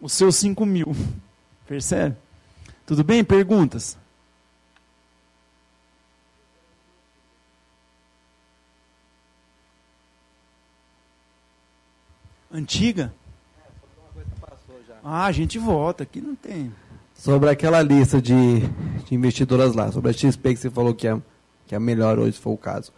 [0.00, 0.94] os seus 5 mil.
[1.66, 2.14] Percebe?
[2.84, 3.24] Tudo bem?
[3.24, 3.96] Perguntas?
[12.52, 13.12] Antiga?
[15.02, 16.72] Ah, a gente volta, aqui não tem.
[17.14, 18.60] Sobre aquela lista de,
[19.04, 21.16] de investidoras lá, sobre a XP que você falou que é,
[21.66, 22.92] que é melhor hoje, se for o caso.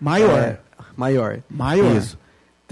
[0.00, 0.38] Maior.
[0.38, 0.58] É,
[0.96, 1.42] maior.
[1.50, 1.96] Maior.
[1.96, 2.18] Isso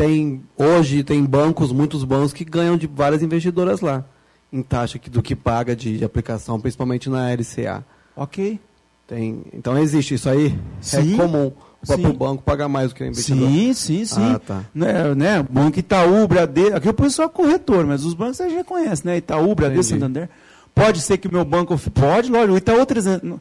[0.00, 4.02] tem hoje tem bancos, muitos bancos que ganham de várias investidoras lá
[4.50, 7.84] em taxa que, do que paga de, de aplicação, principalmente na LCA.
[8.16, 8.58] Ok.
[9.06, 10.58] Tem, então existe isso aí.
[10.80, 11.14] Sim.
[11.14, 11.52] É comum
[11.82, 13.46] o próprio banco pagar mais do que a investidor.
[13.46, 14.32] Sim, sim, sim.
[14.34, 14.64] Ah, tá.
[14.74, 18.64] Né, né, Banco Itaú, Bradesco, aqui eu pus só corretor, mas os bancos você já
[18.64, 19.18] conhece, né?
[19.18, 20.00] Itaú, Bradesco, Entendi.
[20.00, 20.30] Santander.
[20.74, 23.38] Pode ser que o meu banco, pode, lógico, o Itaú 300,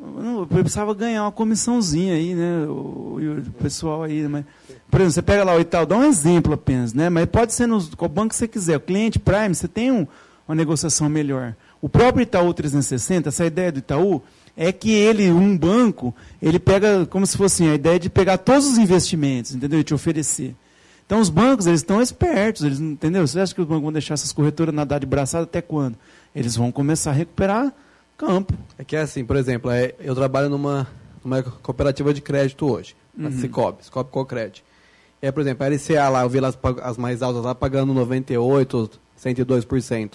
[0.00, 2.66] eu precisava ganhar uma comissãozinha aí, né?
[2.66, 4.44] O, o pessoal aí, mas,
[4.90, 7.10] por exemplo, você pega lá o Itaú, dá um exemplo apenas, né?
[7.10, 8.76] Mas pode ser no qual banco você quiser.
[8.76, 10.06] O cliente Prime, você tem um,
[10.46, 11.54] uma negociação melhor.
[11.82, 14.22] O próprio Itaú 360, essa ideia do Itaú
[14.56, 18.66] é que ele, um banco, ele pega como se fosse a ideia de pegar todos
[18.66, 19.80] os investimentos, entendeu?
[19.80, 20.54] E te oferecer.
[21.06, 23.26] Então os bancos, eles estão espertos, eles, entendeu?
[23.26, 25.96] Você acha que os bancos vão deixar essas corretoras nadar de braçada até quando?
[26.34, 27.72] Eles vão começar a recuperar
[28.18, 28.52] campo.
[28.76, 30.86] É que é assim, por exemplo, é, eu trabalho numa,
[31.24, 34.64] numa cooperativa de crédito hoje, a Cicobi, Cicobi Cocred.
[35.22, 37.54] E aí, por exemplo, a LCA lá, eu vi lá as, as mais altas lá
[37.54, 40.12] pagando 98%, 102%.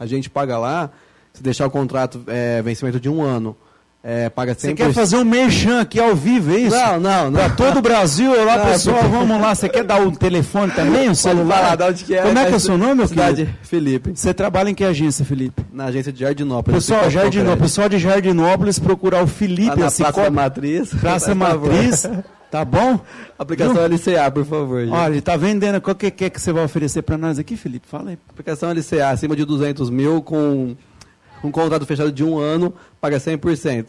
[0.00, 0.90] A gente paga lá
[1.32, 3.56] Se deixar o contrato é, vencimento de um ano,
[4.04, 4.58] é, paga 100%.
[4.58, 6.76] Você quer fazer um merchan aqui ao vivo, é isso?
[6.76, 7.32] Não, não, não.
[7.32, 9.54] Pra todo o Brasil, olá Não, pessoal, porque- vamos lá.
[9.54, 11.58] Você quer dar o telefone também, o celular?
[11.60, 12.22] falar de onde que é.
[12.22, 13.58] Como é que é na o seu nome, meu cidade querido?
[13.62, 14.12] Felipe.
[14.14, 15.62] Você trabalha em que agência, Felipe?
[15.72, 16.84] Na agência de Jardinópolis.
[16.84, 20.94] Pessoal, Jardinópolis, pessoal de Jardinópolis procurar o Felipe, Lá na a Cicobi- Praça Matriz.
[20.94, 21.34] Praça.
[21.34, 22.08] Matriz,
[22.50, 22.98] tá bom?
[23.38, 24.80] Aplicação LCA, por favor.
[24.84, 24.92] gente.
[24.92, 25.80] Olha, ele tá vendendo.
[25.80, 27.86] Qual que que, que você vai oferecer para nós aqui, Felipe?
[27.88, 28.18] Fala aí.
[28.30, 30.74] Aplicação LCA acima de 200 mil com
[31.42, 33.86] um contrato fechado de um ano, paga 100%.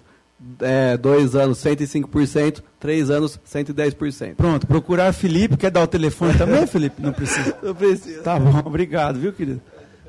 [0.60, 2.62] É, dois anos, 105%.
[2.80, 4.36] Três anos, 110%.
[4.36, 5.56] Pronto, procurar Felipe.
[5.56, 7.02] Quer dar o telefone também, Felipe?
[7.02, 7.58] Não precisa.
[7.64, 8.22] Não precisa.
[8.24, 9.62] Tá bom, obrigado, viu, querido?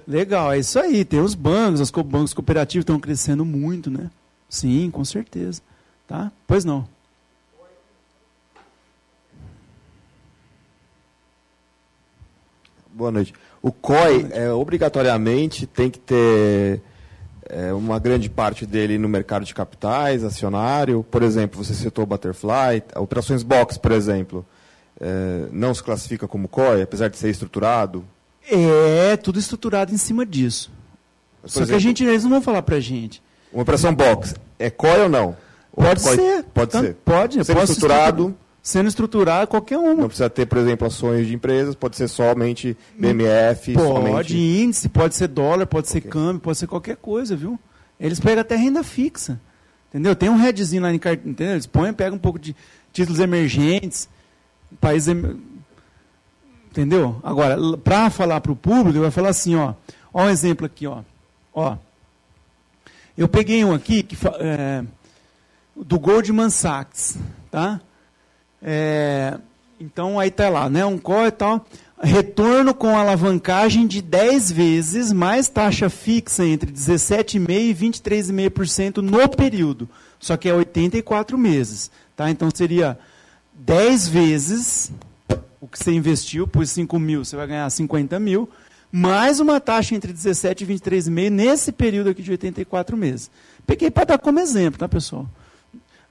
[0.07, 1.05] Legal, é isso aí.
[1.05, 4.11] Tem os bancos, os co- bancos cooperativos estão crescendo muito, né?
[4.49, 5.63] Sim, com certeza.
[6.07, 6.31] Tá?
[6.47, 6.87] Pois não.
[12.93, 13.35] Boa noite.
[13.63, 16.81] O COI, é, obrigatoriamente, tem que ter
[17.55, 21.07] é, uma grande parte dele no mercado de capitais, acionário.
[21.09, 24.45] Por exemplo, você citou Butterfly, operações box, por exemplo,
[25.01, 28.05] é, não se classifica como COI, apesar de ser estruturado.
[28.51, 30.71] É tudo estruturado em cima disso.
[31.45, 33.23] Só que a exemplo, gente, eles não vão falar pra gente.
[33.53, 35.37] Uma operação box, é COI ou não?
[35.73, 36.45] Ou Pode COI ser.
[36.53, 36.97] Pode ser.
[37.05, 37.39] Pode.
[37.39, 38.37] Posso estruturado,
[38.67, 39.93] Sendo estruturado, qualquer uma.
[39.95, 44.37] não precisa ter, por exemplo, ações de empresas, pode ser somente BMF, Pode, somente...
[44.39, 46.11] índice, pode ser dólar, pode ser Ok.
[46.11, 47.61] câmbio, pode ser qualquer coisa, viu?
[48.01, 49.39] Eles pegam até renda fixa.
[49.91, 50.17] Entendeu?
[50.17, 51.53] Tem um headzinho lá em cartão, entendeu?
[51.55, 52.57] Eles põem, pegam um pouco de
[52.91, 54.09] títulos emergentes,
[54.81, 55.09] países.
[55.09, 55.41] em-
[56.71, 57.21] Entendeu?
[57.23, 59.75] Agora, para falar para o público, vai falar assim, ó.
[60.13, 61.03] Ó um exemplo aqui, ó.
[61.53, 61.77] Ó.
[63.17, 64.83] Eu peguei um aqui que é,
[65.77, 67.17] do Goldman Sachs,
[67.51, 67.81] tá?
[68.65, 69.39] É,
[69.79, 70.85] então aí tá lá, né?
[70.87, 71.67] Um COI e tal.
[72.03, 79.89] Retorno com alavancagem de 10 vezes, mais taxa fixa entre 17,5% e 23,5% no período.
[80.19, 81.91] Só que é 84 meses.
[82.17, 82.31] Tá?
[82.31, 82.99] Então seria
[83.55, 84.93] 10 vezes
[85.61, 88.51] o que você investiu, por 5 mil, você vai ganhar 50 mil,
[88.93, 93.31] mais uma taxa entre 17 e 23,5 nesse período aqui de 84 meses.
[93.67, 95.27] Peguei para dar como exemplo, tá, pessoal?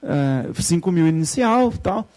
[0.02, 2.08] É, 5 mil inicial tal.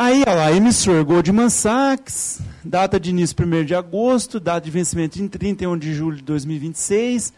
[0.00, 5.20] Aí, olha lá, emissor Goldman Sachs, data de início 1 de agosto, data de vencimento
[5.20, 7.32] em 31 de julho de 2026,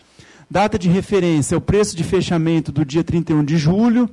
[0.51, 4.11] data de referência, o preço de fechamento do dia 31 de julho,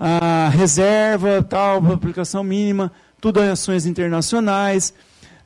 [0.00, 2.90] a reserva, tal, aplicação mínima,
[3.20, 4.92] tudo em ações internacionais,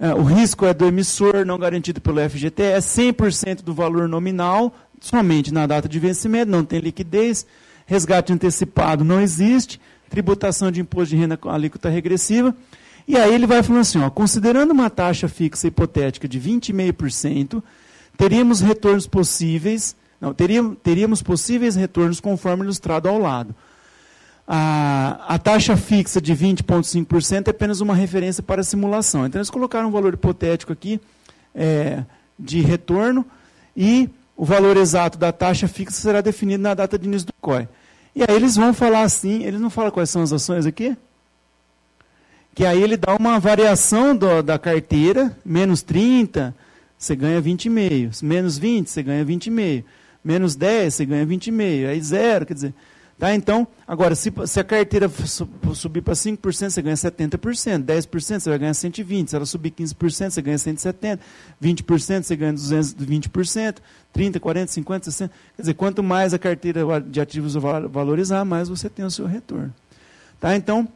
[0.01, 5.52] eh, o risco é do emissor, não garantido pelo FGTS, 100% do valor nominal, somente
[5.52, 7.44] na data de vencimento, não tem liquidez,
[7.84, 9.78] resgate antecipado não existe,
[10.14, 12.54] tributação de imposto de renda com alíquota regressiva,
[13.06, 17.60] e aí ele vai falando assim, ó, considerando uma taxa fixa hipotética de 20,5%,
[18.16, 23.52] teríamos retornos possíveis, não, teríamos, teríamos possíveis retornos conforme ilustrado ao lado.
[24.46, 29.26] A, a taxa fixa de 20,5% é apenas uma referência para a simulação.
[29.26, 31.00] Então, eles colocaram um valor hipotético aqui
[31.52, 32.04] é,
[32.38, 33.26] de retorno
[33.76, 37.66] e o valor exato da taxa fixa será definido na data de início do COI.
[38.14, 40.96] E aí eles vão falar assim, eles não falam quais são as ações aqui?
[42.54, 46.54] Que aí ele dá uma variação do- da carteira, menos 30,
[46.96, 48.22] você ganha 20,5.
[48.22, 49.84] Menos 20, você ganha 20,5.
[50.24, 51.88] Menos 10, você ganha 20,5.
[51.88, 52.74] Aí zero, quer dizer.
[53.16, 53.32] Tá?
[53.32, 57.84] Então, agora, se, se a carteira su- subir para 5%, você ganha 70%.
[57.84, 59.28] 10% você vai ganhar 120%.
[59.28, 61.18] Se ela subir 15%, você ganha 170%.
[61.62, 63.76] 20% você ganha 220%.
[64.14, 65.30] 30%, 40%, 50%, 60%.
[65.56, 69.26] Quer dizer, quanto mais a carteira de ativos val- valorizar, mais você tem o seu
[69.26, 69.72] retorno.
[70.40, 70.56] Tá?
[70.56, 70.88] Então,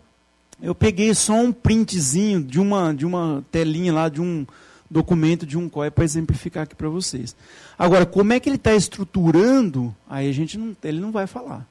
[0.60, 4.44] eu peguei só um printzinho de uma, de uma telinha lá, de um
[4.90, 7.36] documento de um COI para exemplificar aqui para vocês.
[7.78, 11.64] Agora, como é que ele está estruturando, aí a gente não, ele não vai falar.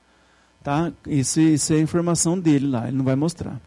[0.67, 0.91] Tá?
[1.07, 3.57] Isso, isso é a informação dele lá, ele não vai mostrar.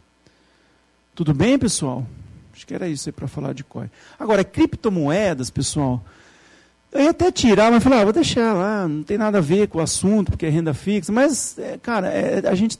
[1.15, 2.07] Tudo bem, pessoal?
[2.55, 3.91] Acho que era isso aí para falar de COI.
[4.19, 6.05] Agora, criptomoedas, pessoal,
[6.93, 9.69] eu ia até tirar, mas falei, ah, vou deixar lá, não tem nada a ver
[9.69, 12.79] com o assunto, porque é renda fixa, mas, é, cara, é, a gente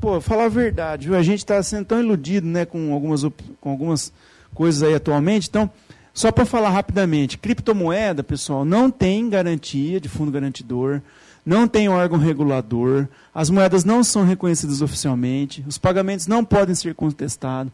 [0.00, 1.16] pô, falar a verdade, viu?
[1.16, 3.22] a gente está sendo tão iludido né, com, algumas,
[3.60, 4.12] com algumas
[4.52, 5.48] coisas aí atualmente.
[5.48, 5.70] Então,
[6.12, 11.00] só para falar rapidamente, criptomoeda, pessoal, não tem garantia de fundo garantidor,
[11.44, 16.94] não tem órgão regulador, as moedas não são reconhecidas oficialmente, os pagamentos não podem ser
[16.94, 17.72] contestados.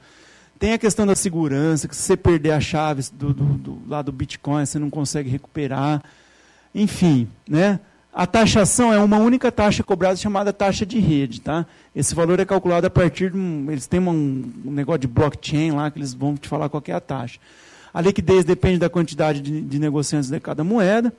[0.58, 4.00] Tem a questão da segurança, que se você perder a chave do, do, do, lá
[4.00, 6.02] do Bitcoin, você não consegue recuperar.
[6.74, 7.78] Enfim, né?
[8.12, 11.66] A taxação é uma única taxa cobrada chamada taxa de rede, tá?
[11.94, 15.90] Esse valor é calculado a partir de um, eles têm um, negócio de blockchain lá
[15.90, 17.38] que eles vão te falar qual é a taxa.
[17.92, 21.12] A liquidez depende da quantidade de, de negociantes de cada moeda.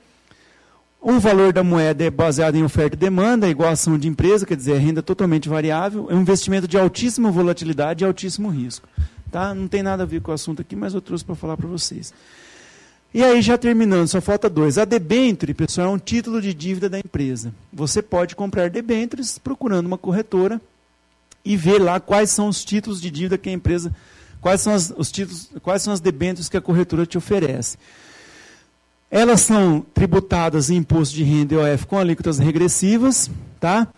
[1.00, 4.08] O valor da moeda é baseado em oferta e demanda, é igual a ação de
[4.08, 8.48] empresa, quer dizer, é renda totalmente variável, é um investimento de altíssima volatilidade e altíssimo
[8.48, 8.88] risco.
[9.30, 9.54] Tá?
[9.54, 11.68] Não tem nada a ver com o assunto aqui, mas eu trouxe para falar para
[11.68, 12.12] vocês.
[13.14, 14.76] E aí, já terminando, só falta dois.
[14.76, 17.54] A debenture, pessoal, é um título de dívida da empresa.
[17.72, 20.60] Você pode comprar debentures procurando uma corretora
[21.44, 23.94] e ver lá quais são os títulos de dívida que a empresa,
[24.40, 27.78] quais são as, os títulos, quais são as debêntures que a corretora te oferece.
[29.10, 33.88] Elas são tributadas em imposto de renda e OF com alíquotas regressivas, tá?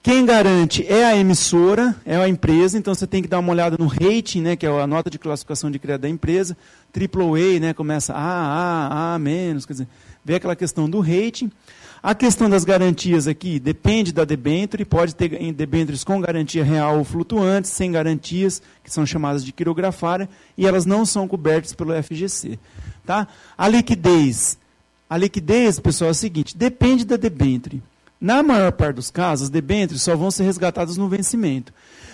[0.00, 3.76] Quem garante é a emissora, é a empresa, então você tem que dar uma olhada
[3.78, 6.56] no rating, né, que é a nota de classificação de crédito da empresa,
[6.92, 9.88] AAA, né, começa A, A, A menos, quer dizer,
[10.24, 11.50] vê aquela questão do rating.
[12.02, 17.04] A questão das garantias aqui depende da debenture, pode ter debentures com garantia real ou
[17.04, 20.28] flutuantes, sem garantias, que são chamadas de quirografária,
[20.58, 22.58] e elas não são cobertas pelo FGC.
[23.04, 23.26] Tá?
[23.56, 24.58] A liquidez.
[25.08, 27.82] A liquidez, pessoal, é o seguinte, depende da debenture.
[28.20, 31.72] Na maior parte dos casos, as debêntures só vão ser resgatadas no vencimento.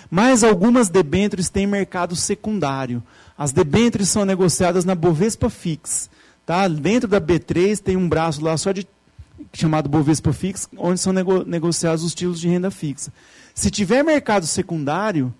[0.09, 3.03] Mas algumas debêntures têm mercado secundário.
[3.37, 6.09] As debêntures são negociadas na Bovespa Fix.
[6.45, 6.67] Tá?
[6.67, 8.87] Dentro da B3 tem um braço lá só de
[9.53, 13.13] chamado Bovespa Fix, onde são nego negociados os títulos de renda fixa.
[13.53, 15.33] Se tiver mercado secundário,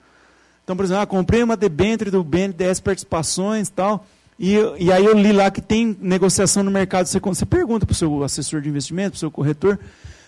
[0.63, 4.05] então, por exemplo, ah, comprei uma debênture do BNDES Participações tal,
[4.39, 7.39] e, e aí eu li lá que tem negociação no mercado secundário.
[7.39, 9.77] Você pergunta para o seu assessor de investimento, para o seu corretor,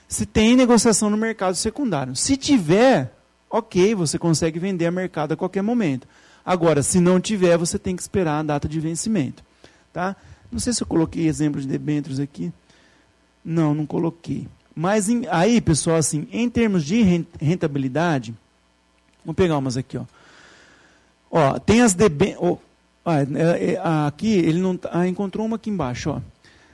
[0.06, 2.14] se tem negociação no mercado secundário.
[2.14, 3.16] Se tiver,
[3.50, 6.06] ok, você consegue vender a mercado a qualquer momento.
[6.46, 9.42] Agora, se não tiver, você tem que esperar a data de vencimento.
[9.94, 10.14] Tá?
[10.52, 12.52] Não sei se eu coloquei exemplo de debêntures aqui.
[13.46, 14.46] Não, não coloquei.
[14.76, 17.02] Mas em, aí, pessoal, assim, em termos de
[17.40, 18.34] rentabilidade,
[19.24, 20.04] vamos pegar umas aqui, ó.
[21.32, 22.60] Ó, tem as debêntures.
[23.03, 26.22] Ah, aqui ele não ah, encontrou uma aqui embaixo, ó.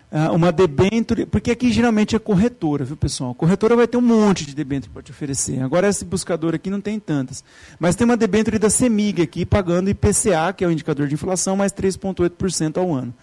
[0.10, 3.32] Ah, uma debênture, porque aqui geralmente é corretora, viu pessoal?
[3.32, 5.62] A corretora vai ter um monte de debênture para te oferecer.
[5.62, 7.44] Agora esse buscador aqui não tem tantas.
[7.78, 11.58] Mas tem uma debênture da Semig aqui, pagando IPCA, que é o indicador de inflação,
[11.58, 13.14] mais 3,8% ao ano.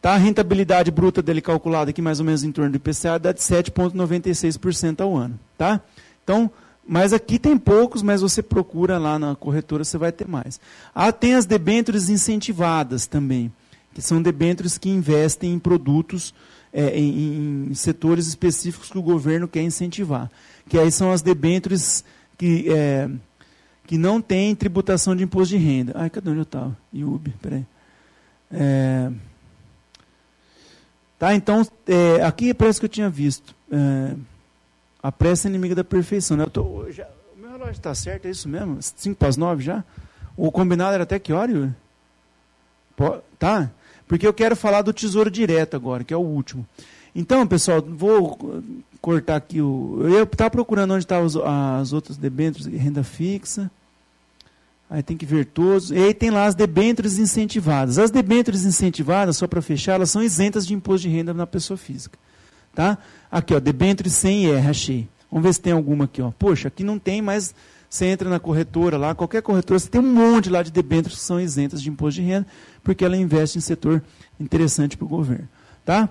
[0.00, 0.12] Tá?
[0.12, 3.40] A rentabilidade bruta dele calculada aqui mais ou menos em torno do IPCA dá de
[3.40, 5.38] 7,96% ao ano.
[5.58, 5.80] Tá?
[6.22, 6.50] Então,
[6.88, 10.60] mas aqui tem poucos, mas você procura lá na corretora, você vai ter mais.
[10.94, 13.52] Ah, tem as debêntures incentivadas também,
[13.94, 16.34] que são debêntures que investem em produtos,
[16.72, 20.30] é, em, em, setores específicos que o governo quer incentivar.
[20.68, 22.04] Que aí são as debêntures
[22.36, 23.08] que, é,
[23.86, 25.92] que não têm tributação de imposto de renda.
[25.96, 26.76] Ai, cadê onde eu estava?
[26.92, 27.64] IUB, peraí.
[28.50, 29.10] É,
[31.18, 31.34] Tá?
[31.34, 33.54] Então, é, aqui parece que eu tinha visto.
[35.06, 36.36] A pressa é inimiga da perfeição.
[36.36, 36.42] Né?
[36.42, 37.06] Eu tô, já,
[37.36, 38.78] o meu relógio está certo, é isso mesmo?
[38.80, 39.84] 5 para as 9 já?
[40.36, 41.76] O combinado era até que hora?
[43.38, 43.70] Tá?
[44.08, 46.66] Porque eu quero falar do tesouro direto agora, que é o último.
[47.14, 48.60] Então, pessoal, vou
[49.00, 50.00] cortar aqui o.
[50.02, 51.28] Eu estava procurando onde estavam
[51.80, 53.70] as outras debêntures, renda fixa.
[54.90, 55.92] Aí tem que ver todos.
[55.92, 57.96] E aí tem lá as debêntures incentivadas.
[57.96, 61.76] As debêntures incentivadas, só para fechar, elas são isentas de imposto de renda na pessoa
[61.76, 62.18] física.
[62.76, 62.98] Tá?
[63.32, 65.08] Aqui, ó, debêntures sem IR, achei.
[65.30, 66.20] Vamos ver se tem alguma aqui.
[66.20, 66.30] Ó.
[66.30, 67.54] Poxa, aqui não tem, mas
[67.88, 71.24] você entra na corretora lá, qualquer corretora, você tem um monte lá de debêntures que
[71.24, 72.46] são isentas de imposto de renda,
[72.84, 74.02] porque ela investe em setor
[74.38, 75.48] interessante para o governo.
[75.86, 76.06] Tá?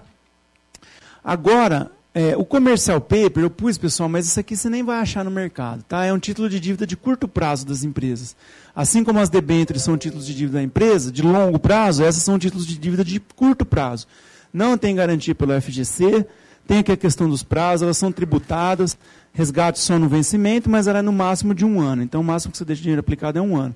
[1.23, 5.23] Agora, é, o comercial paper, eu pus, pessoal, mas isso aqui você nem vai achar
[5.23, 5.83] no mercado.
[5.83, 6.03] Tá?
[6.03, 8.35] É um título de dívida de curto prazo das empresas.
[8.75, 12.39] Assim como as debêntures são títulos de dívida da empresa, de longo prazo, essas são
[12.39, 14.07] títulos de dívida de curto prazo.
[14.51, 16.25] Não tem garantia pelo FGC,
[16.67, 18.97] tem aqui a questão dos prazos, elas são tributadas,
[19.33, 22.01] resgate só no vencimento, mas ela é no máximo de um ano.
[22.01, 23.75] Então, o máximo que você deixa dinheiro aplicado é um ano.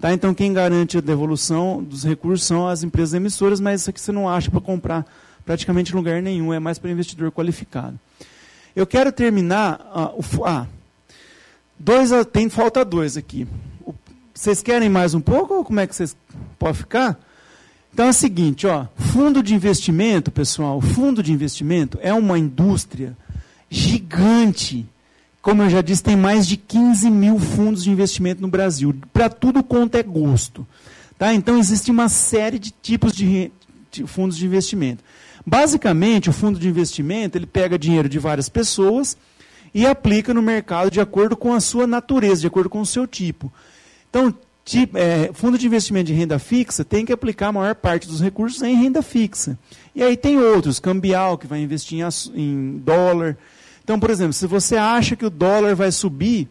[0.00, 0.12] Tá?
[0.12, 4.12] Então, quem garante a devolução dos recursos são as empresas emissoras, mas isso aqui você
[4.12, 5.06] não acha para comprar
[5.44, 7.98] praticamente em lugar nenhum, é mais para investidor qualificado.
[8.74, 9.80] Eu quero terminar.
[9.92, 10.66] Ah, o, ah,
[11.78, 13.46] dois, tem falta dois aqui.
[13.84, 13.94] O,
[14.32, 16.16] vocês querem mais um pouco ou como é que vocês
[16.58, 17.18] podem ficar?
[17.92, 23.16] Então é o seguinte, ó, fundo de investimento, pessoal, fundo de investimento é uma indústria
[23.68, 24.86] gigante.
[25.42, 29.28] Como eu já disse, tem mais de 15 mil fundos de investimento no Brasil, para
[29.28, 30.66] tudo quanto é gosto.
[31.18, 31.34] Tá?
[31.34, 33.50] Então existe uma série de tipos de,
[33.90, 35.02] de fundos de investimento.
[35.44, 39.16] Basicamente, o fundo de investimento ele pega dinheiro de várias pessoas
[39.74, 43.06] e aplica no mercado de acordo com a sua natureza, de acordo com o seu
[43.06, 43.52] tipo.
[44.08, 44.34] Então,
[44.70, 48.20] tipo, é, fundo de investimento de renda fixa tem que aplicar a maior parte dos
[48.20, 49.58] recursos em renda fixa.
[49.94, 53.36] E aí tem outros, cambial, que vai investir em, em dólar.
[53.82, 56.48] Então, por exemplo, se você acha que o dólar vai subir,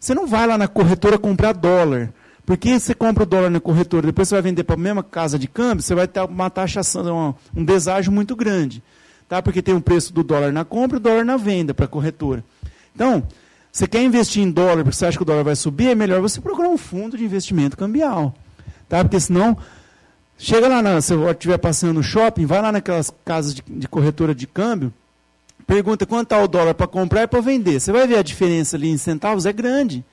[0.00, 2.10] você não vai lá na corretora comprar dólar.
[2.46, 5.38] Porque você compra o dólar na corretora, depois você vai vender para a mesma casa
[5.38, 8.82] de câmbio, você vai ter uma taxação, um deságio muito grande.
[9.28, 9.42] tá?
[9.42, 11.88] porque tem o preço do dólar na compra e o dólar na venda para a
[11.88, 12.42] corretora.
[12.94, 13.22] Então,
[13.72, 16.20] você quer investir em dólar porque você acha que o dólar vai subir, é melhor
[16.20, 18.34] você procurar um fundo de investimento cambial.
[18.88, 19.04] Tá?
[19.04, 19.56] Porque senão,
[20.38, 23.86] chega lá, na, se você estiver passeando no shopping, vai lá naquelas casas de, de
[23.88, 24.92] corretora de câmbio,
[25.66, 27.78] pergunta quanto está o dólar para comprar e para vender.
[27.78, 30.04] Você vai ver a diferença ali em centavos, é grande.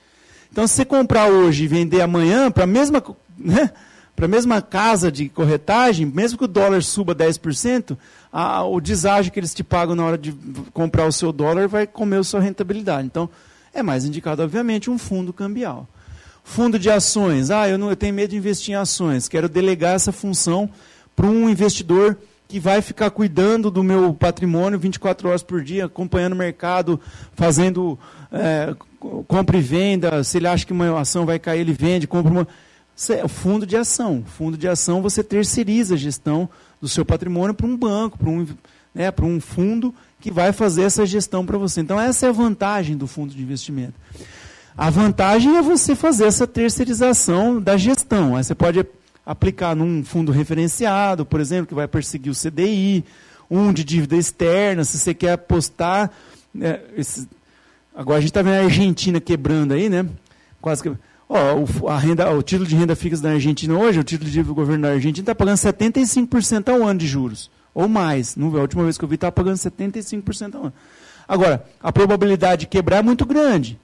[0.51, 3.03] Então, se você comprar hoje e vender amanhã, para a mesma,
[3.37, 3.71] né,
[4.23, 7.97] a mesma casa de corretagem, mesmo que o dólar suba 10%,
[8.31, 10.31] a, o deságio que eles te pagam na hora de
[10.73, 13.05] comprar o seu dólar vai comer a sua rentabilidade.
[13.05, 13.29] Então,
[13.73, 15.87] é mais indicado, obviamente, um fundo cambial.
[16.43, 17.51] Fundo de ações.
[17.51, 19.27] Ah, eu, não, eu tenho medo de investir em ações.
[19.27, 20.69] Quero delegar essa função
[21.15, 22.17] para um investidor
[22.47, 26.99] que vai ficar cuidando do meu patrimônio 24 horas por dia, acompanhando o mercado,
[27.33, 27.97] fazendo
[28.31, 28.75] é,
[29.27, 30.23] compra e venda.
[30.23, 32.47] Se ele acha que uma ação vai cair, ele vende, compra uma.
[33.09, 34.23] É fundo de ação.
[34.25, 36.49] Fundo de ação você terceiriza a gestão
[36.81, 38.47] do seu patrimônio para um banco, para um,
[38.93, 41.81] né, para um fundo que vai fazer essa gestão para você.
[41.81, 43.93] Então, essa é a vantagem do fundo de investimento.
[44.77, 48.35] A vantagem é você fazer essa terceirização da gestão.
[48.35, 48.85] Aí você pode
[49.25, 53.03] aplicar num fundo referenciado, por exemplo, que vai perseguir o CDI,
[53.49, 56.11] um de dívida externa, se você quer apostar.
[56.53, 57.27] Né, esse,
[57.95, 60.05] agora a gente está vendo a Argentina quebrando aí, né?
[60.61, 60.91] Quase que.
[61.27, 64.43] Ó, o, a renda, o título de renda fixa da Argentina hoje, o título de
[64.43, 67.49] do governo da Argentina está pagando 75% ao ano de juros.
[67.73, 68.37] Ou mais.
[68.37, 70.73] A última vez que eu vi estava pagando 75% ao ano.
[71.27, 73.79] Agora, a probabilidade de quebrar é muito grande.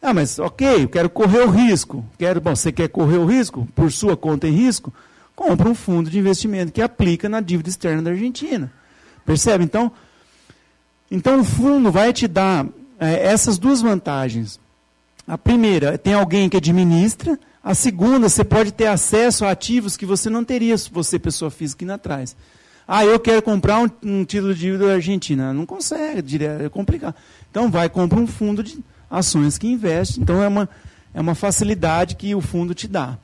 [0.00, 2.04] Ah, mas ok, eu quero correr o risco.
[2.18, 3.66] Quero, bom, você quer correr o risco?
[3.74, 4.92] Por sua conta em risco?
[5.34, 8.70] Compra um fundo de investimento que aplica na dívida externa da Argentina.
[9.24, 9.64] Percebe?
[9.64, 9.90] Então,
[11.10, 12.66] então o fundo vai te dar
[13.00, 14.60] é, essas duas vantagens.
[15.26, 17.38] A primeira, tem alguém que administra.
[17.62, 21.50] A segunda, você pode ter acesso a ativos que você não teria se você, pessoa
[21.50, 22.36] física, indo atrás.
[22.86, 25.52] Ah, eu quero comprar um, um título de dívida da Argentina.
[25.52, 27.16] Não consegue, é complicado.
[27.50, 28.78] Então vai, compra um fundo de
[29.10, 30.20] ações que investe.
[30.20, 30.68] Então é uma,
[31.12, 33.18] é uma facilidade que o fundo te dá.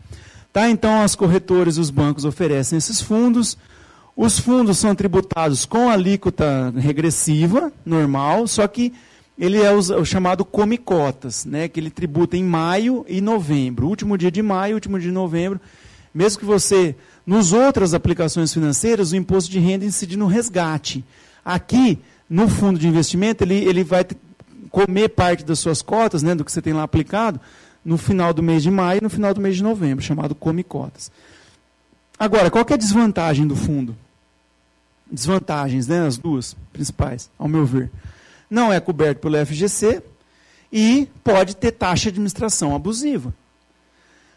[0.52, 0.68] Tá?
[0.68, 3.56] Então as corretoras e os bancos oferecem esses fundos.
[4.16, 8.92] Os fundos são tributados com alíquota regressiva, normal, só que
[9.38, 13.88] ele é o, chamado come cotas, né, que ele tributa em maio e novembro.
[13.88, 15.60] Último dia de maio, último dia de novembro.
[16.14, 16.94] Mesmo que você,
[17.26, 21.04] nos outras aplicações financeiras, o imposto de renda incide no resgate.
[21.44, 21.98] Aqui,
[22.28, 24.06] no fundo de investimento, ele, ele vai
[24.70, 27.40] comer parte das suas cotas, né, do que você tem lá aplicado,
[27.84, 30.62] no final do mês de maio e no final do mês de novembro, chamado come
[30.62, 31.10] cotas.
[32.18, 33.96] Agora, qual é a desvantagem do fundo?
[35.10, 37.90] Desvantagens, né, as duas principais, ao meu ver.
[38.52, 40.02] Não é coberto pelo FGC
[40.70, 43.32] e pode ter taxa de administração abusiva.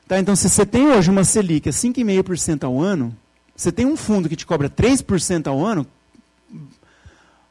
[0.08, 3.14] Tá, então, se você tem hoje uma Selic a 5,5% ao ano,
[3.54, 5.86] você tem um fundo que te cobra 3% ao ano,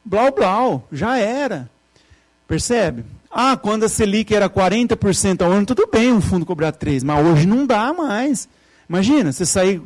[0.03, 1.69] blau blau, já era.
[2.47, 3.05] Percebe?
[3.29, 7.27] Ah, quando a Selic era 40% ao ano, tudo bem um fundo cobrar 3%, mas
[7.27, 8.49] hoje não dá mais.
[8.89, 9.83] Imagina, você sair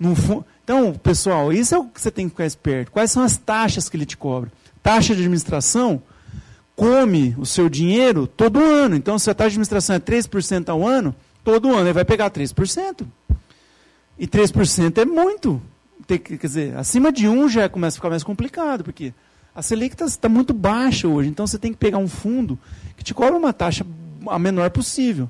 [0.00, 0.44] num fundo.
[0.64, 2.90] Então, pessoal, isso é o que você tem que ficar esperto.
[2.90, 4.50] Quais são as taxas que ele te cobra?
[4.82, 6.02] Taxa de administração
[6.76, 8.94] come o seu dinheiro todo ano.
[8.94, 12.30] Então, se a taxa de administração é 3% ao ano, todo ano ele vai pegar
[12.30, 13.06] 3%.
[14.18, 15.60] E 3% é muito.
[16.06, 19.12] Tem, quer dizer, acima de 1 já começa a ficar mais complicado, porque
[19.54, 22.58] a Selic está tá muito baixa hoje, então você tem que pegar um fundo
[22.96, 23.84] que te cobra uma taxa
[24.26, 25.28] a menor possível.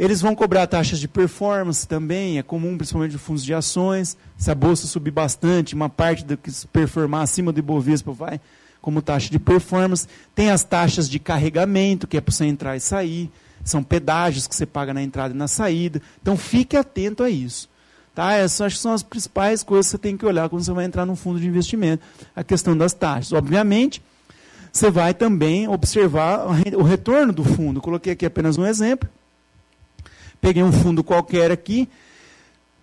[0.00, 4.16] Eles vão cobrar taxas de performance também, é comum principalmente de fundos de ações.
[4.34, 8.40] Se a bolsa subir bastante, uma parte do que se performar acima do Ibovespa vai
[8.80, 10.08] como taxa de performance.
[10.34, 13.30] Tem as taxas de carregamento, que é para você entrar e sair.
[13.62, 16.00] São pedágios que você paga na entrada e na saída.
[16.22, 17.68] Então fique atento a isso.
[18.14, 18.32] Tá?
[18.32, 20.86] Essas acho que são as principais coisas que você tem que olhar quando você vai
[20.86, 22.02] entrar num fundo de investimento.
[22.34, 23.34] A questão das taxas.
[23.34, 24.02] Obviamente,
[24.72, 27.82] você vai também observar o retorno do fundo.
[27.82, 29.06] Coloquei aqui apenas um exemplo.
[30.40, 31.88] Peguei um fundo qualquer aqui,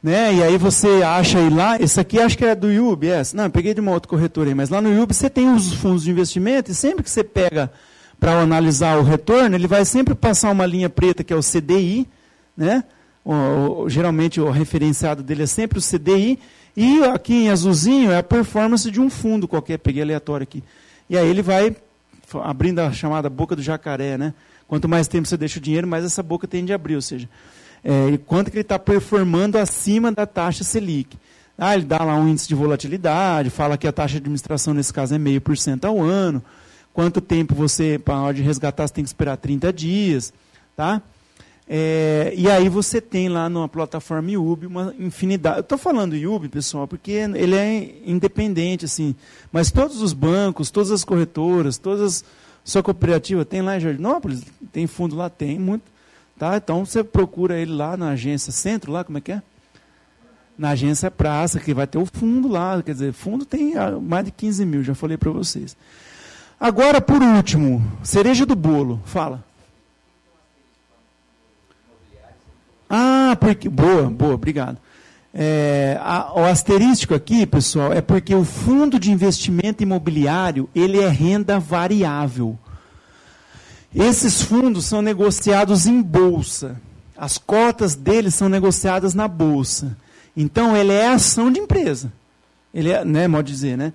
[0.01, 0.33] né?
[0.33, 3.35] E aí você acha aí lá, esse aqui acho que é do IUB, essa.
[3.35, 6.03] Não, peguei de uma outra corretora aí, mas lá no IUB você tem os fundos
[6.03, 7.71] de investimento e sempre que você pega
[8.19, 12.07] para analisar o retorno, ele vai sempre passar uma linha preta que é o CDI,
[12.55, 12.83] né?
[13.27, 16.39] o, o, geralmente o referenciado dele é sempre o CDI,
[16.75, 20.63] e aqui em azulzinho é a performance de um fundo qualquer, peguei aleatório aqui.
[21.09, 21.75] E aí ele vai
[22.43, 24.33] abrindo a chamada boca do jacaré, né?
[24.67, 27.29] Quanto mais tempo você deixa o dinheiro, mais essa boca tende a abrir, ou seja,
[27.83, 31.17] é, quanto que ele está performando acima da taxa Selic.
[31.57, 34.93] Ah, ele dá lá um índice de volatilidade, fala que a taxa de administração nesse
[34.93, 36.43] caso é meio por cento ao ano,
[36.93, 40.33] quanto tempo você, para a hora de resgatar, você tem que esperar 30 dias,
[40.75, 41.01] tá?
[41.69, 45.57] É, e aí você tem lá na plataforma IUB uma infinidade.
[45.57, 49.13] Eu estou falando IUB, pessoal, porque ele é independente, assim.
[49.51, 52.25] Mas todos os bancos, todas as corretoras, todas as.
[52.67, 54.43] Sua cooperativa tem lá em Jardinópolis?
[54.73, 55.29] Tem fundo lá?
[55.29, 55.85] Tem muito.
[56.37, 56.57] Tá?
[56.57, 59.41] Então você procura ele lá na agência Centro, lá, como é que é?
[60.57, 62.83] Na agência Praça, que vai ter o fundo lá.
[62.83, 65.77] Quer dizer, fundo tem ah, mais de 15 mil, já falei para vocês.
[66.59, 69.01] Agora, por último, cereja do bolo.
[69.05, 69.45] Fala.
[72.89, 73.69] Ah, porque.
[73.69, 74.77] Boa, boa, obrigado.
[75.33, 81.07] É, a, o asterístico aqui, pessoal, é porque o fundo de investimento imobiliário ele é
[81.07, 82.57] renda variável.
[83.93, 86.79] Esses fundos são negociados em bolsa.
[87.17, 89.97] As cotas deles são negociadas na bolsa.
[90.35, 92.11] Então, ele é ação de empresa.
[92.73, 93.93] Ele é, né, modo de dizer, né?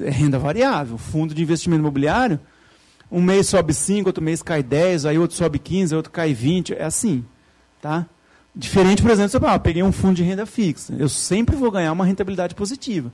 [0.00, 0.98] É renda variável.
[0.98, 2.38] Fundo de investimento imobiliário,
[3.10, 6.74] um mês sobe 5, outro mês cai 10, aí outro sobe 15, outro cai 20.
[6.74, 7.24] É assim.
[7.80, 8.06] Tá?
[8.56, 10.94] Diferente, por exemplo, você fala, ah, peguei um fundo de renda fixa.
[10.96, 13.12] Eu sempre vou ganhar uma rentabilidade positiva.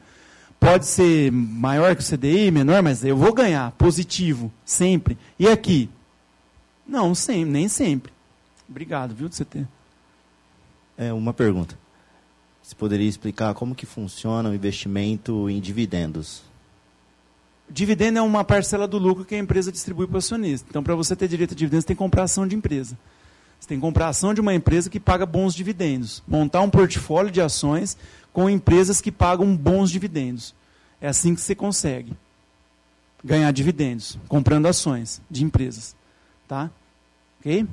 [0.58, 5.16] Pode ser maior que o CDI, menor, mas eu vou ganhar positivo, sempre.
[5.38, 5.88] E aqui?
[6.86, 8.12] Não, sempre, nem sempre.
[8.68, 9.66] Obrigado, viu, de você ter.
[10.98, 11.78] É uma pergunta.
[12.62, 16.42] Você poderia explicar como que funciona o investimento em dividendos?
[17.68, 20.66] Dividendo é uma parcela do lucro que a empresa distribui para o acionista.
[20.68, 22.98] Então, para você ter direito a dividendos, você tem que comprar ação de empresa.
[23.60, 26.22] Você tem que comprar ação de uma empresa que paga bons dividendos.
[26.26, 27.96] Montar um portfólio de ações
[28.32, 30.54] com empresas que pagam bons dividendos.
[30.98, 32.14] É assim que você consegue
[33.22, 35.94] ganhar dividendos, comprando ações de empresas.
[36.48, 36.70] Tá?
[37.38, 37.66] Ok?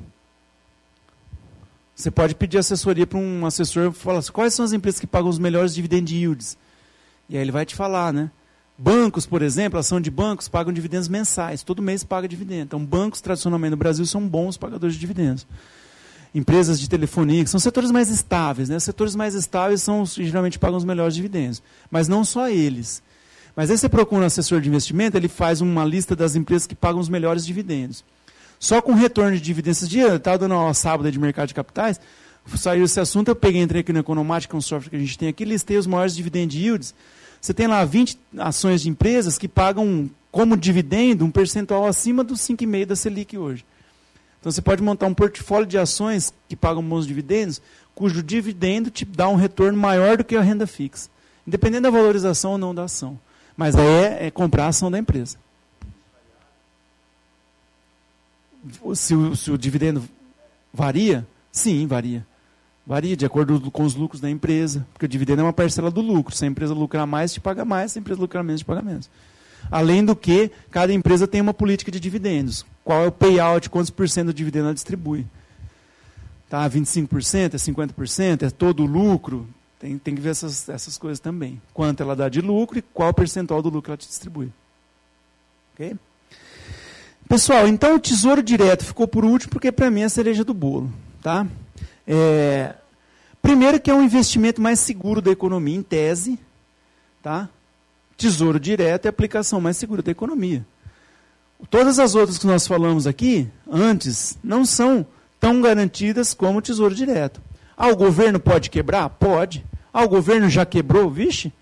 [1.96, 5.06] Você pode pedir assessoria para um assessor e falar assim, quais são as empresas que
[5.06, 6.58] pagam os melhores dividend yields?
[7.30, 8.30] E aí ele vai te falar, né?
[8.76, 12.64] Bancos, por exemplo, ação de bancos pagam dividendos mensais, todo mês paga dividendo.
[12.64, 15.46] Então, bancos tradicionalmente no Brasil são bons pagadores de dividendos
[16.34, 18.68] empresas de telefonia, que são setores mais estáveis.
[18.68, 18.76] Né?
[18.76, 21.62] Os setores mais estáveis são os que geralmente pagam os melhores dividendos.
[21.90, 23.02] Mas não só eles.
[23.56, 26.74] Mas aí você procura um assessor de investimento, ele faz uma lista das empresas que
[26.74, 28.04] pagam os melhores dividendos.
[28.58, 29.82] Só com retorno de dividendos.
[29.82, 32.00] Esse dia, estava dando uma sábado de mercado de capitais,
[32.56, 35.28] saiu esse assunto, eu peguei, entrei aqui no Economática, um software que a gente tem
[35.28, 36.94] aqui, listei os maiores dividend yields.
[37.40, 42.40] Você tem lá 20 ações de empresas que pagam como dividendo um percentual acima dos
[42.40, 43.64] 5,5% da Selic hoje.
[44.40, 47.60] Então você pode montar um portfólio de ações que pagam bons dividendos,
[47.94, 51.10] cujo dividendo te dá um retorno maior do que a renda fixa,
[51.46, 53.18] independente da valorização ou não da ação.
[53.56, 55.36] Mas aí é, é comprar a ação da empresa.
[58.94, 60.04] Se o, se o dividendo
[60.72, 62.24] varia, sim, varia.
[62.86, 66.00] Varia de acordo com os lucros da empresa, porque o dividendo é uma parcela do
[66.00, 66.34] lucro.
[66.34, 68.80] Se a empresa lucrar mais, te paga mais, se a empresa lucrar menos, te paga
[68.80, 69.10] menos.
[69.70, 72.64] Além do que, cada empresa tem uma política de dividendos.
[72.84, 75.26] Qual é o payout, quantos por cento do dividendo ela distribui?
[76.48, 79.46] Tá, 25%, é 50%, é todo o lucro?
[79.78, 81.60] Tem, tem que ver essas, essas coisas também.
[81.74, 84.50] Quanto ela dá de lucro e qual percentual do lucro ela te distribui.
[85.74, 85.96] Ok?
[87.28, 90.54] Pessoal, então o tesouro direto ficou por último porque para mim é a cereja do
[90.54, 90.90] bolo.
[91.22, 91.46] Tá?
[92.06, 92.74] É,
[93.42, 96.38] primeiro que é um investimento mais seguro da economia, em tese.
[97.22, 97.50] Tá?
[98.18, 100.66] Tesouro direto é a aplicação mais segura da economia.
[101.70, 105.06] Todas as outras que nós falamos aqui, antes, não são
[105.38, 107.40] tão garantidas como o tesouro direto.
[107.76, 109.08] Ah, o governo pode quebrar?
[109.08, 109.64] Pode.
[109.94, 111.08] Ah, o governo já quebrou?
[111.08, 111.52] Vixe.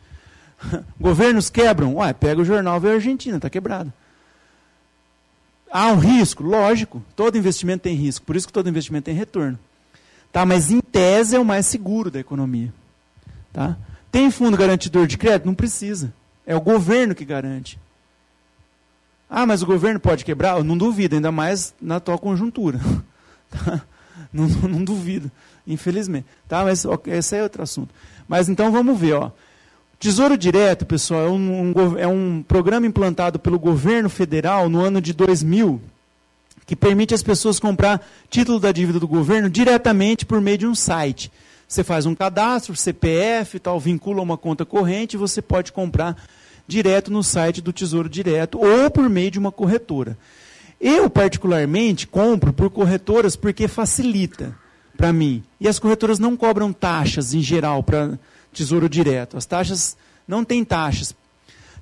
[0.99, 1.97] Governos quebram?
[1.97, 3.93] Ué, pega o jornal vê a Argentina, está quebrada.
[5.71, 6.43] Há um risco?
[6.43, 7.03] Lógico.
[7.15, 8.25] Todo investimento tem risco.
[8.25, 9.59] Por isso que todo investimento tem retorno.
[10.33, 12.73] Tá, mas em tese é o mais seguro da economia.
[13.53, 13.77] Tá?
[14.11, 15.45] Tem fundo garantidor de crédito?
[15.45, 16.15] Não precisa.
[16.47, 17.79] É o governo que garante.
[19.29, 20.57] Ah, mas o governo pode quebrar?
[20.57, 22.81] Eu não duvido, ainda mais na atual conjuntura.
[23.49, 23.81] Tá?
[24.33, 25.31] Não, não, não, duvido,
[25.65, 26.27] infelizmente.
[26.49, 26.65] Tá?
[26.65, 27.95] Mas esse é outro assunto.
[28.27, 29.13] Mas então vamos ver.
[29.13, 29.31] Ó.
[30.01, 35.01] Tesouro Direto, pessoal, é um, um, é um programa implantado pelo governo federal no ano
[35.01, 35.81] de 2000,
[36.67, 40.75] que permite às pessoas comprar título da dívida do governo diretamente por meio de um
[40.75, 41.31] site.
[41.69, 46.17] Você faz um cadastro, CPF, tal, vincula uma conta corrente e você pode comprar
[46.67, 50.17] direto no site do Tesouro Direto ou por meio de uma corretora.
[50.81, 54.55] Eu, particularmente, compro por corretoras porque facilita
[54.97, 55.43] para mim.
[55.61, 58.19] E as corretoras não cobram taxas, em geral, para
[58.53, 59.37] Tesouro Direto.
[59.37, 61.15] As taxas não têm taxas.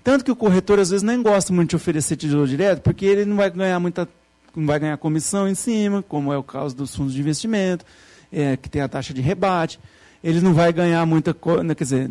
[0.02, 3.24] Tanto que o corretor, às vezes, nem gosta muito de oferecer Tesouro Direto, porque ele
[3.24, 4.08] não vai ganhar muita
[4.56, 7.84] não vai ganhar comissão em cima, como é o caso dos fundos de investimento,
[8.30, 9.80] é, que tem a taxa de rebate
[10.24, 11.62] ele não vai ganhar muita coisa.
[11.62, 12.10] Né, quer dizer,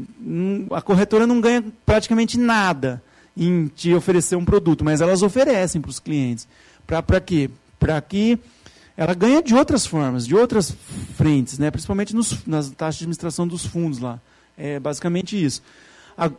[0.71, 3.01] a corretora não ganha praticamente nada
[3.35, 6.47] em te oferecer um produto, mas elas oferecem para os clientes.
[6.85, 7.49] Para quê?
[7.79, 8.37] Para que
[8.95, 10.75] ela ganha de outras formas, de outras
[11.15, 11.71] frentes, né?
[11.71, 14.19] principalmente nos, nas taxas de administração dos fundos lá.
[14.55, 15.63] É basicamente isso.
[16.15, 16.29] A,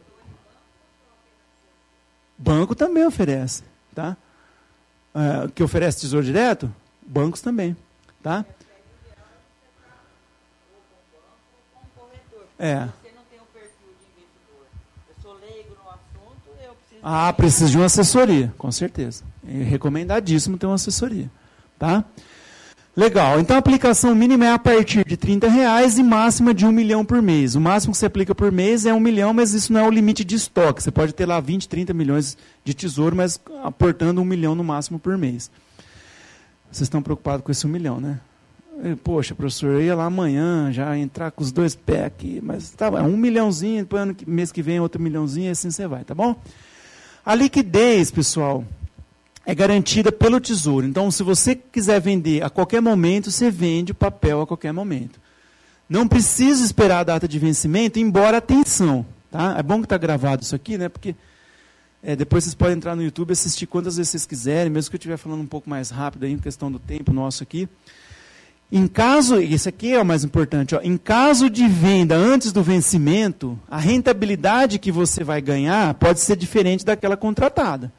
[2.38, 4.16] banco também oferece, tá?
[5.12, 6.72] É, que oferece tesouro direto,
[7.04, 7.76] bancos também,
[8.22, 8.44] tá?
[12.58, 12.74] É.
[12.74, 14.66] Você não tem um perfil de investidor.
[15.08, 17.00] Eu sou leigo no assunto, eu preciso.
[17.02, 19.24] Ah, precisa de uma assessoria, com certeza.
[19.46, 21.30] É recomendadíssimo ter uma assessoria,
[21.78, 22.04] tá?
[22.96, 23.40] Legal.
[23.40, 27.04] Então a aplicação mínima é a partir de 30 reais e máxima de um milhão
[27.04, 27.56] por mês.
[27.56, 29.90] O máximo que você aplica por mês é um milhão, mas isso não é o
[29.90, 30.80] limite de estoque.
[30.80, 35.00] Você pode ter lá 20, 30 milhões de tesouro, mas aportando um milhão no máximo
[35.00, 35.50] por mês.
[36.70, 38.20] Vocês estão preocupados com esse um milhão, né?
[39.02, 42.90] Poxa, professor, eu ia lá amanhã já entrar com os dois pés aqui, mas tá
[42.90, 46.14] bom, é um milhãozinho, depois mês que vem outro milhãozinho, e assim você vai, tá
[46.14, 46.36] bom?
[47.24, 48.64] A liquidez, pessoal,
[49.46, 50.86] é garantida pelo tesouro.
[50.86, 55.20] Então, se você quiser vender a qualquer momento, você vende o papel a qualquer momento.
[55.88, 59.06] Não precisa esperar a data de vencimento, embora atenção.
[59.30, 59.56] Tá?
[59.58, 60.88] É bom que está gravado isso aqui, né?
[60.88, 61.14] Porque
[62.02, 64.96] é, depois vocês podem entrar no YouTube e assistir quantas vezes vocês quiserem, mesmo que
[64.96, 67.68] eu estiver falando um pouco mais rápido aí, em questão do tempo nosso aqui.
[68.72, 72.62] Em caso, esse aqui é o mais importante, ó, em caso de venda antes do
[72.62, 77.92] vencimento, a rentabilidade que você vai ganhar pode ser diferente daquela contratada.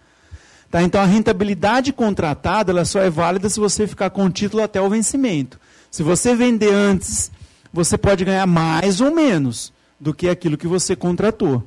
[0.69, 0.81] Tá?
[0.81, 4.81] Então a rentabilidade contratada ela só é válida se você ficar com o título até
[4.81, 5.59] o vencimento.
[5.89, 7.31] Se você vender antes,
[7.71, 11.63] você pode ganhar mais ou menos do que aquilo que você contratou.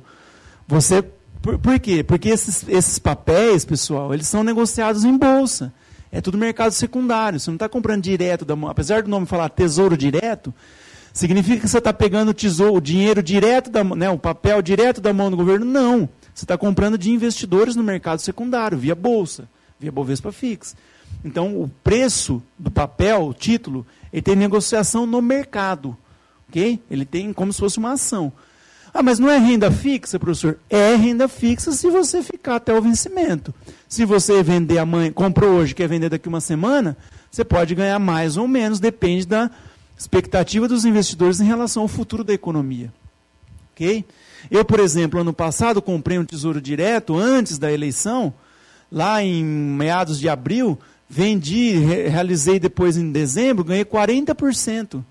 [0.67, 1.01] Você,
[1.41, 2.03] por, por quê?
[2.03, 5.73] Porque esses, esses papéis, pessoal, eles são negociados em bolsa.
[6.11, 7.39] É tudo mercado secundário.
[7.39, 8.69] Você não está comprando direto da mão.
[8.69, 10.53] Apesar do nome falar tesouro direto,
[11.13, 14.99] significa que você está pegando o tesouro, o dinheiro direto da né, o papel direto
[15.01, 15.65] da mão do governo?
[15.65, 16.09] Não.
[16.33, 19.47] Você está comprando de investidores no mercado secundário, via bolsa,
[19.79, 20.75] via Bovespa Fix.
[21.23, 25.97] Então, o preço do papel, o título, ele tem negociação no mercado.
[26.47, 26.81] ok?
[26.89, 28.31] Ele tem como se fosse uma ação.
[28.93, 30.57] Ah, mas não é renda fixa, professor?
[30.69, 33.53] É renda fixa se você ficar até o vencimento.
[33.87, 36.97] Se você vender amanhã, comprou hoje, quer vender daqui uma semana,
[37.31, 39.49] você pode ganhar mais ou menos, depende da
[39.97, 42.91] expectativa dos investidores em relação ao futuro da economia.
[43.73, 44.05] Ok?
[44.49, 48.33] Eu, por exemplo, ano passado comprei um tesouro direto antes da eleição,
[48.91, 50.79] lá em meados de abril,
[51.09, 55.03] vendi, re realizei depois em dezembro, ganhei 40%.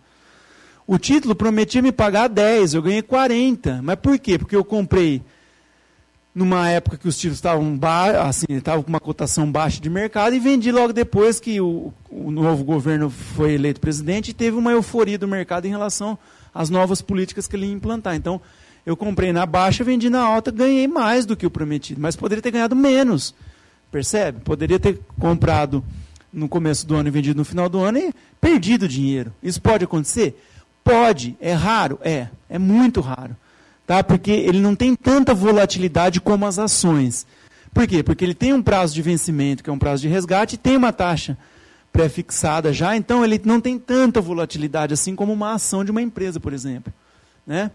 [0.90, 3.82] O título prometia me pagar 10, eu ganhei 40.
[3.82, 4.39] Mas por quê?
[4.39, 5.23] Porque eu comprei
[6.35, 10.35] numa época que os títulos estavam ba assim, estavam com uma cotação baixa de mercado
[10.35, 14.73] e vendi logo depois que o, o novo governo foi eleito presidente e teve uma
[14.73, 16.19] euforia do mercado em relação
[16.55, 18.15] às novas políticas que ele ia implantar.
[18.15, 18.40] Então,
[18.86, 22.40] eu comprei na baixa, vendi na alta, ganhei mais do que o prometido, mas poderia
[22.40, 23.35] ter ganhado menos.
[23.93, 24.40] Percebe?
[24.40, 25.85] Poderia ter comprado
[26.32, 29.35] no começo do ano e vendido no final do ano e perdido dinheiro.
[29.43, 30.35] Isso pode acontecer?
[30.89, 31.36] Pode.
[31.39, 31.98] É raro?
[32.02, 32.28] É.
[32.48, 33.36] É muito raro.
[33.86, 34.02] Tá?
[34.02, 37.27] Porque ele não tem tanta volatilidade como as ações.
[37.74, 38.02] Por quê?
[38.02, 40.77] Porque ele tem um prazo de vencimento, que é um prazo de resgate, e tem
[40.77, 41.36] uma taxa
[41.93, 46.39] pré-fixada já, então ele não tem tanta volatilidade assim como uma ação de uma empresa,
[46.39, 46.93] por exemplo.
[47.47, 47.70] Né?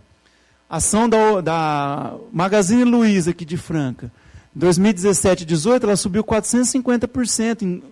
[0.70, 4.12] Ação da, da Magazine Luiza aqui de Franca.
[4.56, 7.84] Em 2017 e 2018, ela subiu 450% em,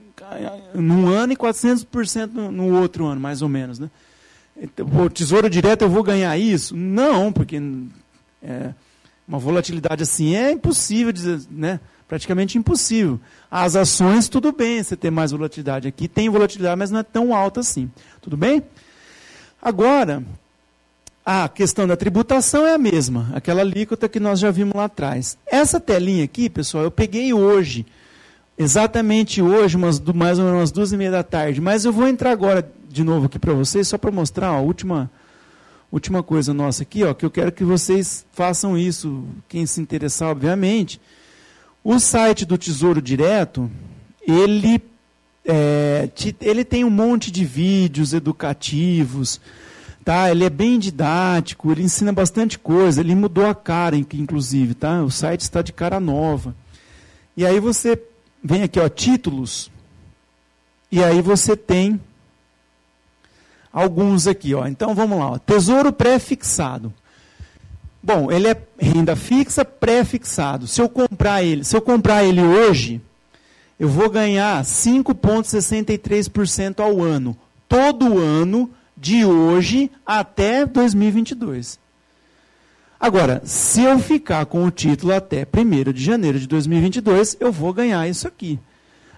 [0.73, 3.79] num ano e 400% no, no outro ano, mais ou menos.
[3.79, 3.89] Né?
[4.61, 6.77] Então, o tesouro direto, eu vou ganhar isso?
[6.77, 7.59] Não, porque
[8.43, 8.69] é,
[9.27, 11.79] uma volatilidade assim é impossível, dizer, né?
[12.07, 13.19] praticamente impossível.
[13.49, 15.87] As ações, tudo bem você ter mais volatilidade.
[15.87, 17.89] Aqui tem volatilidade, mas não é tão alta assim.
[18.21, 18.61] Tudo bem?
[19.59, 20.21] Agora,
[21.25, 25.37] a questão da tributação é a mesma, aquela alíquota que nós já vimos lá atrás.
[25.45, 27.85] Essa telinha aqui, pessoal, eu peguei hoje,
[28.57, 32.07] exatamente hoje, umas, mais ou menos umas duas e meia da tarde, mas eu vou
[32.07, 35.09] entrar agora de novo aqui para vocês, só para mostrar a última,
[35.91, 40.29] última coisa nossa aqui, ó, que eu quero que vocês façam isso, quem se interessar,
[40.29, 40.99] obviamente.
[41.83, 43.69] O site do Tesouro Direto,
[44.21, 44.81] ele,
[45.45, 49.41] é, te, ele tem um monte de vídeos educativos,
[50.05, 50.29] tá?
[50.29, 55.01] Ele é bem didático, ele ensina bastante coisa, ele mudou a cara, inclusive, tá?
[55.03, 56.55] O site está de cara nova.
[57.35, 57.99] E aí você
[58.43, 59.71] vem aqui, ó, títulos,
[60.91, 61.99] e aí você tem
[63.71, 64.67] alguns aqui, ó.
[64.67, 65.37] Então vamos lá, ó.
[65.37, 66.93] Tesouro pré-fixado.
[68.03, 70.65] Bom, ele é renda fixa pré-fixado.
[70.67, 72.99] Se eu comprar ele, se eu comprar ele hoje,
[73.79, 77.37] eu vou ganhar 5.63% ao ano,
[77.69, 81.79] todo ano de hoje até 2022.
[82.99, 87.73] Agora, se eu ficar com o título até 1 de janeiro de 2022, eu vou
[87.73, 88.59] ganhar isso aqui.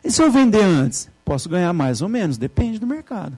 [0.04, 1.10] E se eu vender antes?
[1.26, 3.38] Posso ganhar mais ou menos, depende do mercado.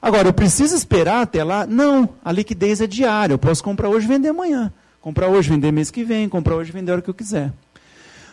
[0.00, 1.66] Agora, eu preciso esperar até lá?
[1.66, 3.34] Não, a liquidez é diária.
[3.34, 4.72] Eu posso comprar hoje e vender amanhã.
[5.00, 7.52] Comprar hoje, vender mês que vem, comprar hoje vender a hora que eu quiser.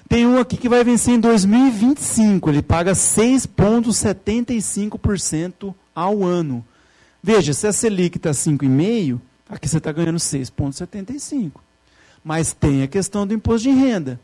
[0.08, 2.50] Tem um aqui que vai vencer em 2025.
[2.50, 6.64] Ele paga 6,75% ao ano.
[7.22, 9.20] Veja, se a Selic está 5,5%,
[9.50, 11.52] aqui você está ganhando 6,75%.
[12.24, 14.20] Mas tem a questão do imposto de renda.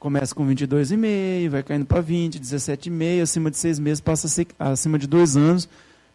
[0.00, 4.48] Começa com 22,5%, vai caindo para 20%, 17,5%, acima de seis meses, passa a ser,
[4.58, 5.68] acima de dois anos,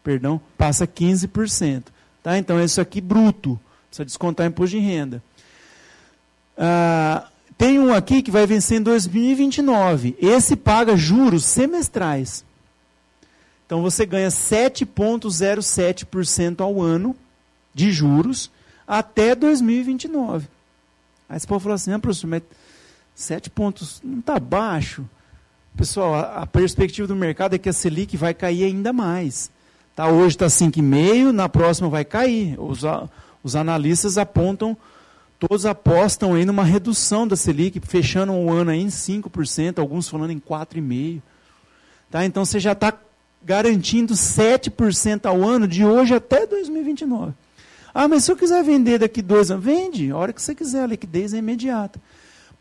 [0.06, 1.82] perdão, passa 15%.
[2.22, 2.38] Tá?
[2.38, 3.58] Então, isso aqui bruto.
[3.88, 5.20] Precisa descontar imposto de renda.
[6.56, 7.26] Ah,
[7.58, 10.16] tem um aqui que vai vencer em 2029.
[10.20, 12.44] Esse paga juros semestrais.
[13.66, 17.16] Então você ganha 7,07% ao ano
[17.74, 18.48] de juros
[18.86, 20.46] até 2029.
[21.28, 22.44] Aí você pode falar assim, ah, professor, mas
[23.12, 25.04] 7 pontos não está baixo.
[25.76, 29.50] Pessoal, a, a, perspectiva do mercado é que a Selic vai cair ainda mais.
[29.96, 32.54] Tá, hoje está 5,5, na próxima vai cair.
[32.60, 32.82] Os,
[33.42, 34.76] os analistas apontam,
[35.38, 40.32] todos apostam aí numa redução da Selic, fechando o ano aí em 5%, alguns falando
[40.32, 41.22] em 4,5%.
[42.10, 42.92] Tá, então você já está
[43.42, 47.32] garantindo 7% ao ano de hoje até 2029.
[47.94, 50.82] Ah, mas se eu quiser vender daqui dois anos, vende, a hora que você quiser,
[50.82, 51.98] a liquidez é imediata.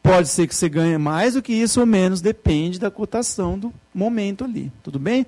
[0.01, 3.73] Pode ser que você ganhe mais do que isso ou menos, depende da cotação do
[3.93, 5.25] momento ali, tudo bem?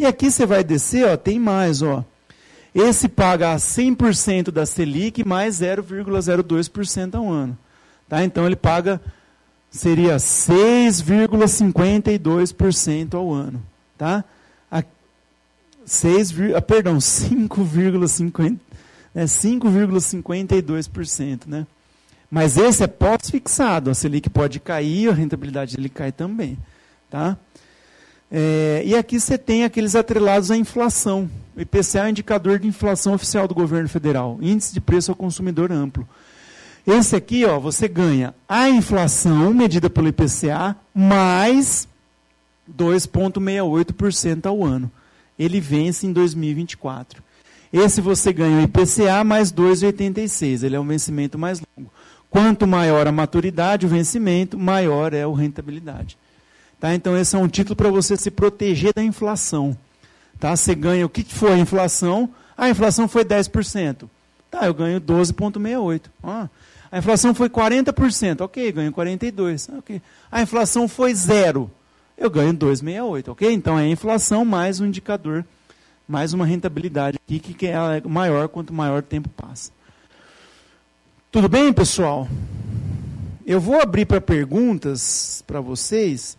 [0.00, 2.02] E aqui você vai descer, ó, tem mais, ó.
[2.74, 7.58] Esse paga 100% da Selic mais 0,02% ao ano.
[8.08, 8.24] Tá?
[8.24, 8.98] Então ele paga
[9.70, 13.62] seria 6,52% ao ano,
[13.98, 14.24] tá?
[15.84, 18.58] 6, ah, perdão, 5,50,
[19.14, 21.66] é 5,52%, né?
[22.30, 26.56] Mas esse é pós-fixado, a Selic pode cair, a rentabilidade dele cai também,
[27.10, 27.36] tá?
[28.30, 31.28] É, e aqui você tem aqueles atrelados à inflação.
[31.56, 35.72] O IPCA é indicador de inflação oficial do governo federal, índice de preço ao consumidor
[35.72, 36.08] amplo.
[36.86, 41.86] Esse aqui, ó, você ganha a inflação medida pelo IPCA mais
[42.76, 44.90] 2,68% ao ano
[45.40, 47.22] ele vence em 2024.
[47.72, 50.62] Esse você ganha o IPCA mais 2,86.
[50.62, 51.90] Ele é um vencimento mais longo.
[52.28, 56.18] Quanto maior a maturidade, o vencimento, maior é a rentabilidade.
[56.80, 56.94] Tá?
[56.94, 59.76] Então, esse é um título para você se proteger da inflação.
[60.38, 60.56] Tá?
[60.56, 62.30] Você ganha, o que foi a inflação?
[62.56, 64.08] A inflação foi 10%.
[64.50, 66.02] Tá, eu ganho 12,68.
[66.24, 66.48] Ah,
[66.90, 68.40] a inflação foi 40%.
[68.40, 69.78] Ok, ganho 42%.
[69.78, 70.02] Okay.
[70.32, 71.70] A inflação foi zero
[72.20, 73.50] eu ganho 2,68, ok?
[73.50, 75.42] Então é a inflação mais um indicador,
[76.06, 77.74] mais uma rentabilidade aqui, que é
[78.06, 79.72] maior quanto maior o tempo passa.
[81.32, 82.28] Tudo bem, pessoal?
[83.46, 86.36] Eu vou abrir para perguntas para vocês,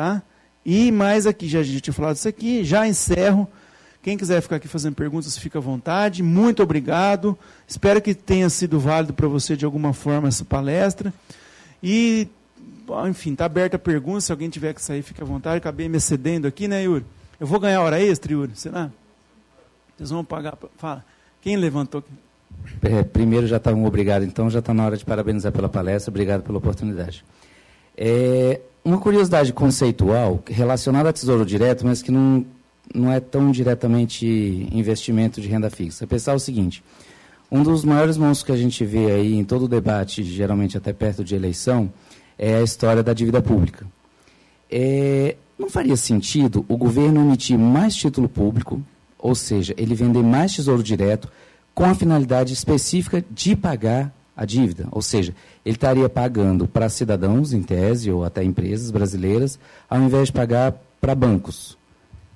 [0.00, 0.22] tá?
[0.64, 3.46] E mais aqui, já tinha falado isso aqui, já encerro.
[4.02, 6.22] Quem quiser ficar aqui fazendo perguntas, fica à vontade.
[6.22, 7.38] Muito obrigado.
[7.68, 11.12] Espero que tenha sido válido para você de alguma forma essa palestra.
[11.82, 12.26] E
[13.10, 14.22] enfim, está aberta a pergunta.
[14.22, 15.58] Se alguém tiver que sair, fique à vontade.
[15.58, 17.04] Acabei me excedendo aqui, né, Yuri?
[17.38, 18.52] Eu vou ganhar hora extra, Yuri?
[18.54, 18.90] Será?
[19.98, 20.56] Vocês vão pagar.
[20.78, 21.04] Fala.
[21.42, 22.02] Quem levantou?
[22.82, 26.10] É, primeiro, já está um obrigado, então já está na hora de parabenizar pela palestra.
[26.10, 27.22] Obrigado pela oportunidade.
[27.96, 32.44] É, uma curiosidade conceitual relacionada a tesouro direto, mas que não,
[32.94, 34.26] não é tão diretamente
[34.72, 36.06] investimento de renda fixa.
[36.06, 36.82] Pensar o seguinte:
[37.50, 40.92] um dos maiores monstros que a gente vê aí em todo o debate, geralmente até
[40.92, 41.92] perto de eleição,
[42.38, 43.86] é a história da dívida pública.
[44.70, 48.82] É, não faria sentido o governo emitir mais título público,
[49.18, 51.30] ou seja, ele vender mais tesouro direto,
[51.74, 54.88] com a finalidade específica de pagar a dívida?
[54.90, 59.58] Ou seja, ele estaria pagando para cidadãos, em tese, ou até empresas brasileiras,
[59.88, 61.76] ao invés de pagar para bancos.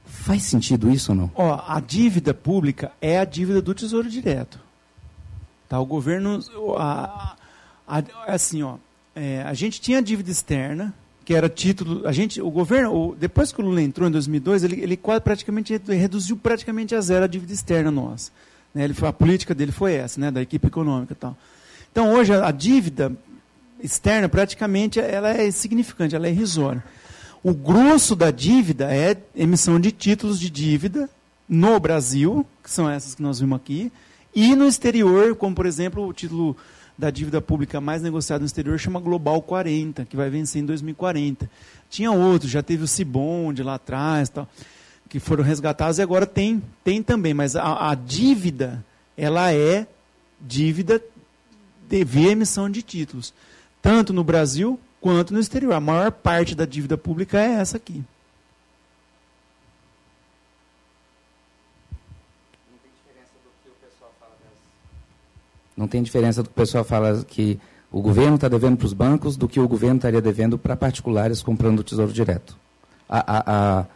[0.05, 1.31] Faz sentido isso ou não?
[1.35, 4.60] Ó, a dívida pública é a dívida do Tesouro Direto.
[5.66, 6.40] Tá, o governo,
[6.76, 7.36] a,
[7.89, 8.76] a, assim, ó,
[9.16, 10.93] é, a gente tinha dívida externa,
[11.24, 12.06] que era título.
[12.06, 15.22] A gente, o governo, o, depois que o Lula entrou em 2002, ele, ele quase
[15.22, 18.31] praticamente reduziu praticamente a zero a dívida externa nossa.
[18.74, 18.85] Né?
[18.85, 20.31] Ele, a política dele foi essa, né?
[20.31, 21.35] da equipe econômica e tal.
[21.94, 23.12] Então hoje a, dívida
[23.80, 26.82] externa praticamente ela é significante, ela é irrisória.
[27.40, 31.08] O grosso da dívida é emissão de títulos de dívida
[31.48, 33.92] no Brasil, que são essas que nós vimos aqui,
[34.34, 36.56] e no exterior, como por exemplo o título
[36.98, 41.48] da dívida pública mais negociada no exterior chama Global 40, que vai vencer em 2040.
[41.88, 44.48] Tinha outros, já teve o Cibond lá atrás, tal,
[45.08, 48.84] que foram resgatados e agora tem, tem também, mas a, a dívida,
[49.16, 49.86] ela é
[50.40, 51.00] dívida
[51.94, 53.32] teve emissão de títulos,
[53.80, 55.74] tanto no Brasil quanto no exterior.
[55.74, 58.02] A maior parte da dívida pública é essa aqui.
[65.76, 67.60] Não tem diferença do que o pessoal fala que
[67.92, 71.42] o governo está devendo para os bancos do que o governo estaria devendo para particulares
[71.42, 72.56] comprando o tesouro direto.
[73.08, 73.86] A, a, a,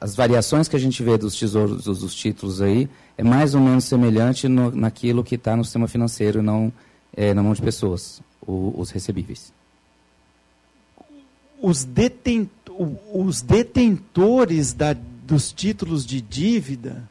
[0.00, 3.60] as variações que a gente vê dos tesouros, dos, dos títulos aí, é mais ou
[3.60, 6.72] menos semelhante no, naquilo que está no sistema financeiro e não
[7.16, 9.52] é, na mão de pessoas, o, os recebíveis.
[11.60, 12.50] Os, deten,
[13.12, 17.08] os detentores da, dos títulos de dívida,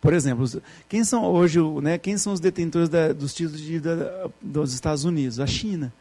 [0.00, 0.44] por exemplo,
[0.88, 5.04] quem são hoje, né, quem são os detentores da- dos títulos de dívida dos Estados
[5.04, 5.38] Unidos?
[5.38, 5.92] A China.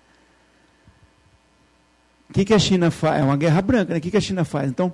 [2.30, 3.22] O que, que a China faz?
[3.22, 4.00] É uma guerra branca, né?
[4.00, 4.70] O que, que a China faz?
[4.70, 4.92] Então,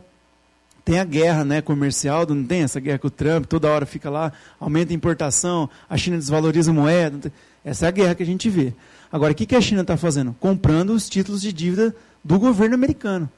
[0.84, 4.10] tem a guerra né, comercial, não tem essa guerra com o Trump, toda hora fica
[4.10, 7.32] lá, aumenta a importação, a China desvaloriza a moeda.
[7.68, 8.74] Essa é a guerra que a gente vê.
[9.12, 10.34] Agora, o que, a China está fazendo?
[10.40, 13.30] Comprando os títulos de dívida do governo americano.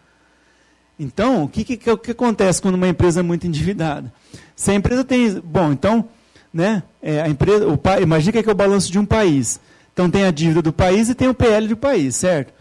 [1.00, 4.14] Então, o que, que, que, acontece quando uma empresa é muito endividada?
[4.56, 5.40] Se a empresa tem.
[5.40, 6.08] Bom, então,
[6.54, 9.60] né, é, a empresa, o, imagina que é, que é o balanço de um país.
[9.94, 12.54] Então, tem a dívida do país e tem o PL do país, certo?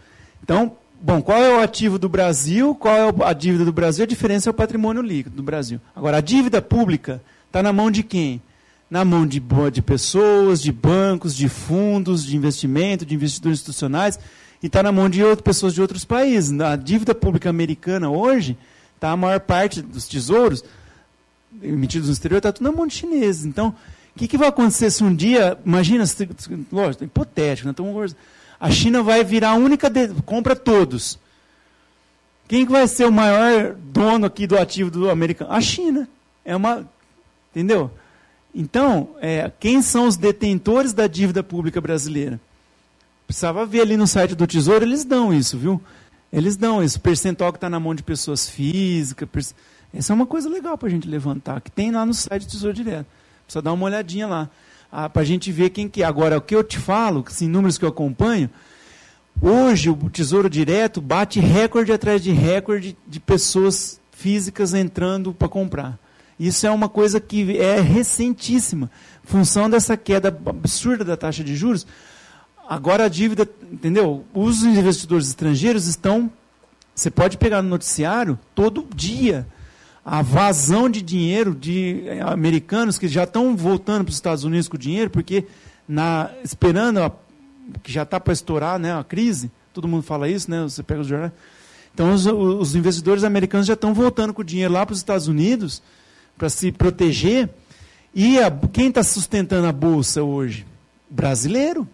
[0.43, 2.73] Então, bom, qual é o ativo do Brasil?
[2.73, 4.05] Qual é a dívida do Brasil?
[4.05, 5.79] A diferença é o patrimônio líquido do Brasil.
[5.95, 8.41] Agora, a dívida pública está na mão de quem?
[8.89, 9.41] Na mão de,
[9.71, 14.19] de pessoas, de bancos, de fundos, de investimento, de investidores institucionais,
[14.61, 16.59] e está na mão de outras pessoas de outros países.
[16.59, 18.57] A dívida pública americana hoje,
[18.99, 20.63] tá, a maior parte dos tesouros
[21.61, 23.45] emitidos no exterior está tudo na mão de chineses.
[23.45, 23.75] Então,
[24.15, 26.03] o que, que vai acontecer se um dia, imagina,
[26.71, 28.17] lógico, hipotético, né, conversando,
[28.59, 31.17] a China vai virar a única, de- compra todos.
[32.47, 35.51] Quem que vai ser o maior dono aqui do ativo do americano?
[35.51, 36.09] A China.
[36.43, 36.85] É uma,
[37.51, 37.91] entendeu?
[38.53, 42.39] Então, é, quem são os detentores da dívida pública brasileira?
[43.27, 45.79] Precisava ver ali no site do Tesouro, eles dão isso, viu?
[46.33, 49.53] Eles dão isso, percentual que está na mão de pessoas físicas.
[49.93, 52.51] Essa é uma coisa legal para a gente levantar, que tem lá no site do
[52.51, 53.05] Tesouro Direto.
[53.45, 54.49] Precisa dar uma olhadinha lá,
[54.89, 56.05] para a gente ver quem que é.
[56.05, 58.49] Agora, o que eu te falo, assim, números que eu acompanho,
[59.41, 65.97] hoje o Tesouro Direto bate recorde atrás de recorde de pessoas físicas entrando para comprar.
[66.39, 68.89] Isso é uma coisa que é recentíssima.
[69.23, 71.85] Função dessa queda absurda da taxa de juros,
[72.67, 74.23] Agora a dívida, entendeu?
[74.31, 76.29] Os investidores estrangeiros estão.
[76.93, 79.47] Você pode pegar no noticiário todo dia
[80.05, 84.77] a vazão de dinheiro de americanos que já estão voltando para os Estados Unidos com
[84.77, 85.45] dinheiro, porque
[85.87, 87.11] na, esperando a-
[87.81, 90.61] que já está para estourar né, a crise, todo mundo fala isso, né?
[90.61, 91.31] Você pega os jornais.
[91.91, 95.27] Então os, os investidores americanos já estão voltando com o dinheiro lá para os Estados
[95.27, 95.81] Unidos
[96.39, 97.47] para se proteger.
[98.15, 100.65] E a- quem está sustentando a bolsa hoje?
[101.07, 101.87] Brasileiro.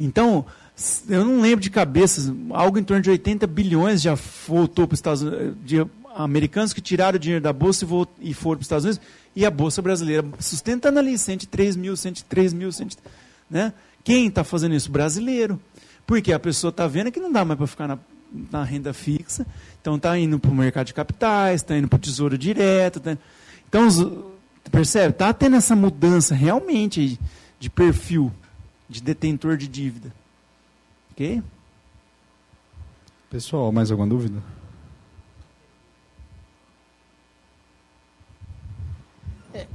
[0.00, 0.44] Então,
[1.08, 4.14] eu não lembro de cabeça, algo em torno de 80 bilhões já
[4.48, 5.86] voltou para os Estados Unidos, de
[6.16, 9.00] americanos que tiraram o dinheiro da Bolsa e, vol- e foram para os Estados Unidos,
[9.36, 12.88] e a Bolsa brasileira sustentando ali 103 mil, 103 mil, 100,
[13.50, 13.72] né?
[14.02, 14.90] Quem está fazendo isso?
[14.90, 15.60] Brasileiro.
[16.06, 17.98] Porque a pessoa está vendo que não dá mais para ficar na,
[18.50, 19.46] na renda fixa,
[19.80, 22.98] então está indo para o mercado de capitais, está indo para o tesouro direto.
[23.00, 23.16] tá-
[23.68, 25.10] Então, os- percebe?
[25.12, 27.18] Está tendo essa mudança realmente
[27.60, 28.32] de perfil
[28.88, 30.12] de detentor de dívida.
[31.12, 31.42] Ok?
[33.30, 34.42] Pessoal, mais alguma dúvida?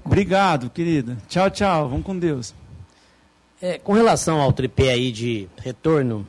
[0.04, 1.18] Obrigado, querida.
[1.28, 1.90] Tchau, tchau.
[1.90, 2.54] Vamos com Deus.
[3.62, 6.28] É, com relação ao tripé aí de retorno,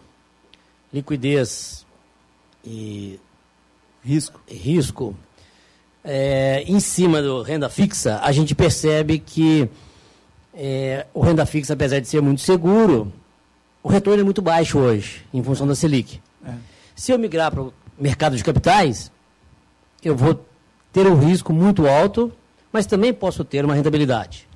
[0.93, 1.87] liquidez
[2.65, 3.19] e
[4.03, 4.41] Risco.
[4.49, 5.15] risco,
[6.03, 9.69] é, em cima do renda fixa, a gente percebe que
[10.55, 13.13] é, o renda fixa, apesar de ser muito seguro,
[13.83, 16.21] o retorno é muito baixo hoje, em função da Selic.
[16.45, 16.53] É.
[16.97, 19.13] Se eu migrar para o mercado de capitais,
[20.03, 20.45] eu vou
[20.93, 22.33] ter um risco muito alto,
[22.73, 24.49] mas também posso ter uma rentabilidade.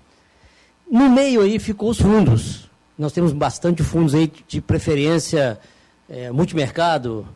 [0.90, 2.70] No meio aí ficou os fundos.
[2.98, 5.58] Nós temos bastante fundos aí de preferência
[6.08, 7.26] é, multimercado.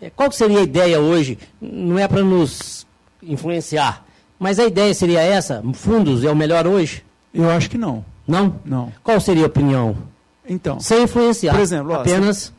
[0.00, 1.38] É, qual seria a ideia hoje?
[1.60, 2.86] Não é para nos
[3.22, 4.04] influenciar,
[4.38, 5.62] mas a ideia seria essa?
[5.74, 7.04] Fundos é o melhor hoje?
[7.34, 8.04] Eu acho que não.
[8.26, 8.60] Não?
[8.64, 8.92] Não.
[9.02, 9.96] Qual seria a opinião?
[10.48, 11.52] Então, Sem influenciar.
[11.52, 12.52] Por exemplo, ó, apenas.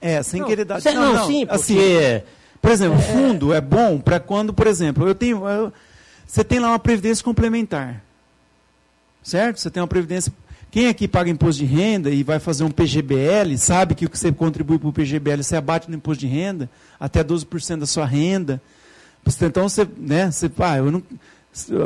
[0.00, 0.80] é, sem Não, querer dar...
[0.80, 2.22] sem- não, sim, assim, porque.
[2.60, 5.46] Por exemplo, fundo é bom para quando, por exemplo, eu tenho.
[5.48, 5.72] eu-
[6.26, 8.02] você tem lá uma previdência complementar.
[9.22, 9.58] Certo?
[9.60, 10.32] Você tem uma previdência.
[10.72, 14.18] Quem aqui paga imposto de renda e vai fazer um PGBL, sabe que o que
[14.18, 16.68] você contribui para o PGBL você abate no imposto de renda,
[16.98, 18.58] até 12% da sua renda.
[19.42, 21.02] Então você, né, você, ah, eu não,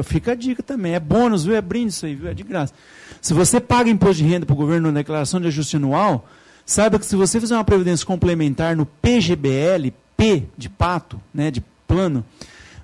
[0.04, 1.56] fica a dica também, é bônus, viu?
[1.56, 2.30] É brinde isso aí, viu?
[2.30, 2.72] É de graça.
[3.20, 6.24] Se você paga imposto de renda para o governo na declaração de ajuste anual,
[6.64, 11.60] saiba que se você fizer uma previdência complementar no PGBL, P de pato, né, de
[11.88, 12.24] plano,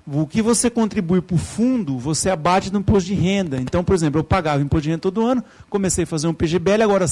[0.05, 3.57] O que você contribui para o fundo, você abate no imposto de renda.
[3.57, 6.83] Então, por exemplo, eu pagava imposto de renda todo ano, comecei a fazer um PGBL,
[6.83, 7.05] agora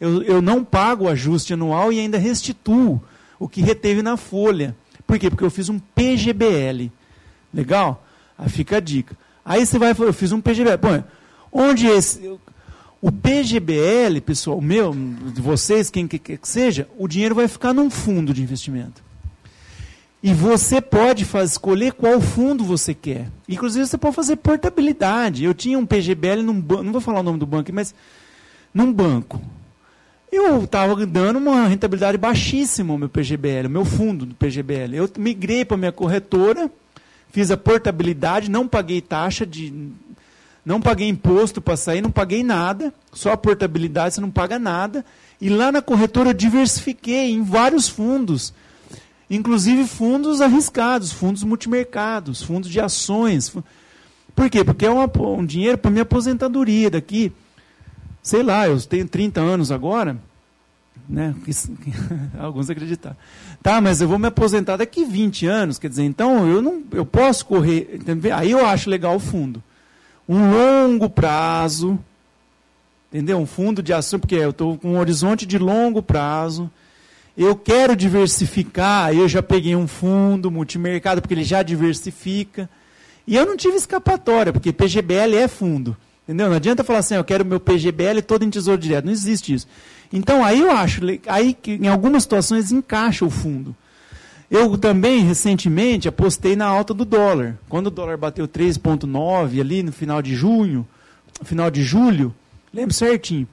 [0.00, 3.00] eu, eu não pago o ajuste anual e ainda restituo
[3.38, 4.74] o que reteve na folha.
[5.06, 5.30] Por quê?
[5.30, 6.90] Porque eu fiz um PGBL.
[7.52, 8.04] Legal?
[8.36, 9.16] Aí fica a dica.
[9.44, 10.76] Aí você vai eu fiz um PGBL.
[10.78, 11.04] Bom,
[11.52, 12.38] onde esse.
[13.00, 17.90] O PGBL, pessoal, meu, de vocês, quem quer que seja, o dinheiro vai ficar num
[17.90, 19.04] fundo de investimento.
[20.24, 23.28] E você pode fazer, escolher qual fundo você quer.
[23.46, 25.44] Inclusive, você pode fazer portabilidade.
[25.44, 27.94] Eu tinha um PGBL num banco, não vou falar o nome do banco, mas
[28.72, 29.38] num banco.
[30.32, 34.94] Eu estava dando uma rentabilidade baixíssima o meu PGBL, o meu fundo do PGBL.
[34.94, 36.70] Eu migrei para a minha corretora,
[37.30, 39.92] fiz a portabilidade, não paguei taxa de.
[40.64, 45.04] Não paguei imposto para sair, não paguei nada, só a portabilidade, você não paga nada.
[45.38, 48.54] E lá na corretora eu diversifiquei em vários fundos
[49.30, 53.54] inclusive fundos arriscados, fundos multimercados, fundos de ações.
[54.34, 54.64] Por quê?
[54.64, 57.32] Porque é uma, um dinheiro para minha aposentadoria daqui.
[58.22, 60.16] Sei lá, eu tenho 30 anos agora,
[61.08, 61.34] né?
[62.38, 63.16] Alguns acreditaram.
[63.62, 67.06] Tá, mas eu vou me aposentar daqui 20 anos, quer dizer, então eu não eu
[67.06, 68.00] posso correr,
[68.34, 69.62] aí eu acho legal o fundo.
[70.28, 71.98] Um longo prazo,
[73.12, 73.38] entendeu?
[73.38, 76.70] Um fundo de ação, porque eu estou com um horizonte de longo prazo
[77.36, 82.68] eu quero diversificar, eu já peguei um fundo multimercado, porque ele já diversifica.
[83.26, 85.96] E eu não tive escapatória, porque PGBL é fundo.
[86.24, 86.48] Entendeu?
[86.48, 89.04] Não adianta falar assim, eu quero meu PGBL todo em tesouro direto.
[89.04, 89.66] Não existe isso.
[90.12, 93.74] Então aí eu acho, aí que em algumas situações encaixa o fundo.
[94.50, 97.58] Eu também, recentemente, apostei na alta do dólar.
[97.68, 100.86] Quando o dólar bateu 3,9 ali no final de junho,
[101.42, 102.32] final de julho,
[102.72, 103.48] lembro certinho.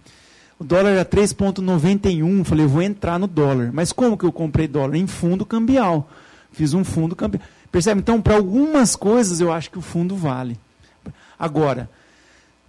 [0.61, 2.45] O dólar era 3,91.
[2.45, 3.71] Falei, vou entrar no dólar.
[3.73, 4.95] Mas como que eu comprei dólar?
[4.95, 6.07] Em fundo cambial.
[6.51, 7.41] Fiz um fundo cambial.
[7.71, 7.99] Percebe?
[7.99, 10.59] Então, para algumas coisas, eu acho que o fundo vale.
[11.39, 11.89] Agora,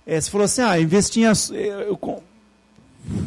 [0.07, 1.55] é, você falou assim, ah, investir em...
[1.55, 2.23] Eu,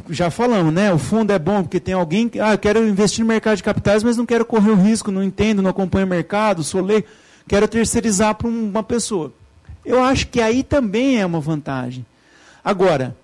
[0.09, 0.91] já falamos, né?
[0.91, 2.39] O fundo é bom porque tem alguém que...
[2.39, 5.21] Ah, eu quero investir no mercado de capitais, mas não quero correr o risco, não
[5.21, 7.07] entendo, não acompanho o mercado, sou leigo.
[7.47, 9.31] Quero terceirizar para uma pessoa.
[9.85, 12.03] Eu acho que aí também é uma vantagem.
[12.63, 13.15] Agora,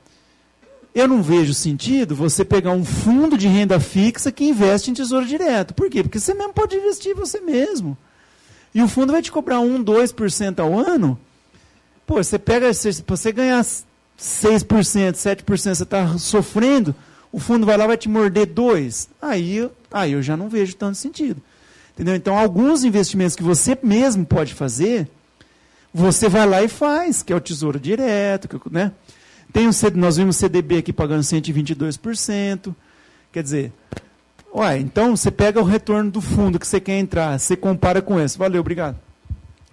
[0.94, 5.26] eu não vejo sentido você pegar um fundo de renda fixa que investe em tesouro
[5.26, 5.74] direto.
[5.74, 6.04] Por quê?
[6.04, 7.98] Porque você mesmo pode investir você mesmo.
[8.74, 11.18] E o fundo vai te cobrar 1, 2% ao ano.
[12.06, 13.86] Pô, você pega, se você ganhar 6%,
[14.20, 16.94] 7%, você está sofrendo,
[17.32, 19.08] o fundo vai lá vai te morder 2%.
[19.22, 21.42] Aí, aí eu já não vejo tanto sentido.
[21.94, 22.16] Entendeu?
[22.16, 25.10] Então, alguns investimentos que você mesmo pode fazer,
[25.94, 28.92] você vai lá e faz, que é o tesouro direto, que, né?
[29.52, 32.76] Tem um, nós vimos CDB aqui pagando 122%.
[33.32, 33.74] Quer dizer,
[34.54, 38.20] ué, então você pega o retorno do fundo que você quer entrar, você compara com
[38.20, 38.38] esse.
[38.38, 38.98] Valeu, obrigado.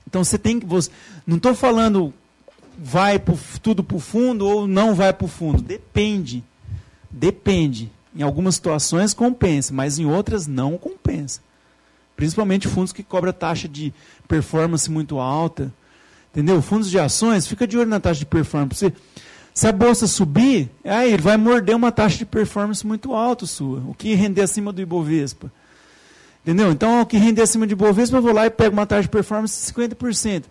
[0.07, 0.67] Então você tem que.
[0.67, 0.91] Você,
[1.27, 2.13] não estou falando
[2.79, 5.61] vai pro, tudo para o fundo ou não vai para o fundo.
[5.61, 6.45] Depende.
[7.11, 7.91] Depende.
[8.15, 11.41] Em algumas situações compensa, mas em outras não compensa.
[12.17, 13.93] Principalmente fundos que cobram taxa de
[14.27, 15.73] performance muito alta.
[16.31, 16.61] Entendeu?
[16.63, 18.77] Fundos de ações, fica de olho na taxa de performance.
[18.77, 18.93] Você,
[19.59, 23.83] se a bolsa subir, aí ele vai morder uma taxa de performance muito alta sua,
[23.89, 25.51] o que render acima do Ibovespa.
[26.45, 26.71] Entendeu?
[26.71, 29.09] Então, o que render acima do Ibovespa, eu vou lá e pego uma taxa de
[29.09, 30.45] performance de 50%.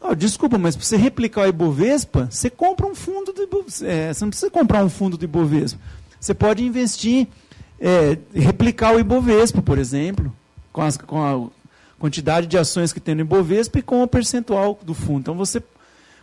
[0.00, 3.84] Oh, desculpa, mas para você replicar o Ibovespa, você compra um fundo do Ibovespa.
[3.84, 5.80] É, você não precisa comprar um fundo do Ibovespa.
[6.20, 7.26] Você pode investir,
[7.80, 10.32] é, replicar o Ibovespa, por exemplo,
[10.72, 11.50] com, as, com a
[11.98, 15.18] quantidade de ações que tem no Ibovespa e com o percentual do fundo.
[15.18, 15.60] Então, você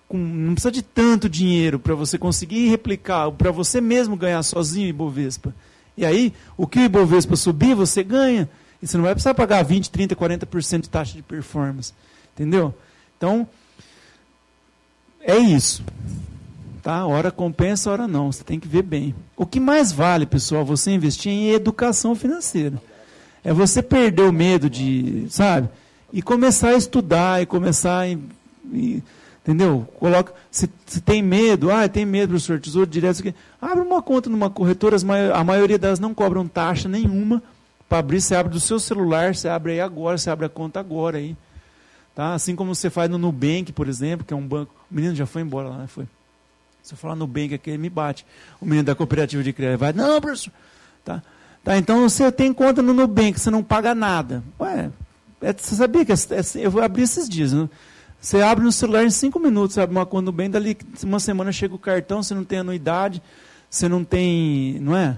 [0.09, 4.87] com, não precisa de tanto dinheiro para você conseguir replicar, para você mesmo ganhar sozinho
[4.87, 5.53] o Ibovespa.
[5.95, 8.49] E aí, o que o Ibovespa subir, você ganha.
[8.81, 11.93] E você não vai precisar pagar 20, 30, 40% de taxa de performance.
[12.33, 12.73] Entendeu?
[13.17, 13.47] Então,
[15.21, 15.83] é isso.
[16.81, 17.05] Tá?
[17.05, 18.31] Hora compensa, hora não.
[18.31, 19.13] Você tem que ver bem.
[19.37, 22.81] O que mais vale, pessoal, você investir em educação financeira.
[23.43, 25.69] É você perder o medo de, sabe?
[26.11, 28.07] E começar a estudar, e começar a.
[28.07, 29.03] E,
[29.41, 29.87] Entendeu?
[29.97, 33.33] Coloca, se, se tem medo, ah, tem medo, professor, tesouro direto, aqui.
[33.61, 34.97] abre uma conta numa corretora,
[35.33, 37.41] a maioria delas não cobram taxa nenhuma
[37.87, 40.79] para abrir, você abre do seu celular, você abre aí agora, você abre a conta
[40.79, 41.35] agora aí.
[42.13, 42.33] Tá?
[42.33, 44.73] Assim como você faz no Nubank, por exemplo, que é um banco.
[44.91, 45.87] O menino já foi embora lá, né?
[45.87, 46.05] Foi.
[46.83, 48.25] Se eu falar Nubank aqui, ele me bate.
[48.59, 50.51] O menino da cooperativa de crédito vai, não, professor.
[51.03, 51.23] Tá?
[51.63, 54.43] Tá, então você tem conta no Nubank, você não paga nada.
[54.59, 54.89] Ué,
[55.41, 57.53] é, você sabia que é, é, eu vou abrir esses dias.
[57.53, 57.69] Né?
[58.21, 61.73] Você abre no celular em cinco minutos, abre uma conta bem, dali uma semana chega
[61.73, 63.21] o cartão, você não tem anuidade,
[63.69, 64.77] você não tem.
[64.81, 65.17] Não é?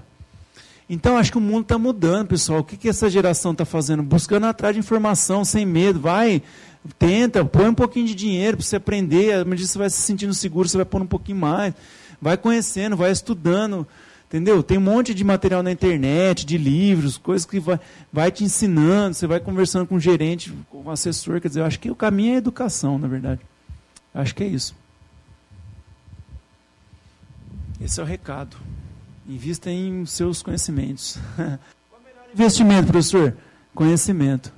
[0.88, 2.60] Então acho que o mundo está mudando, pessoal.
[2.60, 4.02] O que, que essa geração está fazendo?
[4.02, 5.98] Buscando atrás de informação, sem medo.
[5.98, 6.42] Vai,
[6.98, 9.34] Tenta, põe um pouquinho de dinheiro para você aprender.
[9.34, 11.74] À medida que você vai se sentindo seguro, você vai pôr um pouquinho mais.
[12.20, 13.86] Vai conhecendo, vai estudando.
[14.32, 14.62] Entendeu?
[14.62, 17.78] Tem um monte de material na internet, de livros, coisas que vai,
[18.10, 19.12] vai te ensinando.
[19.12, 21.38] Você vai conversando com o gerente, com o assessor.
[21.38, 23.42] Quer dizer, eu acho que o caminho é a educação, na verdade.
[24.14, 24.74] Acho que é isso.
[27.78, 28.56] Esse é o recado.
[29.28, 31.18] Invista em seus conhecimentos.
[31.36, 33.36] Qual o melhor investimento, professor?
[33.74, 34.50] Conhecimento.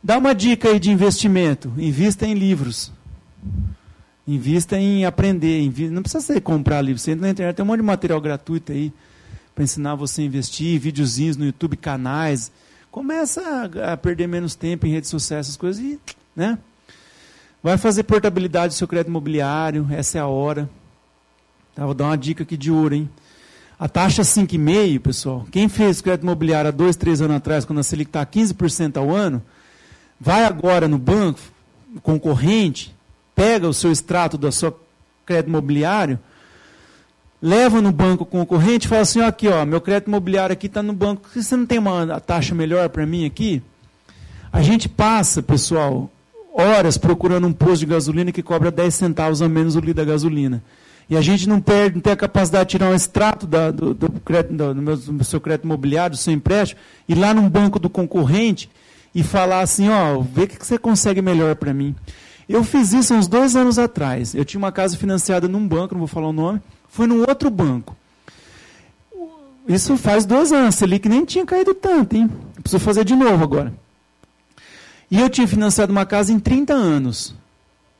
[0.00, 1.72] Dá uma dica aí de investimento.
[1.76, 2.92] Invista em livros.
[4.28, 5.62] Invista em aprender.
[5.62, 7.00] Invi- Não precisa ser comprar livros.
[7.00, 8.92] Você entra na internet, tem um monte de material gratuito aí
[9.54, 12.52] para ensinar você a investir, videozinhos no YouTube, canais.
[12.90, 15.98] Começa a, a perder menos tempo em redes sociais, essas coisas e,
[16.36, 16.58] né?
[17.62, 20.68] Vai fazer portabilidade do seu crédito imobiliário, essa é a hora.
[21.74, 23.08] Tá, vou dar uma dica aqui de ouro, hein?
[23.78, 27.82] A taxa 5,5, pessoal, quem fez crédito imobiliário há dois, três anos atrás, quando a
[27.82, 29.42] Selic está 15% ao ano,
[30.20, 31.40] vai agora no banco
[32.02, 32.94] concorrente,
[33.38, 34.76] pega o seu extrato da sua
[35.24, 36.18] crédito imobiliário,
[37.40, 40.82] leva no banco concorrente e fala assim, ó, aqui, ó, meu crédito imobiliário aqui está
[40.82, 43.62] no banco, você não tem uma taxa melhor para mim aqui?
[44.52, 46.10] A gente passa, pessoal,
[46.52, 50.04] horas procurando um posto de gasolina que cobra 10 centavos a menos o litro da
[50.04, 50.62] gasolina.
[51.08, 53.94] E a gente não perde, não tem a capacidade de tirar um extrato da- do,
[53.94, 57.78] do crédito- do- meu- do seu crédito imobiliário, do seu empréstimo, ir lá num banco
[57.78, 58.68] do concorrente
[59.14, 61.94] e falar assim, ó, vê o que você consegue melhor para mim.
[62.48, 64.34] Eu fiz isso uns dois anos atrás.
[64.34, 67.50] Eu tinha uma casa financiada num banco, não vou falar o nome, fui num outro
[67.50, 67.94] banco.
[69.68, 72.30] Isso faz dois anos, a Selic nem tinha caído tanto, hein?
[72.62, 73.74] Preciso fazer de novo agora.
[75.10, 77.34] E eu tinha financiado uma casa em 30 anos.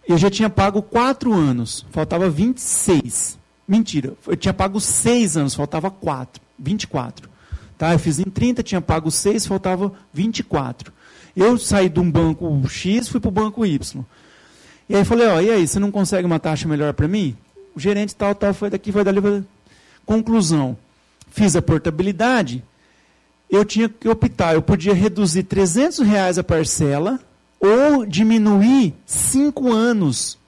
[0.07, 3.39] Eu já tinha pago 4 anos, faltava 26.
[3.67, 7.29] Mentira, eu tinha pago 6 anos, faltava 4, 24.
[7.77, 7.93] Tá?
[7.93, 10.91] Eu fiz em 30, tinha pago 6, faltava 24.
[11.37, 14.05] Eu saí de um banco X, fui para o banco Y.
[14.89, 17.37] E aí falei, ó, e aí, você não consegue uma taxa melhor para mim?
[17.75, 19.21] O gerente tal, tal, foi daqui, foi dali.
[19.21, 19.45] Foi...
[20.07, 20.77] Conclusão,
[21.31, 22.65] fiz a portabilidade,
[23.51, 27.21] eu tinha que optar, eu podia reduzir 300 reais a parcela
[27.61, 30.39] ou diminuir 5 anos.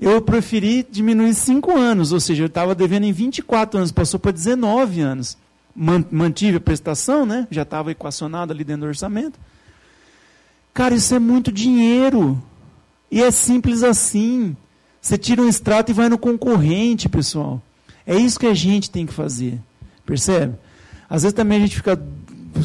[0.00, 4.30] Eu preferi diminuir 5 anos, ou seja, eu estava devendo em 24 anos, passou para
[4.32, 5.36] 19 anos.
[5.74, 7.46] Man- Mantive a prestação, né?
[7.50, 9.38] já estava equacionado ali dentro do orçamento.
[10.74, 12.40] Cara, isso é muito dinheiro.
[13.10, 14.56] E é simples assim.
[15.00, 17.62] Você tira um extrato e vai no concorrente, pessoal.
[18.06, 19.58] É isso que a gente tem que fazer.
[20.04, 20.54] Percebe?
[21.08, 22.00] Às vezes também a gente fica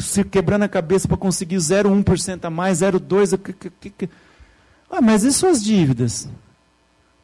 [0.00, 3.38] se quebrando a cabeça para conseguir 0,1% a mais, 0,2%.
[3.38, 4.08] que- que- que- que-
[4.90, 6.28] Ah, mas e suas dívidas?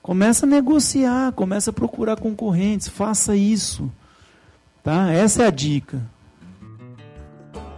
[0.03, 3.91] Começa a negociar, começa a procurar concorrentes, faça isso.
[4.83, 5.11] Tá?
[5.13, 6.01] Essa é a dica.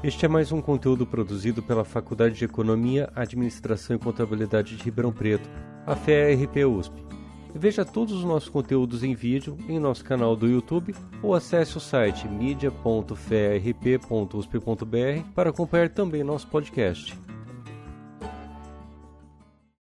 [0.02, 5.12] Este é mais um conteúdo produzido pela Faculdade de Economia, Administração e Contabilidade de Ribeirão
[5.12, 5.48] Preto,
[5.86, 6.92] a FERP USP.
[7.54, 10.92] Veja todos os nossos conteúdos em vídeo em nosso canal do YouTube
[11.22, 17.16] ou acesse o site media.ferp.usp.br para acompanhar também nosso podcast.